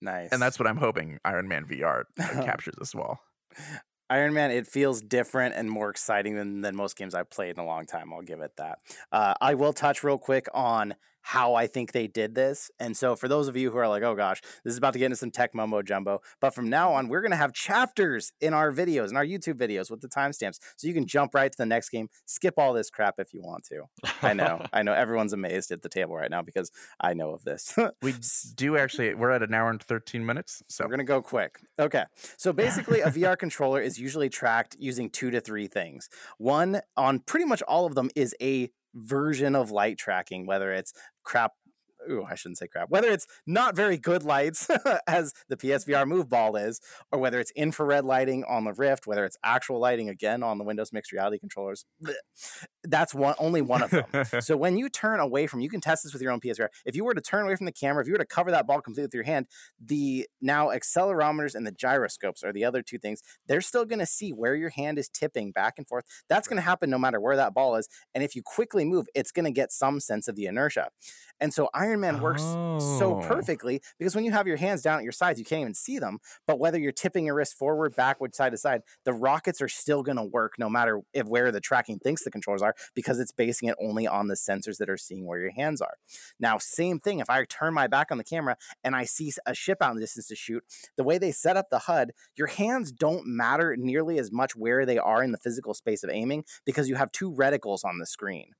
[0.01, 0.29] Nice.
[0.31, 3.19] and that's what i'm hoping iron man vr uh, captures as well
[4.11, 7.63] Iron Man, it feels different and more exciting than, than most games I've played in
[7.63, 8.11] a long time.
[8.13, 8.79] I'll give it that.
[9.09, 12.71] Uh, I will touch real quick on how I think they did this.
[12.79, 14.99] And so, for those of you who are like, oh gosh, this is about to
[14.99, 18.33] get into some tech mumbo jumbo, but from now on, we're going to have chapters
[18.41, 20.59] in our videos, in our YouTube videos with the timestamps.
[20.77, 23.41] So you can jump right to the next game, skip all this crap if you
[23.41, 23.83] want to.
[24.21, 24.65] I know.
[24.73, 27.75] I know everyone's amazed at the table right now because I know of this.
[28.01, 28.13] we
[28.55, 31.59] do actually we're at an hour and 13 minutes so We're gonna go quick.
[31.79, 32.03] Okay.
[32.37, 36.09] So basically, a VR controller is usually tracked using two to three things.
[36.37, 40.93] One on pretty much all of them is a version of light tracking, whether it's
[41.23, 41.53] crap.
[42.09, 42.89] Ooh, I shouldn't say crap.
[42.89, 44.67] Whether it's not very good lights,
[45.07, 46.81] as the PSVR Move Ball is,
[47.11, 50.63] or whether it's infrared lighting on the Rift, whether it's actual lighting again on the
[50.63, 51.85] Windows Mixed Reality controllers.
[52.03, 52.15] bleh,
[52.83, 54.05] That's one only one of them.
[54.41, 56.69] So when you turn away from, you can test this with your own PSVR.
[56.85, 58.65] If you were to turn away from the camera, if you were to cover that
[58.65, 59.47] ball completely with your hand,
[59.79, 63.21] the now accelerometers and the gyroscopes are the other two things.
[63.47, 66.05] They're still going to see where your hand is tipping back and forth.
[66.29, 67.87] That's going to happen no matter where that ball is.
[68.15, 70.89] And if you quickly move, it's going to get some sense of the inertia.
[71.39, 73.19] And so Iron Man works so Oh.
[73.19, 75.99] perfectly because when you have your hands down at your sides, you can't even see
[75.99, 76.17] them.
[76.47, 80.01] But whether you're tipping your wrist forward, backward, side to side, the rockets are still
[80.01, 83.31] going to work no matter if where the tracking thinks the controls are because it's
[83.31, 85.95] basing it only on the sensors that are seeing where your hands are.
[86.39, 87.19] Now, same thing.
[87.19, 89.95] If I turn my back on the camera and I see a ship out in
[89.97, 90.63] the distance to shoot,
[90.97, 94.85] the way they set up the HUD, your hands don't matter nearly as much where
[94.85, 98.05] they are in the physical space of aiming because you have two reticles on the
[98.05, 98.51] screen.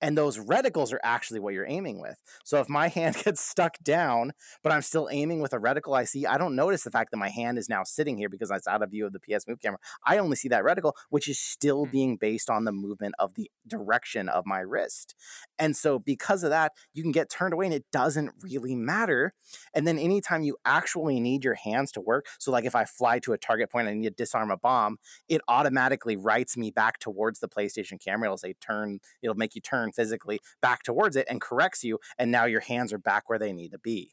[0.00, 2.20] And those reticles are actually what you're aiming with.
[2.44, 4.32] So if my hand gets stuck down,
[4.62, 7.16] but I'm still aiming with a reticle I see, I don't notice the fact that
[7.16, 9.60] my hand is now sitting here because it's out of view of the PS Move
[9.60, 9.78] camera.
[10.06, 11.90] I only see that reticle, which is still Mm.
[11.92, 15.14] being based on the movement of the direction of my wrist.
[15.58, 19.32] And so because of that, you can get turned away and it doesn't really matter.
[19.74, 23.18] And then anytime you actually need your hands to work, so like if I fly
[23.20, 24.98] to a target point and I need to disarm a bomb,
[25.28, 28.26] it automatically writes me back towards the PlayStation camera.
[28.28, 31.98] It'll say turn, it'll make you turn physically back towards it and corrects you.
[32.18, 34.12] And now your hands are back where they need to be.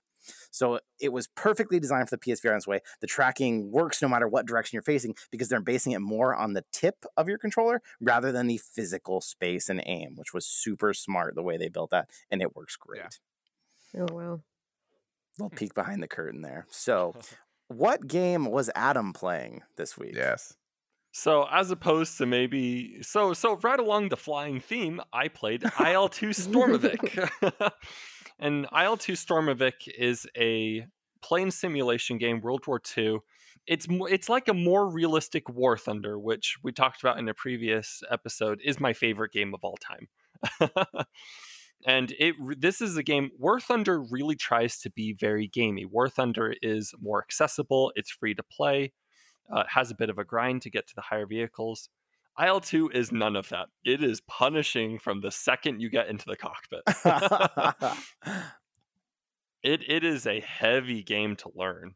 [0.51, 2.79] So it was perfectly designed for the PSVR in this way.
[3.01, 6.53] The tracking works no matter what direction you're facing because they're basing it more on
[6.53, 10.93] the tip of your controller rather than the physical space and aim, which was super
[10.93, 12.09] smart the way they built that.
[12.31, 13.01] And it works great.
[13.93, 14.05] Yeah.
[14.09, 14.41] Oh wow.
[15.37, 16.65] Little peek behind the curtain there.
[16.69, 17.13] So,
[17.67, 20.13] what game was Adam playing this week?
[20.15, 20.55] Yes.
[21.17, 26.35] So as opposed to maybe so so right along the flying theme, I played IL2
[26.35, 27.31] Sturmovik.
[28.39, 30.85] and IL2 Sturmovik is a
[31.23, 33.19] plane simulation game, World War II.
[33.65, 38.03] It's it's like a more realistic War Thunder, which we talked about in a previous
[38.11, 40.09] episode, is my favorite game of all time.
[41.87, 45.85] and it this is a game War Thunder really tries to be very gamey.
[45.85, 48.91] War Thunder is more accessible, it's free to play.
[49.51, 51.89] Uh, has a bit of a grind to get to the higher vehicles.
[52.39, 53.67] IL2 is none of that.
[53.83, 56.81] It is punishing from the second you get into the cockpit.
[59.63, 61.95] it it is a heavy game to learn.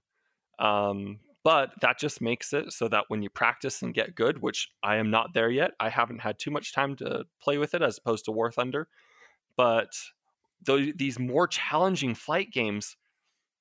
[0.59, 4.69] Um, but that just makes it so that when you practice and get good, which
[4.83, 7.81] I am not there yet, I haven't had too much time to play with it
[7.81, 8.87] as opposed to War Thunder.
[9.55, 9.89] But
[10.61, 12.97] tho- these more challenging flight games,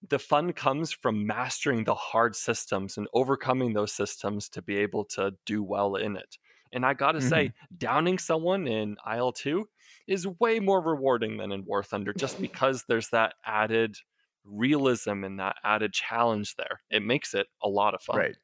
[0.06, 5.04] the fun comes from mastering the hard systems and overcoming those systems to be able
[5.04, 6.38] to do well in it.
[6.72, 7.76] And I gotta say, mm-hmm.
[7.78, 9.64] downing someone in IL2
[10.06, 13.96] is way more rewarding than in War Thunder just because there's that added
[14.44, 16.80] realism and that added challenge there.
[16.90, 18.16] It makes it a lot of fun.
[18.18, 18.36] Right.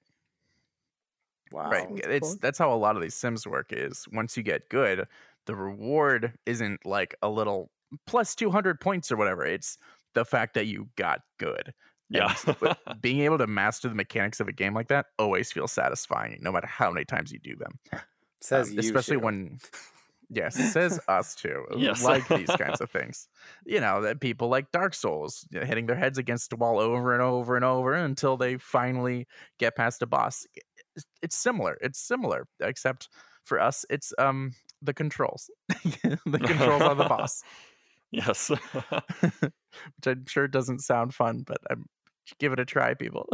[1.52, 1.70] wow.
[1.70, 1.88] Right.
[1.88, 2.38] Sounds It's cool.
[2.40, 5.06] that's how a lot of these sims work is once you get good,
[5.46, 7.70] the reward isn't like a little
[8.06, 9.44] plus 200 points or whatever.
[9.44, 9.78] It's
[10.14, 11.74] the fact that you got good.
[12.10, 12.34] Yeah.
[13.00, 16.52] being able to master the mechanics of a game like that always feels satisfying no
[16.52, 17.78] matter how many times you do them.
[18.40, 19.22] Says Um, you, especially Shield.
[19.24, 19.58] when
[20.30, 21.64] yes, says us too.
[21.76, 22.04] Yes.
[22.04, 23.26] like these kinds of things.
[23.64, 26.78] You know, that people like Dark Souls, you know, hitting their heads against the wall
[26.78, 29.26] over and over and over until they finally
[29.58, 30.46] get past a boss.
[30.54, 31.76] It's- It's similar.
[31.80, 33.08] It's similar, except
[33.44, 35.50] for us, it's um the controls.
[35.68, 37.42] the controls on the boss,
[38.14, 38.50] yes.
[38.50, 41.86] which I'm sure doesn't sound fun, but I'm
[42.38, 43.28] give it a try, people.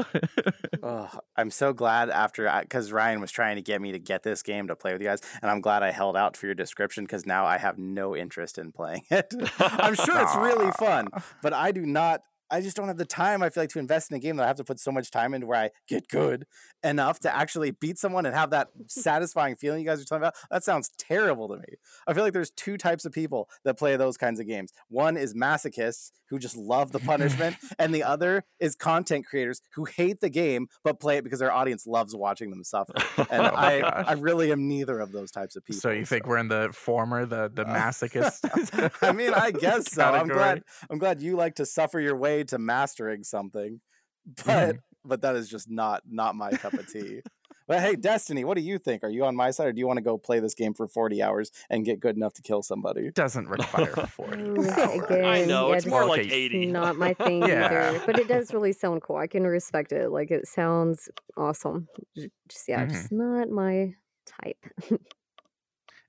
[0.83, 4.43] Oh, I'm so glad after because Ryan was trying to get me to get this
[4.43, 7.05] game to play with you guys, and I'm glad I held out for your description
[7.05, 9.33] because now I have no interest in playing it.
[9.59, 11.09] I'm sure it's really fun,
[11.43, 12.23] but I do not.
[12.51, 13.43] I just don't have the time.
[13.43, 15.11] I feel like to invest in a game that I have to put so much
[15.11, 16.47] time into where I get good
[16.83, 20.35] enough to actually beat someone and have that satisfying feeling you guys are talking about.
[20.51, 21.75] That sounds terrible to me.
[22.07, 24.73] I feel like there's two types of people that play those kinds of games.
[24.89, 29.85] One is masochists who just love the punishment, and the other is content creators who
[29.85, 32.93] hate the game but play it because their audience loves watching them suffer.
[33.31, 34.05] And Oh I, gosh.
[34.09, 35.81] I really am neither of those types of people.
[35.81, 38.93] so you think we're in the former, the the Uh, masochist?
[39.03, 40.03] I mean, I guess so.
[40.05, 40.63] I'm glad.
[40.89, 43.81] I'm glad you like to suffer your way to mastering something,
[44.45, 47.21] but but that is just not not my cup of tea.
[47.69, 49.05] But hey, Destiny, what do you think?
[49.05, 50.89] Are you on my side, or do you want to go play this game for
[50.89, 53.13] 40 hours and get good enough to kill somebody?
[53.13, 55.05] doesn't require 40 hours.
[55.05, 56.67] again, I know, yeah, it's more like 80.
[56.73, 57.67] not my thing Yeah.
[57.67, 58.03] either.
[58.05, 59.19] But it does really sound cool.
[59.19, 60.11] I can respect it.
[60.11, 61.87] Like it sounds awesome.
[62.17, 62.91] Just yeah, Mhm.
[62.91, 63.95] just not my
[64.27, 64.59] type.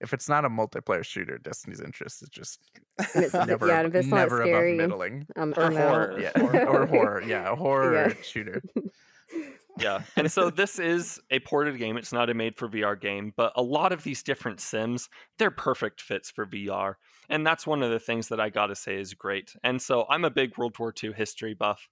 [0.01, 2.59] If it's not a multiplayer shooter, Destiny's interest is just
[2.97, 5.27] And it's, never, yeah, and if it's not never scary, above middling.
[5.35, 6.13] I'm, Or I'm horror.
[6.13, 6.19] out.
[6.21, 6.31] Yeah,
[6.67, 7.21] or horror.
[7.25, 8.13] Yeah, a horror Yeah.
[8.23, 8.61] shooter.
[9.79, 10.01] yeah.
[10.17, 11.97] And so this is a ported game.
[11.97, 15.51] It's not a made for VR game, but a lot of these different sims, they're
[15.51, 16.95] perfect fits for VR.
[17.29, 19.53] And that's one of the things that I got to say is great.
[19.63, 21.87] And so I'm a big World War II history buff.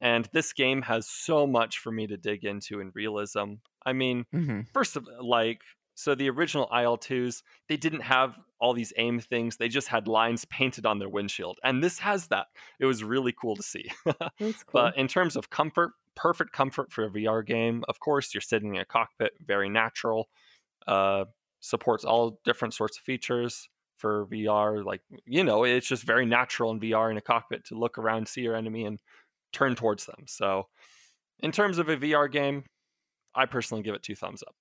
[0.00, 3.54] And this game has so much for me to dig into in realism.
[3.86, 4.66] I mean, Mhm.
[4.72, 5.60] first of like
[6.00, 9.58] so the original IL2s, they didn't have all these aim things.
[9.58, 11.58] They just had lines painted on their windshield.
[11.62, 12.46] And this has that.
[12.78, 13.84] It was really cool to see.
[14.06, 14.72] That's cool.
[14.72, 17.84] But in terms of comfort, perfect comfort for a VR game.
[17.86, 20.30] Of course, you're sitting in a cockpit, very natural.
[20.86, 21.26] Uh,
[21.60, 23.68] supports all different sorts of features
[23.98, 24.82] for VR.
[24.82, 28.26] Like you know, it's just very natural in VR in a cockpit to look around,
[28.26, 28.98] see your enemy, and
[29.52, 30.24] turn towards them.
[30.26, 30.68] So,
[31.40, 32.64] in terms of a VR game,
[33.34, 34.54] I personally give it two thumbs up.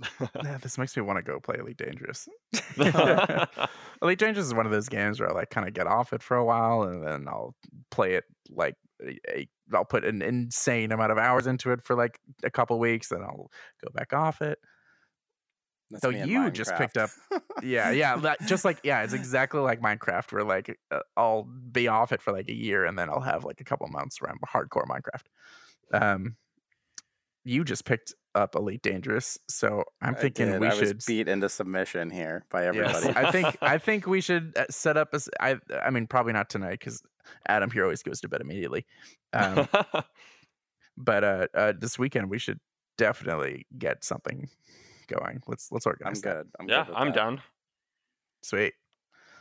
[0.44, 2.28] Yeah, this makes me want to go play Elite Dangerous.
[4.02, 6.22] Elite Dangerous is one of those games where I like kind of get off it
[6.22, 7.54] for a while and then I'll
[7.90, 8.74] play it like
[9.72, 13.20] I'll put an insane amount of hours into it for like a couple weeks, then
[13.22, 13.50] I'll
[13.84, 14.58] go back off it.
[15.90, 17.10] That's So and you just picked up-
[17.62, 21.88] Yeah, yeah, that, just like yeah, it's exactly like Minecraft, where like uh, I'll be
[21.88, 24.30] off it for like a year and then I'll have like a couple months where
[24.30, 25.24] I'm hardcore Minecraft.
[25.92, 26.36] Um,
[27.44, 30.60] you just picked up Elite Dangerous, so I'm I thinking did.
[30.60, 33.26] we I was should beat into submission here by Yes, everybody.
[33.26, 36.48] I think I think we should uh, set up as I I mean probably not
[36.50, 37.02] tonight because
[37.48, 38.86] Adam here always goes to bed immediately.
[39.32, 39.68] Um,
[40.96, 42.60] but uh, uh, this weekend we should
[42.98, 44.48] definitely get something
[45.08, 45.40] going.
[45.46, 46.36] Let's let's I'm organize that.
[46.36, 46.46] good.
[46.60, 47.14] I'm yeah, good I'm that.
[47.16, 47.42] down.
[48.42, 48.74] Sweet.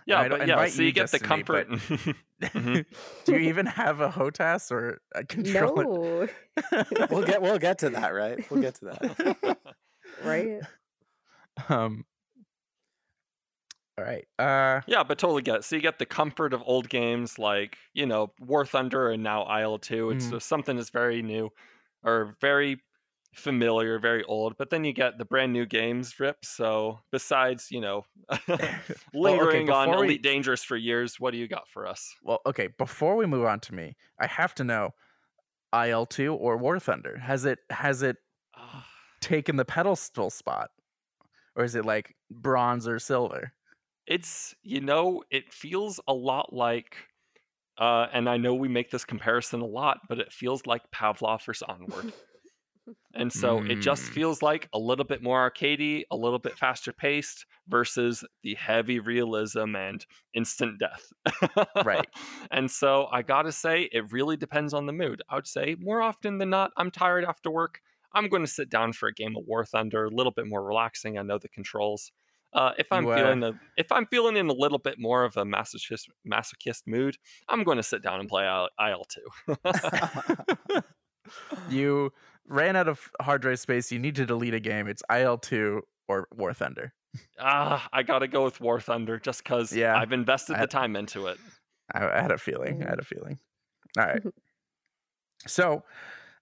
[0.06, 2.16] Yeah, I'd but yeah, so you, you, get the Destiny, but- comfort.
[2.42, 2.86] Mhm.
[3.26, 6.30] Do you even have a HOTAS or a controller?
[6.72, 8.50] No, We'll get we'll get to that, right?
[8.50, 9.58] We'll get to that.
[10.24, 10.60] right?
[11.68, 12.06] um.
[13.98, 14.26] All right.
[14.40, 14.82] Uh.
[14.88, 15.64] Yeah, but totally get it.
[15.66, 19.44] So you get the comfort of old games like, you know, War Thunder and now
[19.44, 20.16] IL2.
[20.16, 20.32] It's Mhm.
[20.32, 21.52] just something that's very new
[22.04, 22.82] or very
[23.34, 24.58] familiar, very old.
[24.58, 26.38] But then you get the brand new games rip.
[26.44, 28.06] So besides, you know,
[29.14, 32.14] lingering on before we- Elite Dangerous for years, what do you got for us?
[32.24, 32.70] Well, okay.
[32.78, 34.92] Before we move on to me, I have to know,
[35.74, 38.18] IL two or War Thunder has it has it
[39.22, 40.70] taken the pedestal spot,
[41.56, 43.52] or is it like bronze or silver?
[44.08, 46.96] It's, you know, it feels a lot like,
[47.78, 51.46] uh, and I know we make this comparison a lot, but it feels like Pavlov
[51.46, 52.14] versus Onward.
[53.14, 54.14] And so it just Mm.
[54.14, 59.00] feels like a little bit more arcadey, a little bit faster paced versus the heavy
[59.00, 61.12] realism and instant death.
[61.84, 62.08] Right.
[62.52, 65.22] And so I gotta say, it really depends on the mood.
[65.30, 67.82] I would say more often than not, I'm tired after work.
[68.14, 70.64] I'm going to sit down for a game of War Thunder, a little bit more
[70.64, 71.20] relaxing.
[71.20, 72.12] I know the controls.
[72.54, 75.24] Uh, if I'm You, uh, feeling a, if I'm feeling in a little bit more
[75.26, 77.18] of a masochist masochist mood,
[77.48, 79.56] I'm going to sit down and play IL two.
[81.70, 82.12] you
[82.50, 83.92] ran out of hard drive space.
[83.92, 84.88] You need to delete a game.
[84.88, 86.94] It's IL two or War Thunder.
[87.40, 90.96] Ah, I gotta go with War Thunder just because Yeah, I've invested I- the time
[90.96, 91.38] into it.
[91.94, 92.84] I, I had a feeling.
[92.84, 93.40] I had a feeling.
[93.98, 94.22] All right.
[95.48, 95.84] So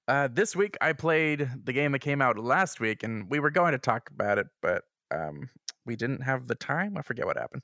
[0.08, 3.52] uh, this week I played the game that came out last week, and we were
[3.52, 5.50] going to talk about it, but um,
[5.86, 6.98] we didn't have the time.
[6.98, 7.64] I forget what happened.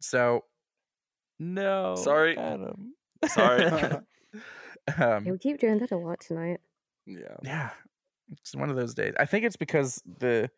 [0.00, 0.44] So
[1.38, 2.36] no, Sorry.
[2.36, 2.94] Adam.
[3.28, 3.64] Sorry.
[4.98, 6.60] Yeah, um, we keep doing that a lot tonight.
[7.06, 7.36] Yeah.
[7.42, 7.72] yeah,
[8.30, 9.14] it's one of those days.
[9.18, 10.50] I think it's because the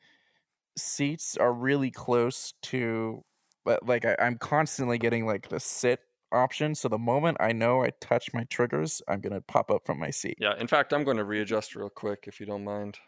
[0.76, 3.24] seats are really close to,
[3.64, 6.00] but like I, I'm constantly getting like the sit
[6.32, 6.74] option.
[6.76, 10.10] So the moment I know I touch my triggers, I'm gonna pop up from my
[10.10, 10.38] seat.
[10.38, 12.98] Yeah, in fact, I'm going to readjust real quick if you don't mind.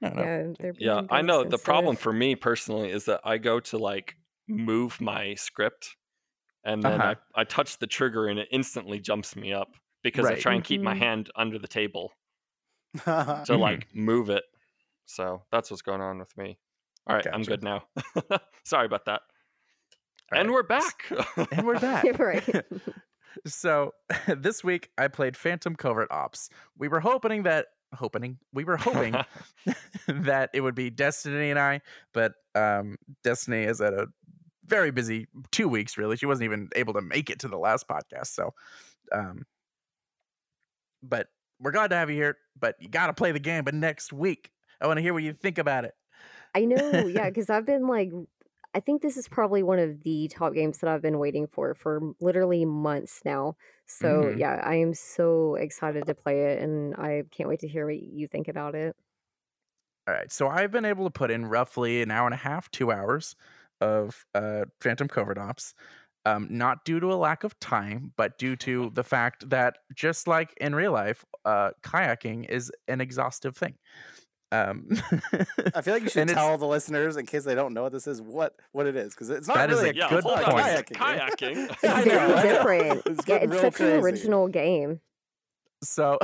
[0.00, 0.28] No, no.
[0.58, 1.44] Yeah, Yeah, I very know.
[1.44, 4.16] The problem for me personally is that I go to like
[4.48, 5.96] move my script
[6.64, 7.04] and then Uh-huh.
[7.04, 10.64] I, I touch the trigger and it instantly jumps me up because I try and
[10.64, 10.96] keep my Mhm.
[10.96, 12.12] hand under the table
[13.04, 14.44] to like move it.
[15.06, 16.58] So that's what's going on with me.
[17.06, 17.84] All right, I'm good now.
[18.64, 19.22] Sorry about that.
[20.32, 21.10] All and we're back.
[21.52, 22.18] and we're back.
[22.18, 22.64] right.
[23.46, 23.94] so
[24.26, 26.50] this week I played Phantom Covert Ops.
[26.76, 29.16] We were hoping that hoping we were hoping
[30.06, 31.80] that it would be Destiny and I,
[32.12, 34.08] but um, Destiny is at a
[34.66, 35.96] very busy two weeks.
[35.96, 38.28] Really, she wasn't even able to make it to the last podcast.
[38.28, 38.52] So,
[39.12, 39.44] um,
[41.02, 41.28] but
[41.60, 42.38] we're glad to have you here.
[42.58, 43.64] But you got to play the game.
[43.64, 45.94] But next week, I want to hear what you think about it.
[46.54, 48.10] I know, yeah, because I've been like,
[48.74, 51.74] I think this is probably one of the top games that I've been waiting for
[51.74, 53.56] for literally months now.
[53.86, 54.34] So Mhm.
[54.34, 57.98] yeah, I am so excited to play it, and I can't wait to hear what
[58.00, 58.96] you think about it.
[60.06, 60.30] All right.
[60.32, 63.36] So I've been able to put in roughly an hour and a half, two hours
[63.80, 65.74] of uh, Phantom Covert Ops.
[66.26, 70.28] Um, not due to a lack of time, but due to the fact that just
[70.28, 73.74] like in real life, uh, kayaking is an exhaustive thing.
[74.50, 74.88] Um,
[75.74, 77.82] I feel like you should and it's- tell the listeners in case they don't know
[77.82, 79.94] what this is what what it is because it's not That is really a a
[79.94, 80.56] yeah, good hold point.
[80.88, 81.68] Kayaking.
[81.68, 81.70] Kayaking.
[81.70, 83.02] It's know, very different.
[83.06, 85.00] It's yeah, it's real such an original game.
[85.82, 86.18] so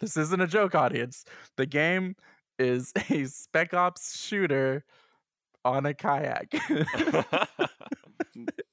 [0.00, 1.24] this isn't a joke, audience.
[1.56, 2.16] The game
[2.58, 4.84] is a Spec Ops shooter
[5.64, 6.52] on a kayak.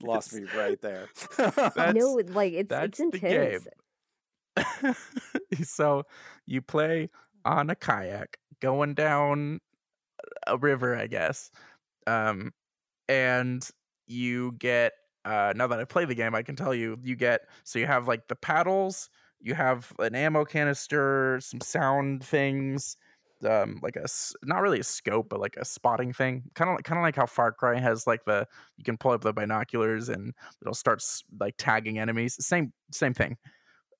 [0.02, 1.10] Lost me right there.
[1.76, 3.68] That's- no, like it's that's it's the game.
[4.56, 4.98] intense.
[5.64, 6.04] so
[6.46, 7.10] you play
[7.46, 9.60] on a kayak going down
[10.48, 11.52] a river, I guess.
[12.08, 12.54] Um,
[13.10, 13.68] and
[14.08, 14.94] you get
[15.26, 17.88] uh now that I play the game, I can tell you you get so you
[17.88, 19.10] have like the paddles,
[19.42, 22.98] you have an ammo canister, some sound things,
[23.46, 24.06] um like a
[24.44, 27.16] not really a scope but like a spotting thing kind of like kind of like
[27.16, 28.46] how far cry has like the
[28.78, 31.04] you can pull up the binoculars and it'll start
[31.40, 33.38] like tagging enemies same same thing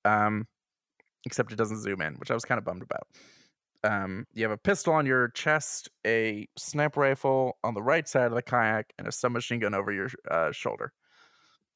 [0.06, 0.46] um
[1.26, 3.08] except it doesn't zoom in which i was kind of bummed about.
[3.84, 8.26] Um you have a pistol on your chest a sniper rifle on the right side
[8.26, 10.92] of the kayak and a submachine gun over your uh, shoulder.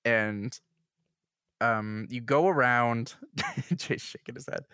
[0.03, 0.59] And
[1.61, 3.15] um you go around
[3.75, 4.65] jay's shaking his head.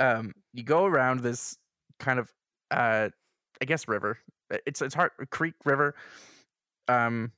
[0.00, 1.56] Um you go around this
[2.00, 2.32] kind of
[2.72, 3.08] uh
[3.62, 4.18] i guess river.
[4.66, 5.94] It's it's hard creek river
[6.88, 7.32] um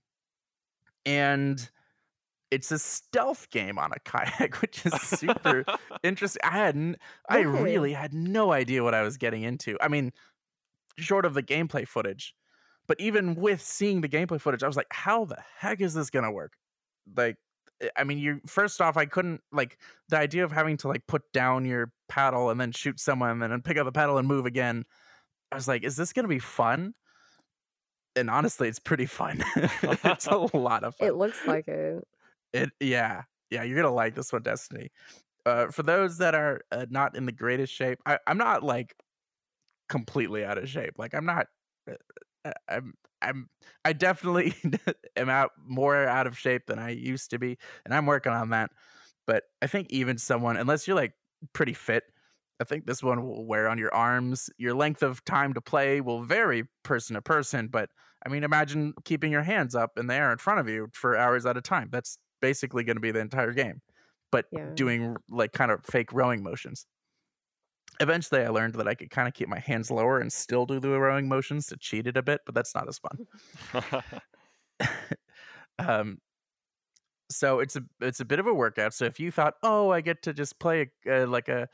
[1.05, 1.69] and
[2.51, 5.65] it's a stealth game on a kayak which is super
[6.03, 6.41] interesting.
[6.45, 6.97] I hadn't
[7.29, 7.93] i really?
[7.93, 9.77] had no idea what i was getting into.
[9.81, 10.13] I mean
[10.99, 12.35] short of the gameplay footage
[12.87, 16.11] but even with seeing the gameplay footage i was like how the heck is this
[16.11, 16.53] gonna work?
[17.17, 17.37] Like
[17.83, 19.79] I- i mean you first off i couldn't like
[20.09, 23.51] the idea of having to like put down your paddle and then shoot someone and
[23.51, 24.85] then pick up the paddle and move again.
[25.51, 26.93] I was like is this gonna be fun?
[28.15, 29.43] And honestly it's pretty fun.
[29.83, 31.09] It's a lot of fun.
[31.09, 32.07] It looks like it.
[32.53, 34.91] it yeah yeah you're gonna like this one destiny.
[35.47, 38.95] Uh for those that are uh, not in the greatest shape I, i'm not like
[39.89, 40.99] completely out of shape.
[40.99, 41.47] Like i'm not
[41.91, 41.95] uh,
[42.45, 43.49] uh, i'm i'm
[43.87, 44.55] i definitely
[45.17, 47.57] am out more out of shape than i used to be
[47.87, 48.71] and i'm working on that.
[49.27, 51.15] But i think even someone unless you're like
[51.52, 52.05] pretty fit.
[52.60, 54.48] I think this one will wear on your arms.
[54.59, 57.90] Your length of time to play will vary person to person but
[58.24, 61.16] i mean imagine keeping your hands up in the air in front of you for
[61.16, 61.89] hours at a time.
[61.90, 63.81] That's basically going to be the entire game
[64.31, 64.74] but Yeah.
[64.74, 66.86] doing like kind of fake rowing motions.
[68.01, 70.81] Eventually i learned that i could kind of keep my hands lower and still do
[70.81, 73.19] the rowing motions to cheat it a bit but that's not as fun.
[75.78, 76.19] Um
[77.33, 80.01] so it's a it's a bit of a workout so if you thought oh i
[80.01, 81.69] get to just play a, uh, like a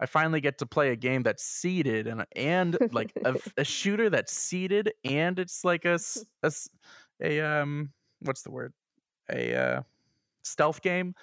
[0.00, 3.12] i finally get to play a game that's seated and and like
[3.56, 5.98] a shooter that's seated and it's like a,
[6.42, 6.52] a
[7.22, 8.72] a um what's the word
[9.30, 9.82] a uh
[10.42, 11.14] stealth game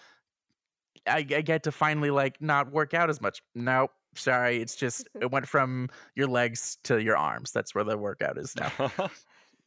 [1.07, 5.07] I, I get to finally like not work out as much nope sorry it's just
[5.22, 8.91] it went from your legs to your arms that's where the workout is now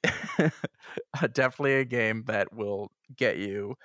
[1.32, 3.76] definitely a game that will get you.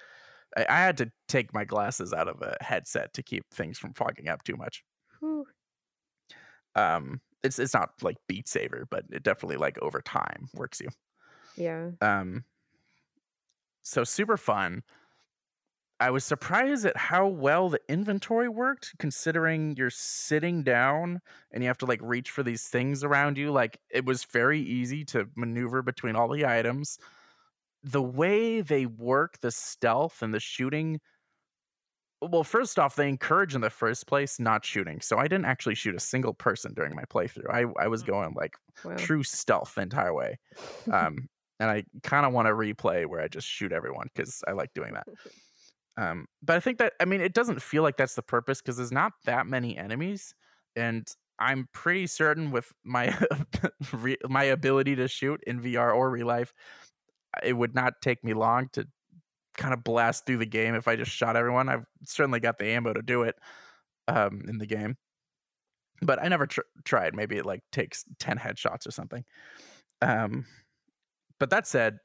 [0.56, 3.94] I, I had to take my glasses out of a headset to keep things from
[3.94, 4.84] fogging up too much.
[5.20, 5.46] Whew.
[6.76, 10.90] Um, it's it's not like Beat Saber, but it definitely like over time works you.
[11.56, 11.92] Yeah.
[12.02, 12.44] Um,
[13.82, 14.84] so super fun.
[16.00, 21.22] I was surprised at how well the inventory worked, considering you're sitting down
[21.52, 23.52] and you have to like reach for these things around you.
[23.52, 27.00] Like it was very easy to maneuver between all the items.
[27.86, 31.00] The way they work the stealth and the shooting.
[32.22, 35.02] Well, first off, they encourage in the first place not shooting.
[35.02, 37.50] So I didn't actually shoot a single person during my playthrough.
[37.52, 38.96] I, I was going like Wow.
[38.98, 40.40] true stealth the entire way.
[40.90, 41.28] Um,
[41.60, 44.74] and I kind of want to replay where I just shoot everyone because I like
[44.74, 45.08] doing that.
[45.98, 48.78] Um, but I think that I mean it doesn't feel like that's the purpose because
[48.78, 50.36] there's not that many enemies,
[50.76, 51.08] and
[51.40, 53.18] I'm pretty certain with my
[54.30, 56.54] my ability to shoot in VR or real life,
[57.44, 58.88] it would not take me long to
[59.58, 61.70] kind of blast through the game if I just shot everyone.
[61.70, 63.36] I've certainly got the ammo to do it
[64.08, 64.98] um, in the game,
[66.02, 67.16] but I never tr- tried.
[67.16, 69.24] Maybe it like takes ten headshots or something.
[70.02, 70.46] Um,
[71.40, 72.00] but that said,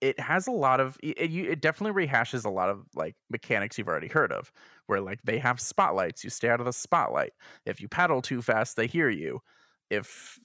[0.00, 3.78] it has a lot of it, it, it definitely rehashes a lot of like mechanics
[3.78, 4.52] you've already heard of
[4.86, 7.32] where like they have spotlights you stay out of the spotlight
[7.64, 9.40] if you paddle too fast they hear you
[9.90, 10.38] if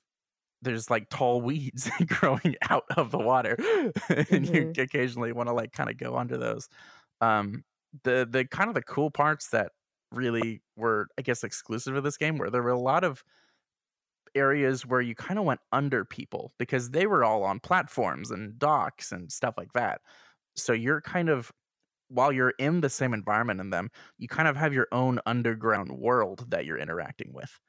[0.61, 3.55] there's like tall weeds growing out of the water
[4.31, 4.77] and you Mhm.
[4.77, 6.69] occasionally want to like kind of go under those
[7.21, 7.63] um
[8.03, 9.71] the the kind of the cool parts that
[10.11, 13.23] really were i guess exclusive of this game where there were a lot of
[14.35, 18.57] areas where you kind of went under people because they were all on platforms and
[18.57, 20.01] docks and stuff like that.
[20.55, 21.51] So you're kind of
[22.09, 23.89] while you're in the same environment in them,
[24.19, 27.59] you kind of have your own underground world that you're interacting with.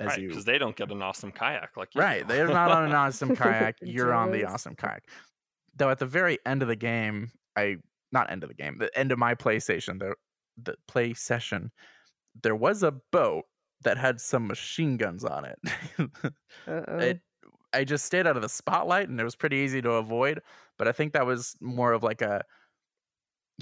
[0.00, 2.00] As right, because they don't get an awesome kayak like you.
[2.00, 2.26] Right.
[2.26, 3.76] They're not on an awesome kayak.
[3.82, 5.04] You're on the awesome kayak.
[5.76, 7.76] Though at the very end of the game, I
[8.10, 10.14] not end of the game, the end of my PlayStation, the
[10.56, 11.70] the play session,
[12.42, 13.44] there was a boat
[13.82, 15.58] that had some machine guns on it.
[16.66, 17.20] It
[17.72, 20.40] I just stayed out of the spotlight and it was pretty easy to avoid.
[20.76, 22.42] But I think that was more of like a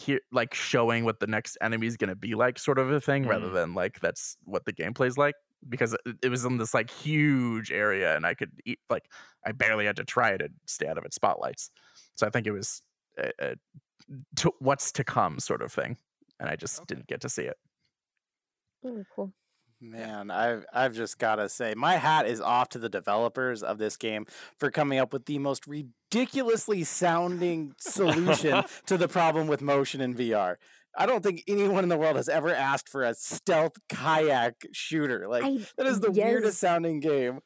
[0.01, 3.27] here like showing what the next enemy is gonna be like sort of a thing
[3.27, 3.55] rather Mm.
[3.55, 5.35] than like that's what the gameplay's like.
[5.69, 9.11] Because it, it was in this like huge area and I could eat like
[9.45, 11.71] I barely had to try to stay out of its spotlights.
[12.17, 12.83] So I think it was
[13.19, 13.57] a, a
[14.37, 15.99] to, what's to come sort of thing.
[16.41, 16.89] And I just Okay.
[16.89, 17.57] didn't get to see it.
[19.15, 19.33] Cool.
[19.81, 23.97] Man, I've I've just gotta say, my hat is off to the developers of this
[23.97, 24.27] game
[24.57, 30.15] for coming up with the most ridiculously sounding solution to the problem with motion in
[30.15, 30.57] VR.
[31.01, 35.29] I don't think anyone in the world has ever asked for a stealth kayak shooter.
[35.29, 37.39] Like I that is the yes, weirdest sounding game.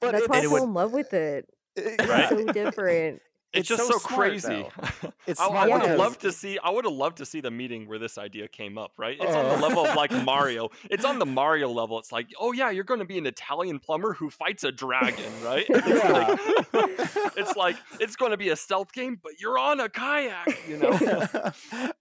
[0.00, 1.46] But that's why I it fell in love with it.
[1.76, 2.28] it- It's Right?
[2.30, 3.20] so different.
[3.54, 4.66] It's, It's just so so, smart, crazy.
[5.26, 6.58] It's I, smart would have loved to see.
[6.62, 8.92] I would have loved to see the meeting where this idea came up.
[8.98, 9.16] Right?
[9.18, 9.56] It's on Oh.
[9.56, 10.68] the level of like Mario.
[10.90, 11.98] It's on the Mario level.
[11.98, 15.30] It's like, oh yeah, you're going to be an Italian plumber who fights a dragon,
[15.42, 15.64] right?
[15.70, 16.10] It's Yeah.
[16.12, 20.48] like, it's like it's going to be a stealth game, but you're on a kayak.
[20.68, 20.90] You know?
[20.92, 21.52] I-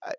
[0.03, 0.13] I-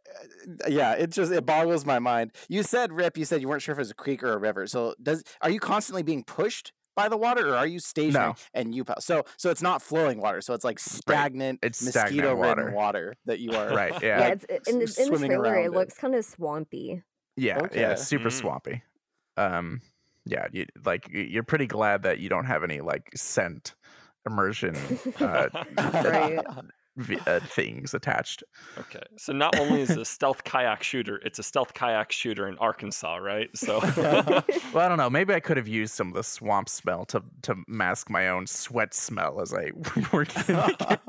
[0.69, 2.33] yeah, it just it boggles my mind.
[2.49, 4.39] You said Rip, you said you weren't sure if it was a creek or a
[4.39, 4.67] river.
[4.67, 8.35] So does are you constantly being pushed by the water or are you stationary No.
[8.55, 10.41] and you pa- so so it's not flowing water.
[10.41, 12.71] So it's like stagnant It's mosquito ridden water.
[12.71, 13.93] water that you are Right.
[14.03, 14.35] Yeah, Yeah.
[14.49, 15.57] it's in, the- s- in the trailer.
[15.61, 15.73] It it.
[15.73, 17.03] looks kind of swampy.
[17.37, 17.59] Yeah.
[17.65, 17.81] Okay.
[17.81, 17.95] Yeah.
[17.97, 18.33] Super Mm.
[18.33, 18.83] swampy.
[19.37, 19.81] Um.
[20.25, 20.47] Yeah.
[20.53, 23.75] You like you're pretty glad that you don't have any like scent
[24.27, 24.75] immersion
[25.21, 25.49] uh,
[25.79, 26.39] Right.
[27.27, 28.43] uh, things attached.
[28.79, 29.03] okay.
[29.17, 32.57] So not only is it a stealth kayak shooter, it's a stealth kayak shooter in
[32.59, 33.51] Arkansas, right?
[33.57, 33.81] So.
[34.73, 35.11] Well, I don't know.
[35.11, 38.47] Maybe I could have used some of the swamp smell to to mask my own
[38.47, 39.71] sweat smell as I
[40.13, 40.29] work.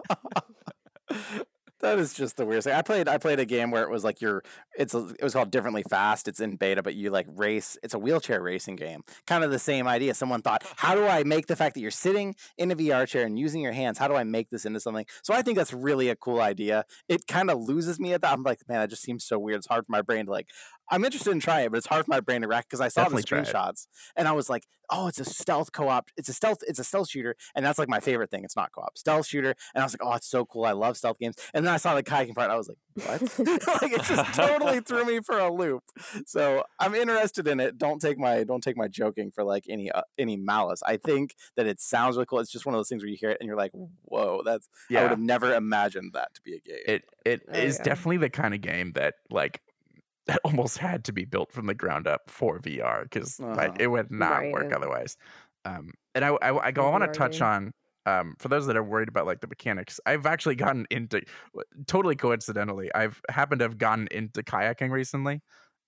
[1.85, 2.75] that is just the weirdest thing.
[2.75, 4.43] I played I played a game where it was like you're
[4.77, 6.27] it's it was called differently fast.
[6.27, 7.77] It's in beta, but you like race.
[7.83, 9.01] It's a wheelchair racing game.
[9.25, 10.13] Kind of the same idea.
[10.13, 13.25] Someone thought, how do I make the fact that you're sitting in a VR chair
[13.25, 13.97] and using your hands?
[13.97, 15.05] How do I make this into something?
[15.23, 16.85] So I think that's really a cool idea.
[17.07, 18.33] It kind of loses me at that.
[18.33, 19.57] I'm like, man, that just seems so weird.
[19.57, 20.47] It's hard for my brain to like.
[20.89, 22.87] I'm interested in trying it, but it's hard for my brain to rack because I
[22.89, 26.09] saw Definitely the screenshots and I was like, oh, it's a stealth co-op.
[26.15, 26.59] It's a stealth.
[26.67, 28.43] It's a stealth shooter, and that's like my favorite thing.
[28.43, 30.63] It's not co-op, stealth shooter, and I was like, oh, it's so cool.
[30.65, 31.35] I love stealth games.
[31.55, 32.51] And then I saw the kayaking part.
[32.51, 33.21] I was like, what?
[33.81, 35.81] like it just totally threw me for a loop.
[36.27, 37.79] So I'm interested in it.
[37.79, 40.83] Don't take my don't take my joking for like any uh, any malice.
[40.85, 42.39] I think that it sounds really cool.
[42.39, 43.71] It's just one of those things where you hear it and you're like,
[44.03, 44.99] whoa, that's yeah.
[44.99, 46.77] I would have never imagined that to be a game.
[46.85, 47.83] It it is Oh, yeah.
[47.83, 49.61] definitely the kind of game that like
[50.27, 53.71] that almost had to be built from the ground up for VR because Uh-huh.
[53.79, 55.17] it would not work otherwise.
[55.65, 57.71] Um, and I I, I go I want to touch on
[58.05, 59.99] um, for those that are worried about like the mechanics.
[60.05, 61.21] I've actually gotten into
[61.87, 62.93] totally coincidentally.
[62.95, 65.41] I've happened to have gotten into kayaking recently.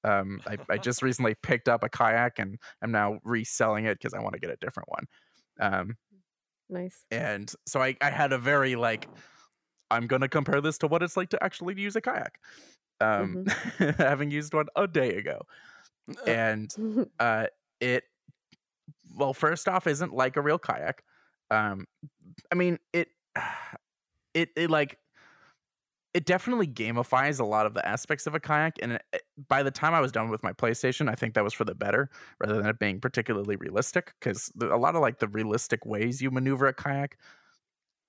[0.03, 4.13] Um, I, I just recently picked up a kayak and I'm now reselling it because
[4.13, 5.05] I want to get a different one.
[5.59, 5.97] Um,
[6.69, 7.05] nice.
[7.11, 9.09] and so I, I had a very like
[9.91, 12.39] i'm going to compare this to what it's like to actually use a kayak
[13.01, 13.39] um
[13.97, 15.41] having used one a day ago.
[16.25, 16.75] And
[17.19, 17.47] uh
[17.81, 18.05] it
[19.15, 21.03] well first off isn't like a real kayak.
[21.49, 21.85] Um
[22.51, 23.09] i mean it
[24.33, 24.99] it, it like
[26.13, 29.61] it definitely gamifies a lot of the aspects of a kayak and it, it- by
[29.61, 32.09] the time i was done with my playstation i think that was for the better
[32.39, 36.31] rather than it being particularly realistic because a lot of like the realistic ways you
[36.31, 37.17] maneuver a kayak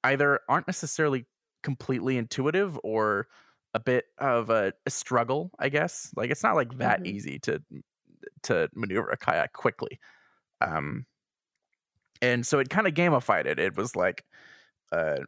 [0.05, 1.27] either aren't necessarily
[1.63, 3.29] completely intuitive or
[3.75, 7.05] a bit of a, a struggle i guess like it's not like that Mhm.
[7.05, 7.63] easy to
[8.43, 9.99] to maneuver a kayak quickly
[10.63, 11.07] um
[12.21, 14.25] and so it kind of gamified it it was like
[14.93, 15.19] uh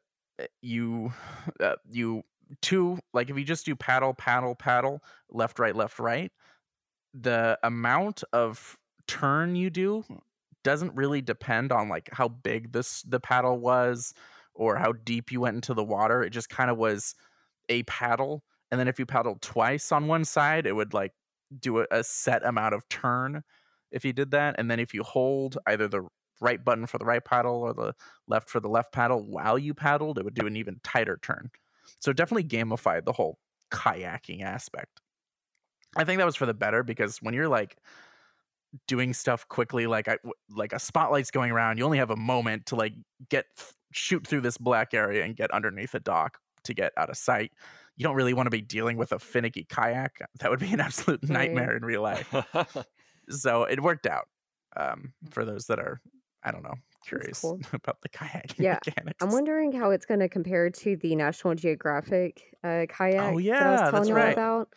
[0.62, 1.12] you
[1.60, 2.22] uh, you
[2.62, 6.32] two like if you just do paddle paddle paddle left right left right
[7.14, 8.76] the amount of
[9.08, 10.04] turn you do
[10.64, 14.14] doesn't really depend on like how big this the paddle was
[14.54, 17.14] or how deep you went into the water it just kind of was
[17.70, 21.12] a paddle and then if you paddled twice on one side it would like
[21.59, 23.42] do a, a set amount of turn
[23.90, 26.06] if you did that and then if you hold either the
[26.40, 27.94] right button for the right paddle or the
[28.26, 31.51] left for the left paddle while you paddled it would do an even tighter turn.
[32.01, 33.38] So it definitely gamified the whole
[33.70, 35.01] kayaking aspect.
[35.97, 37.76] I think that was for the better because when you're like
[38.86, 40.18] doing stuff quickly like I,
[40.48, 42.92] like a spotlight's going around you only have a moment to like
[43.28, 43.47] get
[43.90, 47.53] shoot through this black area and get underneath a dock to get out of sight
[47.97, 50.81] you don't really want to be dealing with a finicky kayak that would be an
[50.81, 52.35] absolute nightmare in real life
[53.31, 54.28] so it worked out
[54.77, 56.01] um, for those that are
[56.43, 56.74] i don't know
[57.05, 57.62] curious cool.
[57.73, 61.55] about the kayaking Yeah, mechanics I'm wondering how it's going to compare to the National
[61.55, 64.28] Geographic uh, kayak that I Oh, yeah, was that's telling you right.
[64.28, 64.73] about.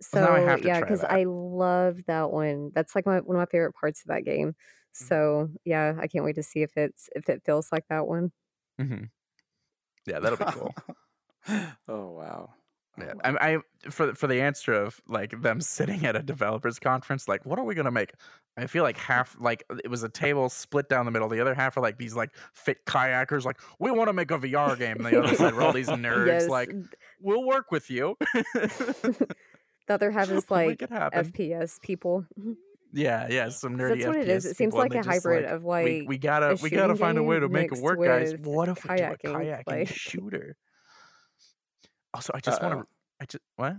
[0.00, 1.04] So Well, now I have to yeah, because.
[1.04, 2.72] I love that one.
[2.74, 4.54] That's like my one of my favorite parts of that game.
[5.00, 5.18] Mm-hmm.
[5.18, 8.32] So yeah, I can't wait to see if it's if it feels like that one.
[8.78, 9.04] hmm
[10.06, 10.74] yeah that'll be cool
[11.88, 12.50] oh wow.
[12.98, 13.36] Oh, Yeah, wow.
[13.40, 13.58] I, I
[13.90, 17.64] for for the answer of like them sitting at a developers conference, like what are
[17.64, 18.12] we gonna make?
[18.56, 21.28] I feel like half like it was a table split down the middle.
[21.28, 24.38] The other half are like these like fit kayakers, like we want to make a
[24.38, 25.04] VR game.
[25.04, 26.70] And the other side were all these nerds, yes, like
[27.20, 28.16] we'll work with you.
[28.54, 29.26] the
[29.88, 31.32] other half is like make it happen.
[31.32, 32.26] FPS people.
[32.94, 34.00] Yeah, yeah, some nerdy.
[34.00, 34.44] That's what it is.
[34.44, 37.40] It seems like a hybrid like, of like we gotta we gotta find a way
[37.40, 38.34] to make it work, guys.
[38.42, 40.56] What if we do a kayaking, kayaking like- shooter?
[42.14, 42.86] Also, I just want to.
[43.20, 43.76] I just what?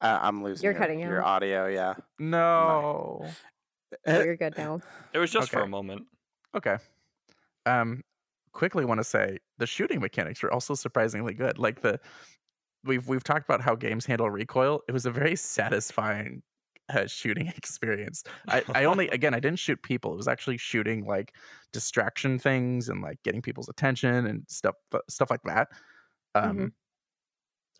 [0.00, 1.26] Uh, I'm losing You're your, cutting your out.
[1.42, 1.66] audio.
[1.66, 1.94] Yeah.
[2.18, 3.28] No.
[4.06, 4.80] Oh, you're good now.
[5.14, 6.06] It was just for a moment.
[6.54, 6.76] Okay.
[7.64, 8.02] Um,
[8.52, 11.58] quickly want to say the shooting mechanics were also surprisingly good.
[11.58, 11.98] Like the
[12.84, 14.82] we've we've talked about how games handle recoil.
[14.88, 16.42] It was a very satisfying
[16.90, 18.24] uh, shooting experience.
[18.48, 20.12] I, I only again I didn't shoot people.
[20.12, 21.34] It was actually shooting like
[21.72, 24.74] distraction things and like getting people's attention and stuff
[25.08, 25.68] stuff like that.
[26.34, 26.72] Um, Mhm.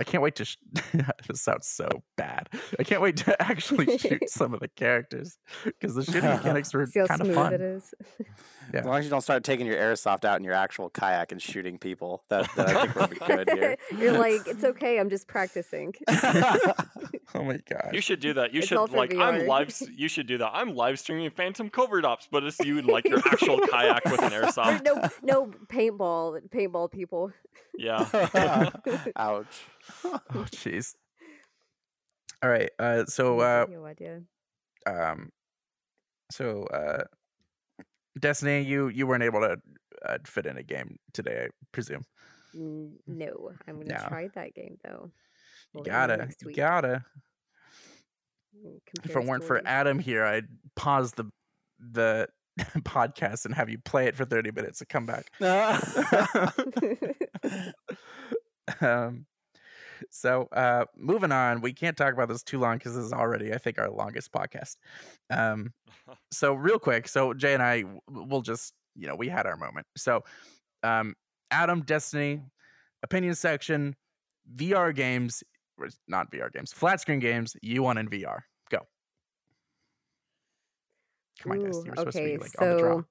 [0.01, 0.45] I can't wait to.
[0.45, 0.57] Sh-
[1.29, 2.49] this sounds so bad.
[2.79, 6.87] I can't wait to actually shoot some of the characters because the shooting mechanics were
[6.87, 7.53] See how kind of smooth fun.
[7.55, 7.95] it is.
[8.73, 8.81] Yeah.
[8.81, 11.41] As long as you don't start taking your airsoft out in your actual kayak and
[11.43, 13.77] shooting people, that, that I think we'll be good here.
[13.99, 15.01] You're like, it's okay.
[15.01, 15.95] I'm just practicing.
[17.35, 17.93] Oh my gosh.
[17.93, 18.53] You should do that.
[18.53, 19.75] You It's should all for like I'm live.
[19.95, 20.51] You should do that.
[20.53, 24.23] I'm live streaming Phantom Covert Ops, but it's you in like your actual kayak with
[24.23, 24.85] an Or airsoft.
[24.85, 27.33] no, no paintball, paintball people.
[27.77, 28.71] Yeah.
[29.17, 29.47] Ouch.
[30.05, 30.21] oh
[30.51, 30.95] jeez.
[32.43, 32.71] All right.
[32.79, 34.23] Uh, so uh, no idea.
[34.87, 35.31] um,
[36.31, 37.05] so uh,
[38.19, 39.57] Destiny, you you weren't able to
[40.07, 42.05] uh, fit in a game today, I presume.
[42.55, 44.05] No, I'm gonna No.
[44.09, 45.11] try that game though.
[45.75, 46.57] We'll gotta, next you week.
[46.57, 47.05] gotta.
[48.57, 49.61] Mm, If it weren't for.
[49.67, 50.47] Adam here, I'd
[50.77, 51.31] pause the
[51.79, 52.29] the
[52.81, 55.27] podcast and have you play it for thirty minutes and come back.
[58.81, 59.27] um,
[60.11, 63.53] so uh, moving on, we can't talk about this too long because this is already,
[63.53, 64.77] I think, our longest podcast.
[65.31, 65.73] Um,
[66.33, 69.87] so real quick, so Jay and I will just, you know, we had our moment.
[69.97, 70.23] So,
[70.83, 71.15] um,
[71.51, 72.43] Adam, Destiny,
[73.03, 73.97] opinion section,
[74.55, 75.43] VR games,
[76.09, 77.57] not VR games, flat screen games.
[77.63, 78.41] You want in VR?
[78.71, 78.81] Go.
[81.41, 81.77] Come on, guys.
[81.77, 82.97] Ooh, You were supposed to okay, be like on the draw.
[82.97, 83.05] so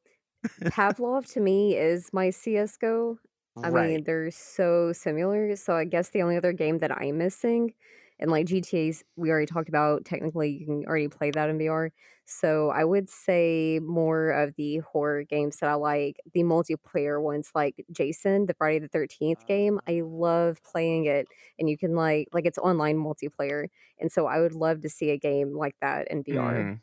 [0.70, 3.20] Pavlov to me is my CS:GO.
[3.64, 3.98] I right.
[3.98, 5.56] mean, they're so similar.
[5.56, 7.74] So I guess the only other game that I'm missing,
[8.20, 10.06] and like GTA's, we already talked about.
[10.06, 11.92] Technically, you can already play that in VR.
[12.26, 17.52] So I would say more of the horror games that I like, the multiplayer ones,
[17.56, 19.80] like Jason, the Friday the Thirteenth game.
[19.88, 21.28] I love playing it,
[21.60, 23.68] and you can like like it's online multiplayer,
[24.00, 26.68] and so I would love to see a game like that in VR.
[26.68, 26.82] Mhm.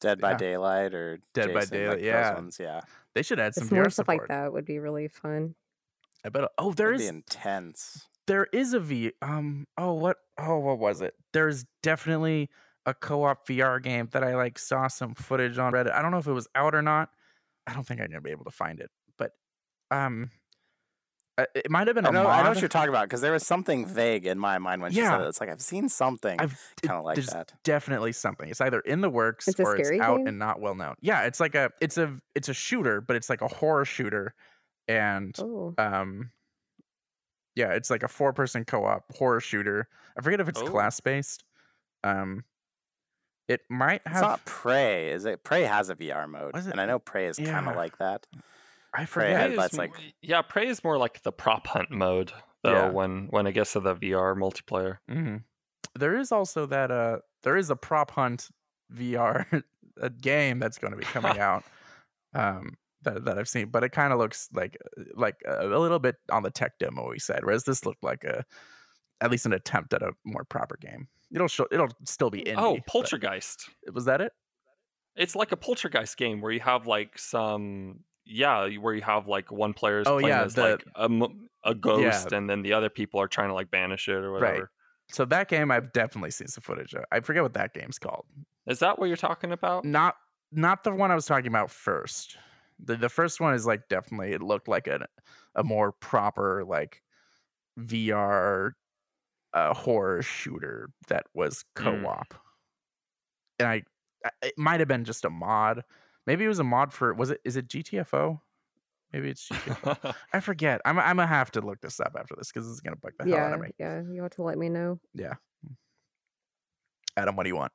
[0.00, 0.36] Dead by Yeah.
[0.36, 2.34] Daylight or Dead by Daylight, like yeah.
[2.34, 2.82] Ones, yeah.
[3.14, 4.08] They should add some Just VR more stuff support.
[4.08, 5.54] like that would be really fun.
[6.24, 6.44] I bet.
[6.58, 8.06] Oh, there That'd is be intense.
[8.26, 9.12] there is a V.
[9.22, 9.66] Um.
[9.78, 10.16] Oh, what?
[10.38, 11.14] Oh, what was it?
[11.32, 12.48] There's definitely
[12.86, 15.92] a co-op VR game that I like saw some footage on Reddit.
[15.92, 17.10] I don't know if it was out or not.
[17.66, 19.32] I don't think I'm gonna be able to find it, but
[19.90, 20.30] um,
[21.54, 22.32] it might have been I a know, mod.
[22.32, 24.92] I know what you're talking about because there was something vague in my mind when
[24.92, 25.10] she Yeah.
[25.10, 25.28] said it.
[25.28, 27.52] It's like I've seen something I've kind of like there's that.
[27.64, 28.48] definitely something.
[28.50, 30.26] It's either in the works It's or it's out game?
[30.26, 30.96] and not well known.
[31.00, 34.34] Yeah, it's like a it's a it's a shooter, but it's like a horror shooter,
[34.88, 36.30] and Oh, um
[37.56, 40.66] yeah it's like a four person co-op horror shooter i forget if it's Oh.
[40.66, 41.44] class based
[42.04, 42.44] um
[43.48, 44.12] it might have.
[44.12, 45.42] It's have not Prey, is it?
[45.42, 46.66] Prey has a VR mode, it?
[46.66, 48.24] and I know Prey is kind of like that.
[48.94, 51.66] i Prey forget Prey that's is like- m- yeah, Prey is more like the prop
[51.66, 52.30] hunt mode
[52.62, 52.72] though.
[52.72, 52.90] Yeah.
[52.90, 54.98] When when it gets to the VR multiplayer.
[55.08, 55.38] hmm
[55.98, 58.46] there is also that uh there is a prop hunt
[58.94, 59.64] vr
[60.00, 61.64] a game that's going to be coming out
[62.34, 65.78] um that, that i've seen but it kind of looks like uh, like a, a
[65.78, 68.44] little bit on the tech demo we said whereas this looked like a
[69.20, 72.58] at least an attempt at a more proper game it'll show it'll still be in
[72.58, 73.68] oh, Poltergeist.
[73.92, 74.32] was that it
[75.16, 79.50] It's like a Poltergeist game where you have like some yeah, where you have like
[79.50, 81.08] one player is Oh, playing yeah, as the- like a,
[81.70, 84.40] a ghost, and then the other people are trying to like banish it or Right.
[84.40, 84.70] whatever.
[85.08, 87.04] So that game I've definitely seen some footage of.
[87.10, 88.26] I forget what that game's called.
[88.68, 89.84] Is that what you're talking about?
[89.84, 90.14] Not
[90.52, 92.36] not the one I was talking about first.
[92.82, 95.06] The the first one is like definitely it looked like a
[95.54, 97.02] a more proper like
[97.78, 98.72] VR
[99.52, 102.02] uh, horror shooter that was Mm.
[102.02, 102.34] co-op.
[103.58, 103.82] And I
[104.24, 105.82] I- it might have been just a mod.
[106.26, 108.40] Maybe it was a mod for was it is it GTFO?
[109.12, 110.14] Maybe it's GTFO.
[110.32, 110.80] I forget.
[110.84, 113.12] I'm I'm gonna have to look this up after this because this is gonna bug
[113.18, 113.70] the hell out of me.
[113.78, 114.02] yeah.
[114.08, 115.00] You have to let me know.
[115.14, 115.34] Yeah.
[117.16, 117.72] Adam, what do you want?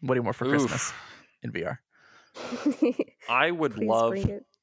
[0.00, 0.92] What do you want for Christmas
[1.42, 1.78] in VR?
[3.28, 4.16] I would Please love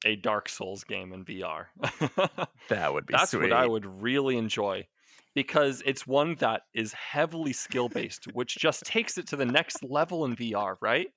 [0.04, 1.66] a Dark Souls game in VR.
[2.68, 3.50] That would be That's sweet.
[3.50, 4.86] what I would really enjoy
[5.34, 9.82] because it's one that is heavily skill based, which just takes it to the next
[9.82, 11.08] level in VR, right?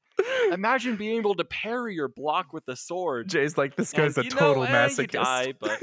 [0.52, 3.30] Imagine being able to parry your block with a sword.
[3.30, 5.12] Jay's like, this and, guy's a you know, total eh, masochist.
[5.12, 5.82] Die, but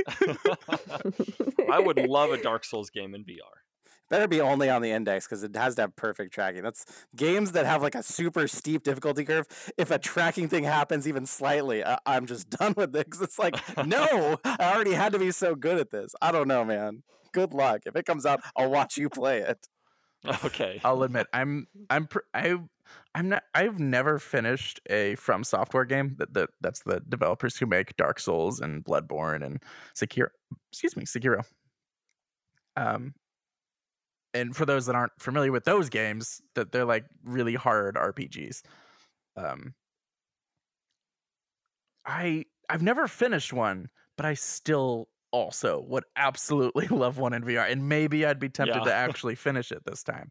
[1.71, 3.60] I would love a Dark Souls game in VR.
[4.11, 6.63] Better be only on the index because it has to have perfect tracking.
[6.63, 6.85] That's
[7.17, 9.47] games that have like a super steep difficulty curve.
[9.79, 13.39] If a tracking thing happens even slightly, I- I'm just done with it because it's
[13.39, 13.55] like,
[13.87, 16.15] no, I already had to be so good at this.
[16.21, 17.05] I don't know, man.
[17.33, 17.83] Good luck.
[17.87, 19.67] If it comes out, I'll watch you play it.
[20.45, 20.81] Okay.
[20.85, 22.57] I'll admit I'm I'm pr- I
[23.15, 27.67] I'm not I've never finished a From Software game that, that that's the developers who
[27.67, 29.63] make Dark Souls and Bloodborne and
[29.95, 30.29] Sekiro.
[30.73, 31.43] Excuse me, Sekiro.
[32.77, 33.15] Um,
[34.35, 38.63] and for those that aren't familiar with those games, that they're like really hard RPGs.
[39.37, 39.75] Um,
[42.07, 47.67] I I've never finished one, but I still also would absolutely love one in VR,
[47.67, 48.85] and maybe I'd be tempted Yeah.
[48.85, 50.31] to actually finish it this time.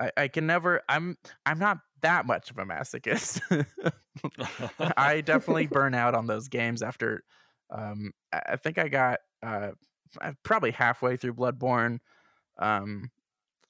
[0.00, 0.82] I, I can never.
[0.88, 3.42] I'm I'm not that much of a masochist.
[4.96, 7.24] I definitely burn out on those games after.
[7.70, 9.72] Um, I I think I got uh
[10.42, 12.00] probably halfway through Bloodborne.
[12.60, 13.10] Um,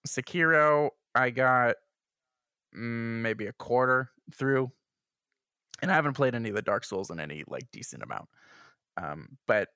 [0.07, 1.77] Sekiro, I got
[2.75, 4.71] mm, maybe a quarter through,
[5.83, 8.29] and I haven't played any of the Dark Souls in any like decent amount.
[8.97, 9.69] Um, but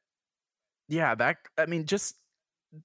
[0.88, 2.16] yeah, that I mean, just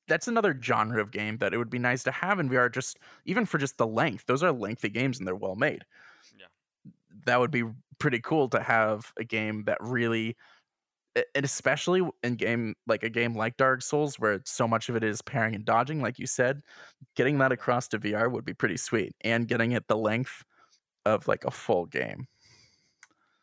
[0.08, 2.72] that's another genre of game that it would be nice to have in VR.
[2.72, 5.84] Just even for just the length, those are lengthy games and they're well made.
[6.38, 6.46] Yeah.
[7.26, 7.64] that would be
[8.00, 10.38] pretty cool to have a game that really
[11.36, 15.04] and especially in game like a game like Dark Souls where so much of it
[15.04, 16.62] is parrying and dodging like you said
[17.16, 20.44] getting that across to VR would be pretty sweet and getting it the length
[21.06, 22.28] of like a full game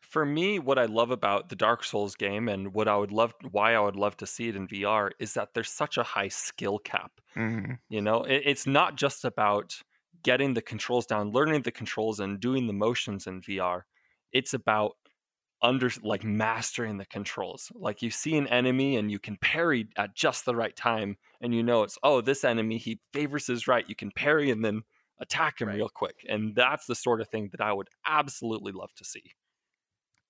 [0.01, 3.35] For me, what I love about the Dark Souls game and what I would love
[3.51, 6.29] why I would love to see it in VR is that there's such a high
[6.29, 7.13] skill cap.
[7.37, 7.75] Mm-hmm.
[7.89, 9.75] You know, it, it's not just about
[10.23, 13.83] getting the controls down, learning the controls and doing the motions in VR.
[14.33, 14.93] It's about
[15.63, 17.73] under like mastering the controls.
[17.75, 21.55] Like you see an enemy and you can parry at just the right time and
[21.55, 23.89] you know it's oh this enemy he favors his right.
[23.89, 24.83] You can parry and then
[25.21, 25.77] attack him Right.
[25.77, 26.17] real quick.
[26.29, 29.33] And that's the sort of thing that I would absolutely love to see.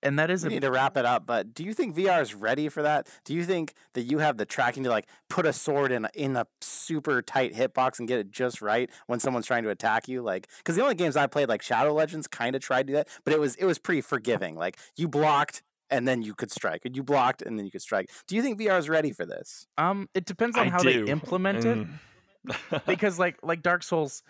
[0.03, 2.21] And that is We a need to wrap it up, but do you think VR
[2.21, 3.07] is ready for that?
[3.25, 6.09] Do you think that you have the tracking to like put a sword in a,
[6.13, 10.07] in a super tight hitbox and get it just right when someone's trying to attack
[10.07, 10.21] you?
[10.21, 12.93] Like, because the only games I played, like Shadow Legends, kind of tried to do
[12.93, 14.55] that, but it was it was pretty forgiving.
[14.55, 17.81] Like you blocked and then you could strike, and you blocked and then you could
[17.81, 18.09] strike.
[18.27, 19.67] Do you think VR is ready for this?
[19.77, 21.05] um it depends on I how do.
[21.05, 21.87] they implement it
[22.45, 22.85] Mm.
[22.85, 24.23] because like like Dark Souls,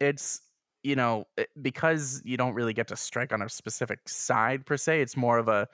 [0.00, 0.40] it's
[0.82, 1.26] you know
[1.60, 5.00] because you don't really get to strike on a specific side per se.
[5.00, 5.68] It's more of a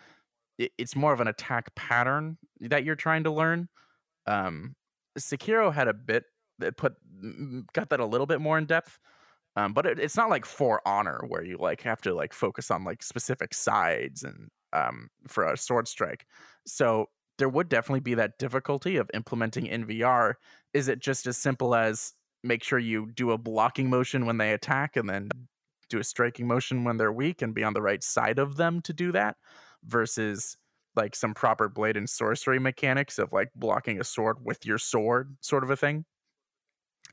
[0.58, 3.68] it's more of an attack pattern that you're trying to learn.
[4.26, 4.74] Um,
[5.18, 6.24] Sekiro had a bit
[6.58, 6.94] that put
[7.72, 8.98] got that a little bit more in depth.
[9.56, 12.70] Um, but it, it's not like For Honor where you like have to like focus
[12.70, 16.26] on like specific sides and um for a sword strike.
[16.66, 17.06] So
[17.38, 20.34] there would definitely be that difficulty of implementing in VR.
[20.74, 22.12] Is it just as simple as
[22.42, 25.28] make sure you do a blocking motion when they attack and then
[25.88, 28.80] do a striking motion when they're weak and be on the right side of them
[28.82, 29.36] to do that
[29.84, 30.56] versus
[30.96, 35.36] like some proper blade and sorcery mechanics of like blocking a sword with your sword
[35.40, 36.04] sort of a thing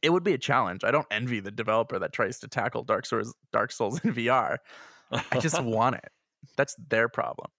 [0.01, 3.05] it would be a challenge i don't envy the developer that tries to tackle dark
[3.05, 4.57] souls dark souls in vr
[5.11, 6.11] i just want it
[6.57, 7.49] that's their problem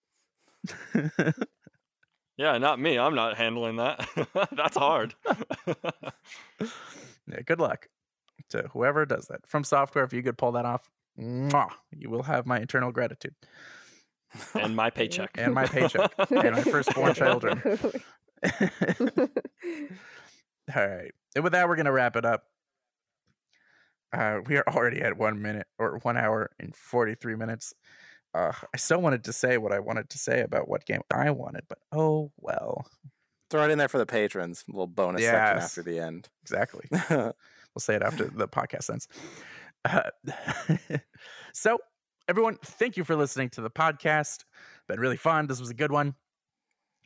[2.36, 2.98] yeah, not me.
[2.98, 4.06] I'm not handling that.
[4.52, 5.14] That's hard.
[7.28, 7.86] Yeah good luck
[8.48, 10.88] to whoever does that from software if you could pull that off
[11.18, 13.34] mwah, you will have my eternal gratitude
[14.54, 15.30] and my paycheck.
[15.38, 17.62] and my paycheck and my firstborn children
[20.74, 21.12] All right.
[21.34, 22.44] And with that, we're going to wrap it up.
[24.12, 27.72] Uh, we are already at one minute or one hour and 43 minutes.
[28.34, 31.30] Uh, I still wanted to say what I wanted to say about what game I
[31.30, 32.86] wanted, but oh well.
[33.50, 34.64] Throw it in there for the patrons.
[34.68, 36.28] A little bonus section after the end.
[36.42, 36.88] Exactly.
[37.76, 39.06] We'll say it after the podcast ends.
[39.84, 40.96] Uh,
[41.52, 41.78] so,
[42.26, 44.44] everyone, thank you for listening to the podcast.
[44.88, 45.46] Been really fun.
[45.46, 46.14] This was a good one.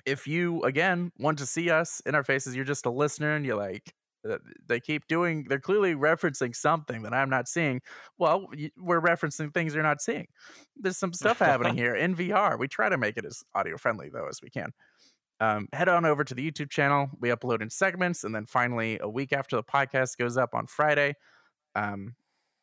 [0.07, 3.45] If you again want to see us in our faces, you're just a listener and
[3.45, 3.93] you're like,
[4.29, 4.39] uh,
[4.69, 5.45] they keep doing.
[5.49, 7.81] They're clearly referencing something that I'm not seeing.
[8.17, 8.47] Well,
[8.79, 10.29] we're referencing things you're not seeing.
[10.77, 12.57] There's some stuff happening here in VR.
[12.57, 14.71] We try to make it as audio friendly though as we can
[15.41, 17.11] um, head on over to the YouTube channel.
[17.19, 20.67] We upload in segments, and then finally, a week after the podcast goes up on
[20.67, 21.15] Friday,
[21.75, 22.15] um,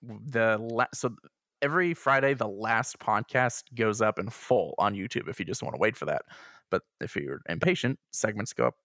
[0.02, 1.16] the la- so
[1.62, 5.28] every Friday the last podcast goes up in full on YouTube.
[5.28, 6.22] If you just want to wait for that,
[6.70, 8.76] but if you're impatient, segments go up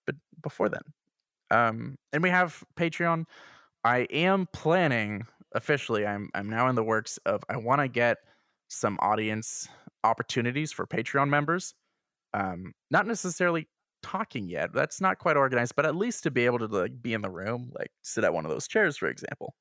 [0.42, 0.82] before then.
[1.50, 3.24] Um, and we have Patreon.
[3.84, 6.06] I am planning officially.
[6.06, 7.44] I'm I'm now in the works of.
[7.50, 8.18] I want to get
[8.68, 9.68] some audience
[10.02, 11.74] opportunities for Patreon members
[12.34, 13.68] um, not necessarily
[14.02, 14.72] talking yet.
[14.72, 17.30] That's not quite organized, but at least to be able to like be in the
[17.30, 19.54] room, like sit at one of those chairs, for example,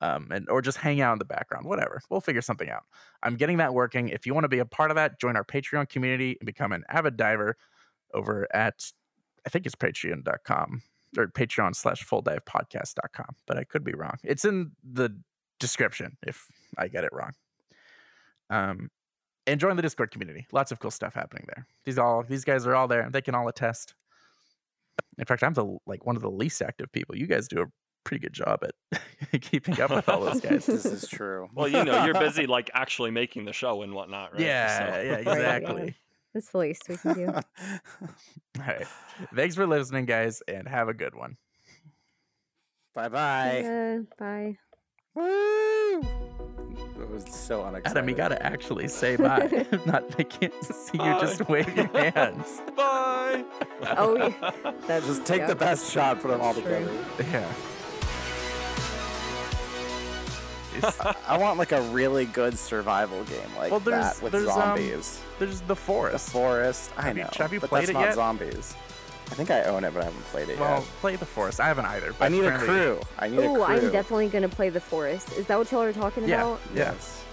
[0.00, 2.00] um, and or just hang out in the background, whatever.
[2.10, 2.84] We'll figure something out.
[3.22, 4.08] I'm getting that working.
[4.08, 6.72] If you want to be a part of that, join our Patreon community and become
[6.72, 7.56] an avid diver
[8.14, 8.90] over at
[9.46, 10.82] I think it's patreon.com
[11.16, 14.16] or patreon slash full dive podcast.com, but I could be wrong.
[14.22, 15.16] It's in the
[15.58, 16.46] description if
[16.76, 17.32] I get it wrong.
[18.50, 18.90] Um,
[19.48, 20.46] and join the Discord community.
[20.52, 21.66] Lots of cool stuff happening there.
[21.84, 23.08] These all these guys are all there.
[23.10, 23.94] They can all attest.
[25.18, 27.16] In fact, I'm the like one of the least active people.
[27.16, 27.66] You guys do a
[28.04, 28.62] pretty good job
[28.92, 29.02] at
[29.42, 30.66] keeping up with all those guys.
[30.66, 31.48] This is true.
[31.54, 34.42] Well, you know, you're busy like actually making the show and whatnot, right?
[34.42, 35.94] Yeah, So- yeah, Right, exactly.
[36.34, 37.26] That's the least we can do.
[37.32, 37.42] All
[38.58, 38.86] right.
[39.34, 41.36] Thanks for listening, guys, and have a good one.
[42.94, 43.62] bye bye.
[43.62, 44.58] Uh, bye.
[45.14, 46.27] Woo!
[46.98, 47.90] That was so unexpected.
[47.98, 49.66] Adam, you gotta actually say bye.
[49.86, 51.44] Not they can't see you just Bye.
[51.48, 52.60] wave your hands.
[52.76, 53.44] Bye.
[53.96, 54.72] Oh, yeah.
[54.86, 55.46] That's Just take yeah.
[55.46, 56.62] the best shot, put them all True.
[56.64, 56.92] together.
[57.30, 57.52] Yeah.
[61.26, 64.54] I want like a really good survival game like Well, there's- that with there's, um,
[64.54, 65.20] zombies.
[65.38, 66.26] There's the forest.
[66.26, 66.90] the forest.
[66.90, 66.92] forest.
[66.96, 67.30] I have you- know.
[67.36, 68.14] have you but played that's it not yet?
[68.14, 68.74] zombies.
[69.30, 70.60] I think I own it, but I haven't played it yet.
[70.60, 70.88] Well, yet.
[71.00, 71.60] play the forest.
[71.60, 72.08] I haven't either.
[72.08, 73.00] I but need a crew.
[73.18, 73.64] I need a Oh, crew.
[73.64, 75.32] I'm definitely gonna play the forest.
[75.32, 76.60] Is that what y'all are talking Yeah, about?
[76.74, 76.92] yeah.
[76.92, 77.24] Yes,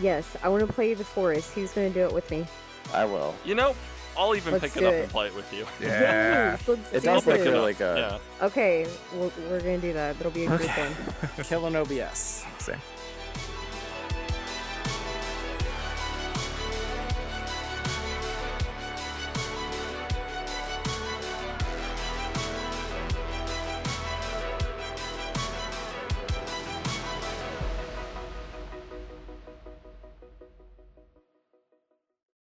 [0.00, 1.52] Yes, I want to play the forest.
[1.54, 2.46] Who's gonna do it with me?
[2.94, 3.34] I will.
[3.44, 3.74] You know,
[4.16, 5.02] I'll even Let's pick it do up it.
[5.02, 5.66] and play it with you.
[5.80, 5.88] Yeah.
[6.56, 7.48] Yes, let's It do does look this.
[7.48, 7.98] really good.
[7.98, 8.18] Yeah.
[8.46, 10.16] Okay, we're, we're gonna do that.
[10.18, 10.82] That'll be a good Okay.
[10.84, 11.44] one.
[11.44, 12.44] Kill an OBS.
[12.58, 12.76] Same.